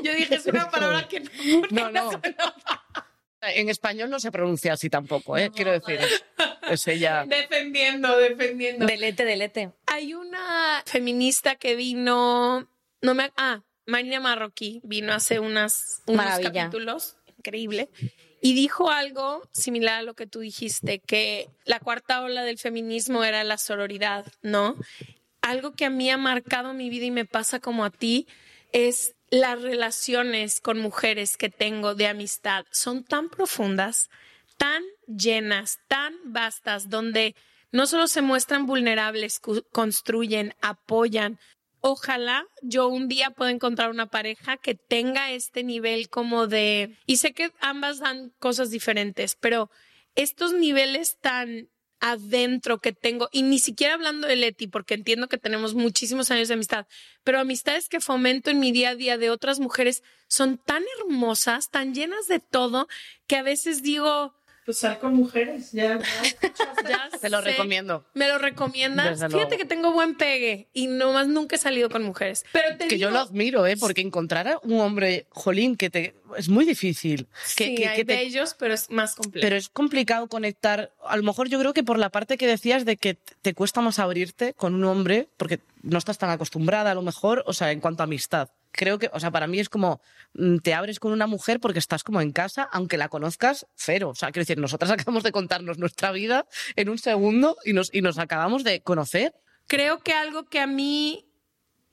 Yo 0.02 0.14
dije, 0.14 0.36
es 0.36 0.46
una 0.46 0.72
palabra 0.72 1.08
que 1.10 1.20
no. 1.20 1.30
porque 1.60 1.76
No, 1.76 1.92
no. 1.92 2.10
En 3.54 3.70
español 3.70 4.10
no 4.10 4.20
se 4.20 4.32
pronuncia 4.32 4.74
así 4.74 4.90
tampoco, 4.90 5.38
¿eh? 5.38 5.52
Quiero 5.54 5.72
decir. 5.72 6.00
Es 6.70 6.86
ella. 6.86 7.24
Defendiendo, 7.30 8.18
defendiendo. 8.18 8.86
Delete, 8.86 9.24
delete. 9.24 9.72
Hay 9.86 10.14
una 10.14 10.84
feminista 10.86 11.56
que 11.56 11.78
vino, 11.78 12.68
no 13.02 13.14
me, 13.16 13.32
ah, 13.38 13.64
Marina 13.86 14.20
Marroquí 14.20 14.82
vino 14.84 15.14
hace 15.14 15.40
unas, 15.40 16.02
unos 16.08 16.26
Maravilla. 16.26 16.52
capítulos, 16.52 17.16
increíble, 17.38 17.90
y 18.42 18.54
dijo 18.54 18.90
algo 18.90 19.48
similar 19.54 20.00
a 20.00 20.02
lo 20.02 20.14
que 20.14 20.28
tú 20.28 20.42
dijiste, 20.42 21.00
que 21.00 21.48
la 21.64 21.80
cuarta 21.80 22.22
ola 22.22 22.44
del 22.44 22.58
feminismo 22.58 23.24
era 23.24 23.46
la 23.46 23.58
sororidad, 23.58 24.26
¿no? 24.42 24.76
algo 25.48 25.74
que 25.74 25.86
a 25.86 25.90
mí 25.90 26.10
ha 26.10 26.18
marcado 26.18 26.74
mi 26.74 26.90
vida 26.90 27.06
y 27.06 27.12
me 27.12 27.26
pasa 27.26 27.60
como 27.60 27.86
a 27.86 27.90
ti 27.90 28.28
es 28.74 29.16
las 29.30 29.62
relaciones 29.62 30.60
con 30.62 30.80
mujeres 30.80 31.38
que 31.38 31.50
tengo 31.50 31.96
de 31.96 32.08
amistad. 32.08 32.66
Son 32.72 33.04
tan 33.04 33.30
profundas, 33.30 34.10
tan 34.58 34.84
llenas, 35.08 35.80
tan 35.88 36.16
vastas, 36.26 36.90
donde 36.90 37.36
no 37.72 37.88
solo 37.88 38.08
se 38.08 38.22
muestran 38.22 38.66
vulnerables, 38.66 39.42
construyen, 39.72 40.54
apoyan. 40.62 41.40
Ojalá 41.80 42.46
yo 42.62 42.88
un 42.88 43.08
día 43.08 43.32
pueda 43.32 43.52
encontrar 43.52 43.90
una 43.90 44.08
pareja 44.08 44.58
que 44.58 44.76
tenga 44.76 45.32
este 45.32 45.64
nivel 45.64 46.10
como 46.10 46.48
de... 46.48 46.98
Y 47.06 47.18
sé 47.18 47.34
que 47.34 47.52
ambas 47.60 48.00
dan 48.00 48.34
cosas 48.40 48.72
diferentes, 48.72 49.36
pero 49.36 49.70
estos 50.16 50.54
niveles 50.54 51.18
tan 51.20 51.70
adentro 52.00 52.80
que 52.80 52.94
tengo, 52.94 53.30
y 53.32 53.42
ni 53.42 53.60
siquiera 53.60 53.96
hablando 53.96 54.28
de 54.28 54.36
Leti, 54.36 54.68
porque 54.68 54.94
entiendo 54.94 55.28
que 55.28 55.38
tenemos 55.38 55.74
muchísimos 55.74 56.32
años 56.32 56.48
de 56.48 56.54
amistad, 56.54 56.88
pero 57.24 57.40
amistades 57.40 57.90
que 57.90 58.00
fomento 58.00 58.50
en 58.50 58.60
mi 58.60 58.72
día 58.72 58.90
a 58.90 58.96
día 58.96 59.18
de 59.18 59.30
otras 59.30 59.60
mujeres 59.60 60.04
son 60.28 60.58
tan 60.58 60.84
hermosas, 61.00 61.70
tan 61.70 61.94
llenas 61.94 62.28
de 62.28 62.40
todo, 62.40 62.88
que 63.28 63.38
a 63.38 63.44
veces 63.44 63.82
digo, 63.82 64.37
pues 64.68 64.80
sal 64.80 65.00
con 65.00 65.14
mujeres, 65.14 65.72
ya, 65.72 65.98
ya 65.98 67.10
Te 67.22 67.30
lo 67.30 67.40
recomiendo. 67.40 68.06
Me 68.14 68.28
lo 68.28 68.38
recomiendas. 68.38 69.18
Fíjate 69.32 69.56
que 69.56 69.64
tengo 69.64 69.94
buen 69.94 70.16
pegue 70.16 70.68
y 70.74 70.88
nomás 70.88 71.30
nunca 71.30 71.56
he 71.56 71.60
salido 71.60 71.90
con 71.90 72.04
mujeres. 72.04 72.44
Pero 72.52 72.78
que 72.78 73.00
yo 73.00 73.10
lo 73.10 73.20
admiro, 73.20 73.66
¿eh? 73.66 73.78
Porque 73.78 74.02
encontrar 74.02 74.46
a 74.50 74.60
un 74.64 74.82
hombre, 74.82 75.26
jolín, 75.30 75.78
que 75.78 75.90
te 75.90 76.16
es 76.36 76.50
muy 76.50 76.66
difícil. 76.66 77.28
Que, 77.56 77.68
sí, 77.68 77.76
que, 77.76 77.88
hay 77.88 78.04
de 78.04 78.22
ellos, 78.22 78.58
pero 78.60 78.74
es 78.74 78.90
más 78.90 79.16
complicado. 79.16 79.42
Pero 79.42 79.56
es 79.56 79.70
complicado 79.70 80.28
conectar. 80.28 80.92
A 81.06 81.16
lo 81.16 81.24
mejor 81.24 81.48
yo 81.48 81.60
creo 81.60 81.74
que 81.74 81.84
por 81.84 81.98
la 81.98 82.10
parte 82.10 82.38
que 82.38 82.46
decías 82.46 82.84
de 82.84 82.98
que 82.98 83.18
te 83.42 83.54
cuesta 83.54 83.80
más 83.80 84.00
abrirte 84.00 84.54
con 84.54 84.76
un 84.76 84.84
hombre, 84.84 85.30
porque 85.38 85.62
no 85.88 85.98
estás 85.98 86.18
tan 86.18 86.30
acostumbrada 86.30 86.92
a 86.92 86.96
lo 86.96 87.02
mejor, 87.02 87.44
o 87.48 87.54
sea, 87.54 87.72
en 87.72 87.80
cuanto 87.80 88.04
a 88.04 88.06
amistad 88.06 88.50
creo 88.78 89.00
que, 89.00 89.10
o 89.12 89.20
sea, 89.20 89.32
para 89.32 89.48
mí 89.48 89.60
es 89.60 89.68
como 89.68 90.02
mm, 90.34 90.60
te 90.60 90.74
abres 90.74 91.00
con 91.00 91.12
una 91.12 91.28
mujer 91.28 91.60
porque 91.60 91.80
estás 91.80 92.04
como 92.04 92.22
en 92.22 92.32
casa, 92.32 92.70
aunque 92.72 92.98
la 92.98 93.10
conozcas, 93.10 93.68
cero. 93.76 94.10
O 94.10 94.16
sea, 94.16 94.32
quiero 94.32 94.44
decir, 94.44 94.58
nosotras 94.58 94.92
acabamos 94.92 95.24
de 95.24 95.34
contarnos 95.34 95.78
nuestra 95.78 96.12
vida 96.14 96.46
en 96.78 96.88
un 96.88 96.98
segundo 96.98 97.58
y 97.66 97.74
nos, 97.74 97.94
y 97.94 98.02
nos 98.02 98.18
acabamos 98.20 98.64
de 98.64 98.82
conocer. 98.82 99.34
Creo 99.68 100.00
que 100.00 100.14
algo 100.14 100.46
que 100.46 100.62
a 100.62 100.68
mí 100.68 101.26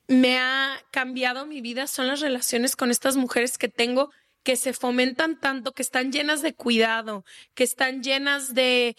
me 0.06 0.38
ha 0.38 0.78
cambiado 0.92 1.46
mi 1.46 1.60
vida 1.60 1.86
son 1.86 2.06
las 2.06 2.20
relaciones 2.20 2.76
con 2.76 2.90
estas 2.90 3.16
mujeres 3.16 3.58
que 3.58 3.68
tengo 3.68 4.10
que 4.42 4.56
se 4.56 4.74
fomentan 4.74 5.40
tanto, 5.40 5.72
que 5.72 5.80
están 5.80 6.12
llenas 6.12 6.42
de 6.42 6.52
cuidado, 6.52 7.24
que 7.54 7.64
están 7.64 8.02
llenas 8.02 8.52
de 8.52 8.94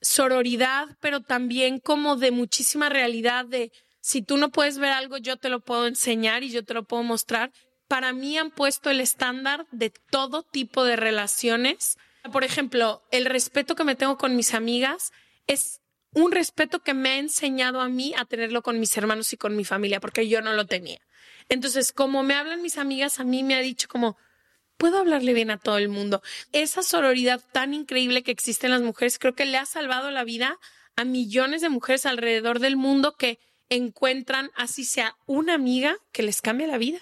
sororidad, 0.00 0.96
pero 1.00 1.20
también 1.20 1.80
como 1.80 2.14
de 2.14 2.30
muchísima 2.30 2.88
realidad 2.88 3.44
de 3.44 3.72
si 4.04 4.20
tú 4.20 4.36
no 4.36 4.50
puedes 4.50 4.76
ver 4.76 4.92
algo, 4.92 5.16
yo 5.16 5.38
te 5.38 5.48
lo 5.48 5.60
puedo 5.60 5.86
enseñar 5.86 6.42
y 6.42 6.50
yo 6.50 6.62
te 6.62 6.74
lo 6.74 6.84
puedo 6.84 7.02
mostrar. 7.02 7.52
Para 7.88 8.12
mí 8.12 8.36
han 8.36 8.50
puesto 8.50 8.90
el 8.90 9.00
estándar 9.00 9.66
de 9.70 9.88
todo 10.10 10.42
tipo 10.42 10.84
de 10.84 10.94
relaciones. 10.94 11.96
Por 12.30 12.44
ejemplo, 12.44 13.02
el 13.10 13.24
respeto 13.24 13.74
que 13.74 13.82
me 13.82 13.94
tengo 13.94 14.18
con 14.18 14.36
mis 14.36 14.52
amigas 14.52 15.10
es 15.46 15.80
un 16.12 16.32
respeto 16.32 16.80
que 16.80 16.92
me 16.92 17.12
ha 17.12 17.16
enseñado 17.16 17.80
a 17.80 17.88
mí 17.88 18.12
a 18.18 18.26
tenerlo 18.26 18.62
con 18.62 18.78
mis 18.78 18.94
hermanos 18.98 19.32
y 19.32 19.38
con 19.38 19.56
mi 19.56 19.64
familia, 19.64 20.00
porque 20.00 20.28
yo 20.28 20.42
no 20.42 20.52
lo 20.52 20.66
tenía. 20.66 21.00
Entonces, 21.48 21.90
como 21.90 22.22
me 22.22 22.34
hablan 22.34 22.60
mis 22.60 22.76
amigas, 22.76 23.20
a 23.20 23.24
mí 23.24 23.42
me 23.42 23.54
ha 23.54 23.60
dicho 23.60 23.88
como, 23.88 24.18
puedo 24.76 24.98
hablarle 24.98 25.32
bien 25.32 25.50
a 25.50 25.56
todo 25.56 25.78
el 25.78 25.88
mundo. 25.88 26.20
Esa 26.52 26.82
sororidad 26.82 27.40
tan 27.52 27.72
increíble 27.72 28.22
que 28.22 28.32
existe 28.32 28.66
en 28.66 28.72
las 28.72 28.82
mujeres, 28.82 29.18
creo 29.18 29.34
que 29.34 29.46
le 29.46 29.56
ha 29.56 29.64
salvado 29.64 30.10
la 30.10 30.24
vida 30.24 30.58
a 30.94 31.04
millones 31.04 31.62
de 31.62 31.70
mujeres 31.70 32.04
alrededor 32.04 32.58
del 32.58 32.76
mundo 32.76 33.16
que 33.16 33.38
encuentran, 33.76 34.50
así 34.56 34.84
sea 34.84 35.16
una 35.26 35.54
amiga, 35.54 35.96
que 36.12 36.22
les 36.22 36.40
cambie 36.40 36.66
la 36.66 36.78
vida. 36.78 37.00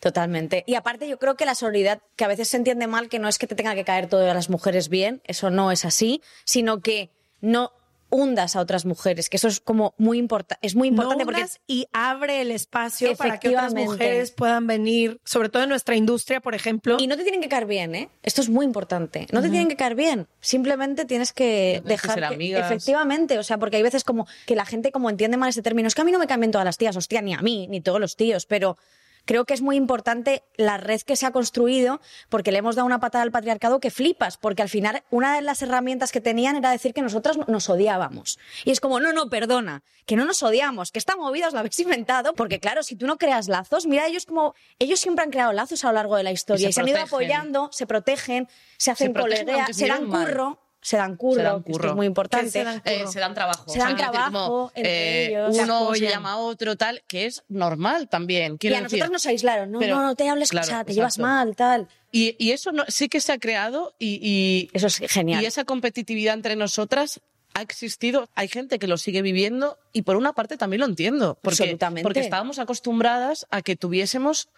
Totalmente. 0.00 0.64
Y 0.66 0.74
aparte 0.74 1.08
yo 1.08 1.18
creo 1.18 1.36
que 1.36 1.44
la 1.44 1.54
solidaridad, 1.54 2.02
que 2.16 2.24
a 2.24 2.28
veces 2.28 2.48
se 2.48 2.56
entiende 2.56 2.86
mal, 2.86 3.08
que 3.08 3.18
no 3.18 3.28
es 3.28 3.38
que 3.38 3.46
te 3.46 3.54
tenga 3.54 3.74
que 3.74 3.84
caer 3.84 4.08
todas 4.08 4.34
las 4.34 4.50
mujeres 4.50 4.88
bien, 4.88 5.22
eso 5.24 5.50
no 5.50 5.72
es 5.72 5.84
así, 5.84 6.22
sino 6.44 6.80
que 6.80 7.10
no 7.40 7.72
hundas 8.14 8.54
a 8.54 8.60
otras 8.60 8.84
mujeres, 8.84 9.28
que 9.28 9.36
eso 9.38 9.48
es 9.48 9.58
como 9.58 9.92
muy 9.98 10.18
importante, 10.18 10.64
es 10.64 10.76
muy 10.76 10.86
importante 10.86 11.24
porque 11.24 11.44
y 11.66 11.88
abre 11.92 12.42
el 12.42 12.52
espacio 12.52 13.16
para 13.16 13.40
que 13.40 13.48
otras 13.48 13.74
mujeres 13.74 14.30
puedan 14.30 14.68
venir, 14.68 15.20
sobre 15.24 15.48
todo 15.48 15.64
en 15.64 15.68
nuestra 15.68 15.96
industria, 15.96 16.40
por 16.40 16.54
ejemplo. 16.54 16.96
Y 17.00 17.08
no 17.08 17.16
te 17.16 17.24
tienen 17.24 17.40
que 17.40 17.48
caer 17.48 17.66
bien, 17.66 17.94
¿eh? 17.96 18.08
Esto 18.22 18.40
es 18.40 18.48
muy 18.48 18.64
importante. 18.64 19.26
No 19.32 19.42
te 19.42 19.50
tienen 19.50 19.68
que 19.68 19.74
caer 19.74 19.96
bien, 19.96 20.28
simplemente 20.40 21.04
tienes 21.06 21.32
que 21.32 21.82
dejar 21.84 22.32
efectivamente, 22.32 23.36
o 23.38 23.42
sea, 23.42 23.58
porque 23.58 23.78
hay 23.78 23.82
veces 23.82 24.04
como 24.04 24.28
que 24.46 24.54
la 24.54 24.64
gente 24.64 24.92
como 24.92 25.10
entiende 25.10 25.36
mal 25.36 25.48
ese 25.48 25.62
término, 25.62 25.88
es 25.88 25.96
que 25.96 26.02
a 26.02 26.04
mí 26.04 26.12
no 26.12 26.20
me 26.20 26.28
cambian 26.28 26.52
todas 26.52 26.64
las 26.64 26.78
tías, 26.78 26.96
hostia, 26.96 27.20
ni 27.20 27.34
a 27.34 27.40
mí, 27.40 27.66
ni 27.68 27.80
todos 27.80 27.98
los 27.98 28.14
tíos, 28.14 28.46
pero 28.46 28.76
creo 29.24 29.44
que 29.44 29.54
es 29.54 29.62
muy 29.62 29.76
importante 29.76 30.42
la 30.56 30.76
red 30.76 31.00
que 31.02 31.16
se 31.16 31.26
ha 31.26 31.30
construido 31.30 32.00
porque 32.28 32.52
le 32.52 32.58
hemos 32.58 32.76
dado 32.76 32.86
una 32.86 33.00
patada 33.00 33.22
al 33.22 33.30
patriarcado 33.30 33.80
que 33.80 33.90
flipas, 33.90 34.36
porque 34.36 34.62
al 34.62 34.68
final 34.68 35.02
una 35.10 35.34
de 35.34 35.42
las 35.42 35.62
herramientas 35.62 36.12
que 36.12 36.20
tenían 36.20 36.56
era 36.56 36.70
decir 36.70 36.94
que 36.94 37.02
nosotras 37.02 37.38
nos 37.46 37.68
odiábamos. 37.68 38.38
Y 38.64 38.70
es 38.70 38.80
como, 38.80 39.00
no, 39.00 39.12
no, 39.12 39.28
perdona, 39.28 39.82
que 40.06 40.16
no 40.16 40.24
nos 40.24 40.42
odiamos, 40.42 40.92
que 40.92 40.98
esta 40.98 41.16
movida 41.16 41.48
os 41.48 41.54
la 41.54 41.60
habéis 41.60 41.78
inventado, 41.80 42.34
porque 42.34 42.60
claro, 42.60 42.82
si 42.82 42.96
tú 42.96 43.06
no 43.06 43.16
creas 43.16 43.48
lazos, 43.48 43.86
mira, 43.86 44.06
ellos 44.06 44.26
como, 44.26 44.54
ellos 44.78 45.00
siempre 45.00 45.24
han 45.24 45.30
creado 45.30 45.52
lazos 45.52 45.84
a 45.84 45.88
lo 45.88 45.94
largo 45.94 46.16
de 46.16 46.22
la 46.22 46.32
historia 46.32 46.68
y 46.68 46.72
se, 46.72 46.80
han 46.80 46.88
ido 46.88 47.00
apoyando, 47.00 47.70
se 47.72 47.86
protegen, 47.86 48.48
se 48.78 48.90
hacen 48.90 49.12
colegueas, 49.12 49.76
se 49.76 49.86
dan 49.86 50.08
curro 50.08 50.63
se 50.84 50.98
dan 50.98 51.16
curro, 51.16 51.64
Esto 51.66 51.88
es 51.88 51.94
muy 51.94 52.04
importante. 52.06 52.50
Se 52.50 52.62
dan, 52.62 52.82
eh, 52.84 53.06
se 53.10 53.18
dan, 53.18 53.32
trabajo. 53.32 53.64
Se 53.66 53.78
dan 53.78 53.96
trabajo 53.96 54.70
entre 54.74 54.92
eh, 54.92 55.26
ellos. 55.28 55.56
Uno 55.58 55.94
se, 55.94 56.08
llama 56.08 56.32
a 56.32 56.36
otro, 56.36 56.76
tal, 56.76 57.02
que 57.08 57.24
es 57.24 57.42
normal 57.48 58.10
también. 58.10 58.58
y 58.60 58.74
a 58.74 58.82
nosotros 58.82 59.10
nos 59.10 59.24
aislaron. 59.24 59.72
No, 59.72 59.80
no, 59.80 60.02
no 60.02 60.14
te 60.14 60.28
hables, 60.28 60.50
te 60.50 60.92
llevas 60.92 61.18
mal, 61.18 61.56
tal. 61.56 61.88
Y, 62.12 62.36
y 62.38 62.52
eso 62.52 62.70
no, 62.70 62.84
sí 62.86 63.08
que 63.08 63.20
se 63.20 63.32
ha 63.32 63.38
creado 63.38 63.94
y, 63.98 64.20
y, 64.22 64.70
Eso 64.74 64.88
es 64.88 64.98
genial. 65.10 65.42
Y 65.42 65.46
esa 65.46 65.64
competitividad 65.64 66.34
entre 66.34 66.54
nosotras 66.54 67.22
ha 67.54 67.62
existido, 67.62 68.28
hay 68.34 68.48
gente 68.48 68.78
que 68.78 68.86
lo 68.86 68.98
sigue 68.98 69.22
viviendo 69.22 69.78
y 69.92 70.02
por 70.02 70.16
una 70.16 70.34
parte 70.34 70.58
también 70.58 70.80
lo 70.80 70.86
entiendo, 70.86 71.38
porque, 71.40 71.78
porque 72.02 72.20
estábamos 72.20 72.58
acostumbradas 72.58 73.46
a 73.50 73.62
que 73.62 73.74
tuviésemos 73.74 74.48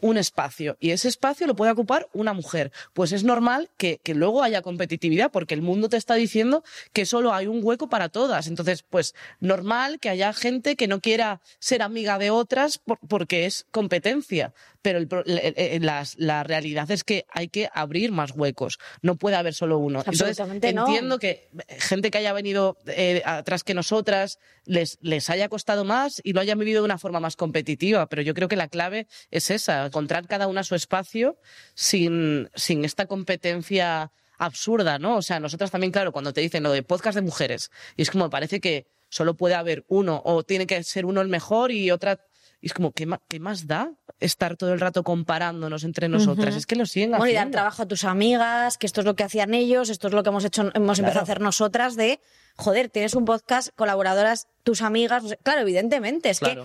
un 0.00 0.16
espacio 0.16 0.76
y 0.80 0.90
ese 0.90 1.08
espacio 1.08 1.46
lo 1.46 1.56
puede 1.56 1.72
ocupar 1.72 2.08
una 2.12 2.32
mujer. 2.32 2.72
Pues 2.92 3.12
es 3.12 3.24
normal 3.24 3.70
que, 3.76 4.00
que, 4.02 4.14
luego 4.14 4.42
haya 4.42 4.62
competitividad 4.62 5.30
porque 5.30 5.54
el 5.54 5.62
mundo 5.62 5.88
te 5.88 5.96
está 5.96 6.14
diciendo 6.14 6.62
que 6.92 7.06
solo 7.06 7.32
hay 7.32 7.46
un 7.46 7.60
hueco 7.62 7.88
para 7.88 8.08
todas. 8.08 8.46
Entonces, 8.46 8.82
pues 8.82 9.14
normal 9.40 9.98
que 9.98 10.08
haya 10.08 10.32
gente 10.32 10.76
que 10.76 10.88
no 10.88 11.00
quiera 11.00 11.40
ser 11.58 11.82
amiga 11.82 12.18
de 12.18 12.30
otras 12.30 12.80
porque 13.08 13.46
es 13.46 13.66
competencia 13.70 14.52
pero 14.82 14.98
el, 14.98 15.92
la 16.16 16.42
realidad 16.44 16.90
es 16.90 17.04
que 17.04 17.26
hay 17.30 17.48
que 17.48 17.68
abrir 17.72 18.12
más 18.12 18.32
huecos. 18.32 18.78
No 19.02 19.16
puede 19.16 19.36
haber 19.36 19.54
solo 19.54 19.78
uno. 19.78 20.02
Entonces, 20.06 20.38
entiendo 20.38 21.18
que 21.18 21.48
gente 21.78 22.10
que 22.10 22.18
haya 22.18 22.32
venido 22.32 22.76
eh, 22.86 23.22
atrás 23.24 23.64
que 23.64 23.74
nosotras 23.74 24.38
les, 24.64 24.98
les 25.00 25.30
haya 25.30 25.48
costado 25.48 25.84
más 25.84 26.20
y 26.24 26.32
lo 26.32 26.40
hayan 26.40 26.58
vivido 26.58 26.82
de 26.82 26.86
una 26.86 26.98
forma 26.98 27.20
más 27.20 27.36
competitiva, 27.36 28.08
pero 28.08 28.22
yo 28.22 28.34
creo 28.34 28.48
que 28.48 28.56
la 28.56 28.68
clave 28.68 29.06
es 29.30 29.50
esa, 29.50 29.86
encontrar 29.86 30.26
cada 30.26 30.46
una 30.46 30.62
su 30.62 30.74
espacio 30.74 31.38
sin, 31.74 32.50
sin 32.54 32.84
esta 32.84 33.06
competencia 33.06 34.12
absurda, 34.38 34.98
¿no? 34.98 35.16
O 35.16 35.22
sea, 35.22 35.40
nosotras 35.40 35.70
también, 35.70 35.92
claro, 35.92 36.12
cuando 36.12 36.32
te 36.32 36.40
dicen 36.40 36.62
lo 36.62 36.72
de 36.72 36.82
podcast 36.82 37.16
de 37.16 37.22
mujeres, 37.22 37.70
y 37.96 38.02
es 38.02 38.10
como 38.10 38.30
parece 38.30 38.60
que 38.60 38.86
solo 39.08 39.36
puede 39.36 39.54
haber 39.54 39.84
uno, 39.88 40.22
o 40.24 40.44
tiene 40.44 40.66
que 40.66 40.82
ser 40.84 41.04
uno 41.04 41.20
el 41.20 41.28
mejor 41.28 41.72
y 41.72 41.90
otra 41.90 42.20
y 42.60 42.66
es 42.66 42.74
como, 42.74 42.92
¿qué 42.92 43.06
más, 43.06 43.20
¿qué 43.28 43.38
más 43.38 43.66
da 43.66 43.92
estar 44.18 44.56
todo 44.56 44.72
el 44.72 44.80
rato 44.80 45.04
comparándonos 45.04 45.84
entre 45.84 46.08
nosotras? 46.08 46.56
Es 46.56 46.66
que 46.66 46.74
lo 46.74 46.86
siguen 46.86 47.14
haciendo. 47.14 47.18
Bueno, 47.18 47.30
y 47.30 47.34
dar 47.34 47.50
trabajo 47.50 47.82
a 47.82 47.86
tus 47.86 48.02
amigas, 48.04 48.78
que 48.78 48.86
esto 48.86 49.00
es 49.00 49.04
lo 49.04 49.14
que 49.14 49.22
hacían 49.22 49.54
ellos, 49.54 49.90
esto 49.90 50.08
es 50.08 50.14
lo 50.14 50.24
que 50.24 50.30
hemos 50.30 50.44
hecho, 50.44 50.70
hemos 50.74 50.98
empezado 50.98 51.20
a 51.20 51.22
hacer 51.22 51.40
nosotras 51.40 51.94
de, 51.94 52.20
joder, 52.56 52.88
tienes 52.88 53.14
un 53.14 53.24
podcast, 53.24 53.68
colaboradoras, 53.76 54.48
tus 54.64 54.82
amigas. 54.82 55.36
Claro, 55.44 55.60
evidentemente, 55.60 56.30
es 56.30 56.40
que 56.40 56.58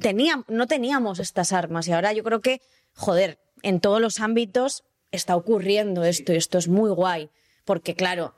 teníamos, 0.00 0.46
no 0.48 0.66
teníamos 0.66 1.18
estas 1.18 1.52
armas 1.52 1.86
y 1.86 1.92
ahora 1.92 2.14
yo 2.14 2.24
creo 2.24 2.40
que, 2.40 2.62
joder, 2.94 3.38
en 3.62 3.80
todos 3.80 4.00
los 4.00 4.20
ámbitos 4.20 4.84
está 5.10 5.36
ocurriendo 5.36 6.04
esto 6.04 6.32
y 6.32 6.36
esto 6.36 6.56
es 6.56 6.68
muy 6.68 6.90
guay. 6.90 7.28
Porque, 7.66 7.94
claro, 7.94 8.34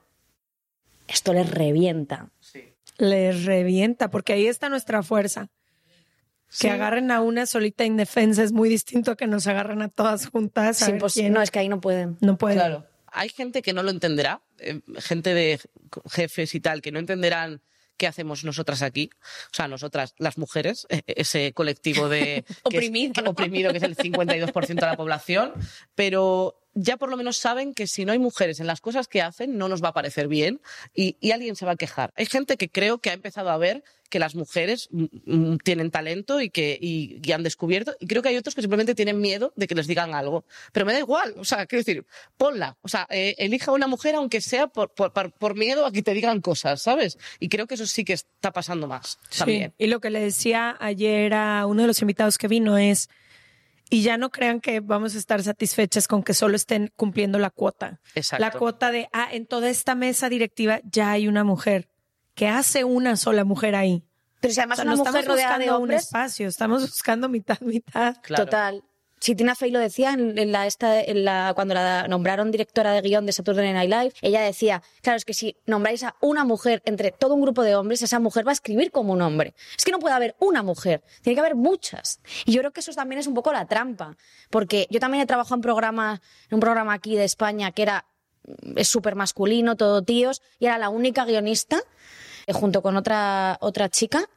esto 1.06 1.32
les 1.32 1.48
revienta. 1.48 2.30
Sí. 2.40 2.74
Les 2.96 3.44
revienta, 3.44 4.10
porque 4.10 4.32
ahí 4.32 4.48
está 4.48 4.68
nuestra 4.68 5.04
fuerza. 5.04 5.48
Que 6.60 6.70
agarren 6.70 7.10
a 7.10 7.20
una 7.20 7.46
solita 7.46 7.84
indefensa 7.84 8.42
es 8.42 8.52
muy 8.52 8.68
distinto 8.68 9.10
a 9.10 9.16
que 9.16 9.26
nos 9.26 9.46
agarren 9.46 9.82
a 9.82 9.88
todas 9.88 10.26
juntas. 10.28 10.86
No, 11.30 11.42
es 11.42 11.50
que 11.50 11.58
ahí 11.58 11.68
no 11.68 11.80
pueden. 11.80 12.16
No 12.20 12.38
pueden. 12.38 12.58
Claro. 12.58 12.86
Hay 13.06 13.28
gente 13.28 13.62
que 13.62 13.72
no 13.72 13.82
lo 13.82 13.90
entenderá, 13.90 14.42
eh, 14.58 14.80
gente 14.98 15.34
de 15.34 15.60
jefes 16.10 16.54
y 16.54 16.60
tal, 16.60 16.82
que 16.82 16.92
no 16.92 16.98
entenderán 16.98 17.62
qué 17.96 18.06
hacemos 18.06 18.44
nosotras 18.44 18.82
aquí. 18.82 19.10
O 19.50 19.54
sea, 19.54 19.68
nosotras, 19.68 20.14
las 20.18 20.38
mujeres, 20.38 20.86
e, 20.88 21.02
e, 21.06 21.14
ese 21.16 21.52
colectivo 21.52 22.08
de... 22.08 22.44
oprimido. 22.62 23.12
Que 23.14 23.20
es, 23.20 23.26
oprimido, 23.28 23.72
que 23.72 23.78
es 23.78 23.82
el 23.82 23.96
52% 23.96 24.66
de 24.66 24.74
la 24.74 24.96
población. 24.96 25.52
Pero 25.94 26.58
ya 26.80 26.96
por 26.96 27.10
lo 27.10 27.16
menos 27.16 27.36
saben 27.36 27.74
que 27.74 27.86
si 27.86 28.04
no 28.04 28.12
hay 28.12 28.18
mujeres 28.18 28.60
en 28.60 28.66
las 28.66 28.80
cosas 28.80 29.08
que 29.08 29.20
hacen, 29.20 29.58
no 29.58 29.68
nos 29.68 29.82
va 29.82 29.88
a 29.88 29.92
parecer 29.92 30.28
bien 30.28 30.60
y, 30.94 31.16
alguien 31.32 31.56
se 31.56 31.66
va 31.66 31.72
a 31.72 31.76
quejar. 31.76 32.12
Hay 32.16 32.26
gente 32.26 32.56
que 32.56 32.70
creo 32.70 32.98
que 32.98 33.10
ha 33.10 33.14
empezado 33.14 33.50
a 33.50 33.58
ver 33.58 33.82
que 34.08 34.18
las 34.18 34.34
mujeres 34.34 34.88
mm, 34.90 35.04
mm, 35.26 35.58
tienen 35.58 35.90
talento 35.90 36.40
y 36.40 36.50
que 36.50 36.78
y, 36.80 37.20
han 37.32 37.42
descubierto. 37.42 37.94
Y 38.00 38.06
creo 38.06 38.22
que 38.22 38.30
hay 38.30 38.36
otros 38.36 38.54
que 38.54 38.62
simplemente 38.62 38.94
tienen 38.94 39.20
miedo 39.20 39.52
de 39.56 39.66
que 39.66 39.74
les 39.74 39.86
digan 39.86 40.14
algo. 40.14 40.44
Pero 40.72 40.86
me 40.86 40.92
da 40.92 40.98
igual. 40.98 41.34
O 41.36 41.44
sea, 41.44 41.66
quiero 41.66 41.84
decir, 41.84 42.06
ponla. 42.36 42.76
O 42.82 42.88
sea, 42.88 43.06
eh, 43.10 43.34
elija 43.38 43.72
una 43.72 43.86
mujer 43.86 44.14
aunque 44.14 44.40
sea 44.40 44.66
por, 44.66 44.92
por, 44.92 45.54
miedo 45.54 45.84
a 45.86 45.92
que 45.92 46.02
te 46.02 46.14
digan 46.14 46.40
cosas, 46.40 46.82
¿sabes? 46.82 47.18
Y 47.40 47.48
creo 47.48 47.66
que 47.66 47.74
eso 47.74 47.86
sí 47.86 48.04
que 48.04 48.14
está 48.14 48.52
pasando 48.52 48.86
más 48.86 49.18
también. 49.36 49.74
Y 49.78 49.86
lo 49.88 50.00
que 50.00 50.10
le 50.10 50.20
decía 50.20 50.76
ayer 50.80 51.34
a 51.34 51.66
uno 51.66 51.82
de 51.82 51.88
los 51.88 52.00
invitados 52.00 52.38
que 52.38 52.48
vino 52.48 52.78
es 52.78 53.08
y 53.90 54.02
ya 54.02 54.18
no 54.18 54.30
crean 54.30 54.60
que 54.60 54.80
vamos 54.80 55.14
a 55.14 55.18
estar 55.18 55.42
satisfechas 55.42 56.08
con 56.08 56.22
que 56.22 56.34
solo 56.34 56.56
estén 56.56 56.92
cumpliendo 56.96 57.38
la 57.38 57.50
cuota. 57.50 58.00
Exacto. 58.14 58.44
La 58.44 58.50
cuota 58.50 58.90
de, 58.90 59.08
ah, 59.12 59.28
en 59.32 59.46
toda 59.46 59.70
esta 59.70 59.94
mesa 59.94 60.28
directiva 60.28 60.80
ya 60.84 61.12
hay 61.12 61.28
una 61.28 61.44
mujer. 61.44 61.88
Que 62.38 62.46
hace 62.46 62.84
una 62.84 63.16
sola 63.16 63.44
mujer 63.44 63.74
ahí? 63.74 64.04
Pero 64.40 64.54
si 64.54 64.60
además 64.60 64.78
una 64.78 64.94
mujer 64.94 65.26
rodeada 65.26 65.58
de 65.58 65.70
hombres. 65.72 66.02
un 66.04 66.06
espacio, 66.06 66.46
estamos 66.46 66.82
buscando 66.82 67.28
mitad, 67.28 67.60
mitad. 67.60 68.16
Total. 68.34 68.84
Si 69.18 69.34
Tina 69.34 69.56
Fey 69.56 69.72
lo 69.72 69.80
decía 69.80 70.12
en, 70.12 70.52
la, 70.52 70.68
esta, 70.68 71.00
en 71.00 71.24
la, 71.24 71.50
cuando 71.56 71.74
la 71.74 72.06
nombraron 72.06 72.52
directora 72.52 72.92
de 72.92 73.00
guion 73.00 73.26
de 73.26 73.32
Saturday 73.32 73.72
Night 73.72 73.90
Live, 73.90 74.12
ella 74.22 74.40
decía, 74.42 74.80
claro, 75.02 75.16
es 75.16 75.24
que 75.24 75.34
si 75.34 75.56
nombráis 75.66 76.04
a 76.04 76.14
una 76.20 76.44
mujer 76.44 76.80
entre 76.84 77.10
todo 77.10 77.34
un 77.34 77.40
grupo 77.40 77.64
de 77.64 77.74
hombres, 77.74 78.00
esa 78.02 78.20
mujer 78.20 78.46
va 78.46 78.52
a 78.52 78.52
escribir 78.52 78.92
como 78.92 79.12
un 79.12 79.22
hombre. 79.22 79.56
Es 79.76 79.84
que 79.84 79.90
no 79.90 79.98
puede 79.98 80.14
haber 80.14 80.36
una 80.38 80.62
mujer, 80.62 81.02
tiene 81.22 81.34
que 81.34 81.40
haber 81.40 81.56
muchas. 81.56 82.20
Y 82.44 82.52
yo 82.52 82.60
creo 82.60 82.70
que 82.70 82.78
eso 82.78 82.92
también 82.92 83.18
es 83.18 83.26
un 83.26 83.34
poco 83.34 83.52
la 83.52 83.66
trampa, 83.66 84.16
porque 84.50 84.86
yo 84.88 85.00
también 85.00 85.24
he 85.24 85.26
trabajado 85.26 85.56
en, 85.56 85.62
programa, 85.62 86.22
en 86.48 86.54
un 86.54 86.60
programa 86.60 86.92
aquí 86.92 87.16
de 87.16 87.24
España 87.24 87.72
que 87.72 87.82
era 87.82 88.06
es 88.76 88.88
súper 88.88 89.14
masculino, 89.14 89.76
todo 89.76 90.02
tíos, 90.02 90.42
y 90.60 90.66
era 90.66 90.78
la 90.78 90.88
única 90.88 91.24
guionista, 91.24 91.80
junto 92.52 92.82
con 92.82 92.96
otra, 92.96 93.58
otra 93.60 93.88
chica, 93.88 94.28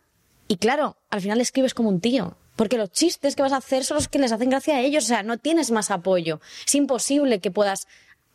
y 0.48 0.58
claro, 0.58 0.98
al 1.10 1.22
final 1.22 1.40
escribes 1.40 1.74
como 1.74 1.88
un 1.88 2.02
tío. 2.02 2.36
Porque 2.58 2.78
los 2.78 2.92
chistes 2.92 3.36
que 3.38 3.42
vas 3.42 3.54
a 3.54 3.58
hacer 3.58 3.86
son 3.86 3.96
los 3.96 4.10
que 4.10 4.20
les 4.20 4.34
hacen 4.34 4.50
gracia 4.50 4.76
a 4.76 4.82
ellos. 4.82 5.06
O 5.06 5.08
sea, 5.08 5.24
no 5.24 5.38
tienes 5.38 5.72
más 5.72 5.90
apoyo. 5.90 6.42
Es 6.68 6.76
imposible 6.76 7.40
que 7.40 7.52
puedas 7.52 7.88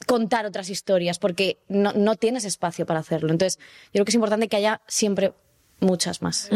contar 0.07 0.47
otras 0.47 0.71
historias 0.71 1.19
porque 1.19 1.59
no, 1.69 2.17
tienes 2.17 2.45
espacio 2.45 2.87
para 2.87 3.01
hacerlo. 3.01 3.31
Entonces, 3.31 3.59
yo 3.59 3.93
creo 3.93 4.05
que 4.07 4.11
es 4.11 4.15
importante 4.15 4.49
que 4.49 4.57
haya 4.57 4.81
siempre 4.87 5.35
muchas 5.81 6.23
más. 6.23 6.49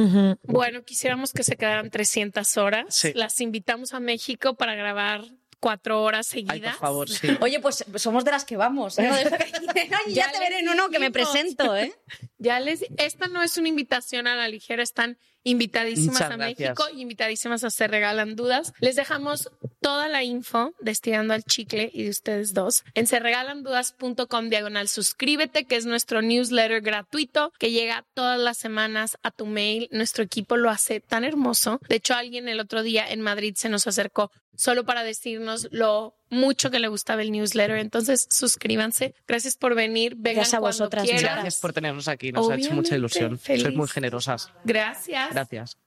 Bueno, 0.45 0.83
quisiéramos 0.83 1.33
que 1.33 1.43
se 1.43 1.57
quedaran 1.57 1.91
300 1.91 2.57
horas. 2.57 3.07
Las 3.15 3.41
invitamos 3.41 3.93
a 3.93 4.01
México 4.01 4.55
para 4.55 4.75
grabar 4.75 5.25
cuatro 5.61 6.03
horas 6.03 6.27
seguidas. 6.27 6.73
por 6.73 6.81
favor, 6.81 7.09
sí. 7.09 7.29
Oye, 7.41 7.61
pues 7.61 7.85
somos 7.97 8.25
de 8.25 8.33
las 8.33 8.45
que 8.45 8.57
vamos. 8.57 8.99
¿eh? 8.99 9.09
ya, 10.09 10.33
te 10.33 10.39
veré 10.39 10.61
en 10.61 10.69
uno 10.69 10.89
que 10.89 10.99
me 10.99 11.11
presento, 11.11 11.77
¿eh? 11.77 11.95
Ya 12.39 12.59
les, 12.59 12.87
esta 12.97 13.29
no 13.29 13.43
es 13.43 13.59
una 13.59 13.69
invitación 13.69 14.27
a 14.27 14.35
la 14.35 14.49
ligera, 14.49 14.83
están 14.83 15.19
invitadísimas 15.45 16.21
a 16.21 16.37
México, 16.37 16.85
invitadísimas 16.95 17.65
a 17.65 17.71
Se 17.71 17.87
Regalan 17.87 18.37
Dudas. 18.37 18.73
Les 18.81 18.97
dejamos 18.97 19.51
toda 19.81 20.09
la 20.09 20.23
info 20.23 20.75
de 20.81 20.91
Estirando 20.91 21.35
al 21.35 21.45
Chicle 21.45 21.91
y 21.93 22.05
de 22.05 22.11
ustedes 22.11 22.55
dos 22.55 22.85
en 22.95 23.07
serregalandudas.com 23.07 24.49
diagonal 24.49 24.89
suscríbete, 24.89 25.65
que 25.65 25.77
es 25.77 25.87
nuestro 25.87 26.23
newsletter 26.23 26.81
gratuito 26.81 27.53
que 27.59 27.71
llega 27.71 28.05
todas 28.15 28.39
las 28.39 28.59
semanas 28.59 29.19
a 29.23 29.31
tu 29.31 29.47
mail. 29.47 29.89
Nuestro 29.91 30.25
equipo 30.25 30.57
lo 30.57 30.71
hace 30.71 31.01
tan 31.01 31.25
hermoso. 31.25 31.81
De 31.89 31.97
hecho, 31.97 32.15
alguien 32.15 32.49
el 32.49 32.61
otro 32.61 32.83
día 32.83 33.11
en 33.11 33.21
Madrid 33.21 33.55
se 33.57 33.69
nos 33.69 33.87
acercó 33.87 34.31
solo 34.55 34.85
para 34.85 35.03
decirnos 35.03 35.69
lo 35.71 36.15
mucho 36.31 36.71
que 36.71 36.79
le 36.79 36.89
gustaba 36.89 37.23
el 37.23 37.33
newsletter. 37.33 37.77
Entonces, 37.79 38.27
suscríbanse. 38.31 39.15
Gracias 39.27 39.57
por 39.57 39.75
venir. 39.75 40.15
Vengan 40.17 40.37
Gracias 40.37 40.55
a 40.55 40.61
vosotras. 40.61 41.07
Gracias 41.07 41.59
por 41.59 41.73
tenernos 41.73 42.09
aquí. 42.09 42.33
Nos 42.33 42.49
ha 42.49 42.55
hecho 42.55 42.73
mucha 42.73 42.97
ilusión. 42.97 43.39
Sois 43.39 43.75
muy 43.75 43.89
generosas. 43.89 44.53
Gracias. 44.65 45.31
Gracias. 45.33 45.79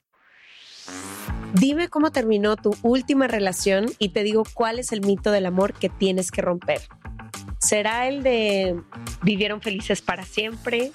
Dime 1.54 1.88
cómo 1.88 2.12
terminó 2.12 2.56
tu 2.56 2.76
última 2.82 3.28
relación 3.28 3.86
y 4.00 4.10
te 4.10 4.24
digo 4.24 4.44
cuál 4.54 4.80
es 4.80 4.92
el 4.92 5.02
mito 5.02 5.32
del 5.32 5.46
amor 5.46 5.74
que 5.74 5.90
tienes 5.90 6.32
que 6.32 6.42
romper. 6.42 6.82
¿Será 7.60 8.08
el 8.08 8.24
de 8.24 8.76
vivieron 9.22 9.62
felices 9.62 10.02
para 10.02 10.26
siempre? 10.26 10.92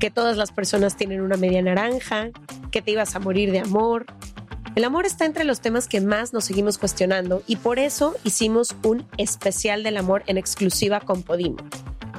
¿Que 0.00 0.10
todas 0.10 0.36
las 0.36 0.50
personas 0.50 0.96
tienen 0.96 1.20
una 1.20 1.36
media 1.36 1.62
naranja? 1.62 2.30
¿Que 2.72 2.82
te 2.82 2.90
ibas 2.90 3.14
a 3.14 3.20
morir 3.20 3.52
de 3.52 3.60
amor? 3.60 4.06
El 4.76 4.84
amor 4.84 5.06
está 5.06 5.24
entre 5.24 5.44
los 5.44 5.60
temas 5.62 5.88
que 5.88 6.02
más 6.02 6.34
nos 6.34 6.44
seguimos 6.44 6.76
cuestionando 6.76 7.42
y 7.46 7.56
por 7.56 7.78
eso 7.78 8.14
hicimos 8.24 8.76
un 8.84 9.06
especial 9.16 9.82
del 9.82 9.96
amor 9.96 10.22
en 10.26 10.36
exclusiva 10.36 11.00
con 11.00 11.22
Podimo, 11.22 11.56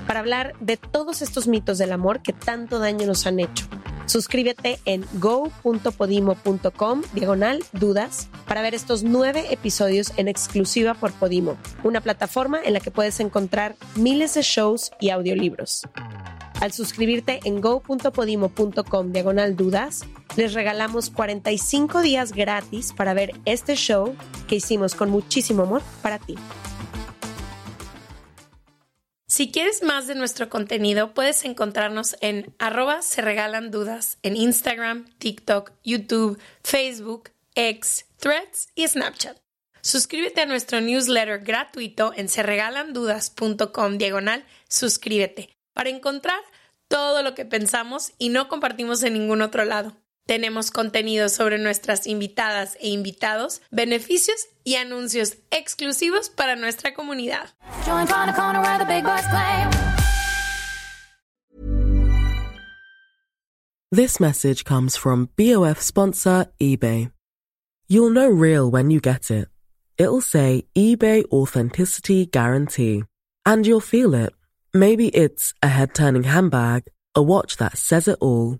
para 0.07 0.21
hablar 0.21 0.55
de 0.59 0.75
todos 0.75 1.21
estos 1.21 1.47
mitos 1.47 1.77
del 1.77 1.91
amor 1.91 2.23
que 2.23 2.33
tanto 2.33 2.79
daño 2.79 3.05
nos 3.05 3.27
han 3.27 3.39
hecho. 3.39 3.67
Suscríbete 4.07 4.79
en 4.85 5.05
go.podimo.com 5.19 7.01
diagonal 7.13 7.63
dudas 7.73 8.29
para 8.47 8.61
ver 8.61 8.73
estos 8.73 9.03
nueve 9.03 9.47
episodios 9.51 10.13
en 10.15 10.29
exclusiva 10.29 10.93
por 10.93 11.11
Podimo, 11.11 11.57
una 11.83 11.99
plataforma 11.99 12.59
en 12.63 12.73
la 12.73 12.79
que 12.79 12.89
puedes 12.89 13.19
encontrar 13.19 13.75
miles 13.95 14.33
de 14.33 14.41
shows 14.43 14.91
y 15.01 15.09
audiolibros. 15.09 15.81
Al 16.61 16.71
suscribirte 16.71 17.41
en 17.43 17.59
go.podimo.com 17.59 19.11
diagonal 19.11 19.55
dudas, 19.57 20.05
les 20.37 20.53
regalamos 20.53 21.09
45 21.09 22.01
días 22.01 22.31
gratis 22.31 22.93
para 22.93 23.13
ver 23.13 23.33
este 23.43 23.75
show 23.75 24.15
que 24.47 24.55
hicimos 24.55 24.95
con 24.95 25.09
muchísimo 25.09 25.63
amor 25.63 25.81
para 26.01 26.17
ti. 26.17 26.35
Si 29.37 29.51
quieres 29.51 29.83
más 29.83 30.07
de 30.07 30.15
nuestro 30.15 30.49
contenido, 30.49 31.13
puedes 31.13 31.45
encontrarnos 31.45 32.17
en 32.21 32.55
arroba 32.57 33.03
se 33.03 33.21
regalan 33.21 33.69
dudas 33.69 34.17
en 34.23 34.35
Instagram, 34.35 35.05
TikTok, 35.19 35.73
YouTube, 35.83 36.39
Facebook, 36.63 37.29
X, 37.53 38.07
Threads 38.17 38.69
y 38.73 38.87
Snapchat. 38.87 39.37
Suscríbete 39.81 40.41
a 40.41 40.47
nuestro 40.47 40.81
newsletter 40.81 41.37
gratuito 41.43 42.13
en 42.15 42.29
serregalandudas.com 42.29 43.99
diagonal 43.99 44.43
suscríbete 44.69 45.55
para 45.75 45.91
encontrar 45.91 46.39
todo 46.87 47.21
lo 47.21 47.35
que 47.35 47.45
pensamos 47.45 48.13
y 48.17 48.29
no 48.29 48.47
compartimos 48.47 49.03
en 49.03 49.13
ningún 49.13 49.43
otro 49.43 49.65
lado. 49.65 49.95
Tenemos 50.27 50.71
contenido 50.71 51.29
sobre 51.29 51.57
nuestras 51.57 52.05
invitadas 52.05 52.77
e 52.81 52.89
invitados, 52.89 53.61
beneficios 53.71 54.49
y 54.65 54.75
anuncios 54.75 55.37
exclusivos 55.51 56.29
para 56.29 56.57
nuestra 56.57 56.93
comunidad. 56.93 57.47
This 63.89 64.19
message 64.19 64.65
comes 64.65 64.97
from 64.97 65.29
BOF 65.37 65.81
sponsor 65.81 66.47
eBay. 66.59 67.09
You'll 67.87 68.09
know 68.09 68.27
real 68.27 68.69
when 68.69 68.91
you 68.91 68.99
get 68.99 69.31
it. 69.31 69.47
It'll 69.97 70.19
say 70.19 70.65
eBay 70.75 71.23
Authenticity 71.31 72.25
Guarantee. 72.25 73.05
And 73.45 73.65
you'll 73.65 73.79
feel 73.79 74.13
it. 74.13 74.33
Maybe 74.73 75.07
it's 75.07 75.53
a 75.63 75.69
head 75.69 75.95
turning 75.95 76.23
handbag, 76.23 76.83
a 77.15 77.23
watch 77.23 77.55
that 77.57 77.77
says 77.77 78.09
it 78.09 78.17
all, 78.19 78.59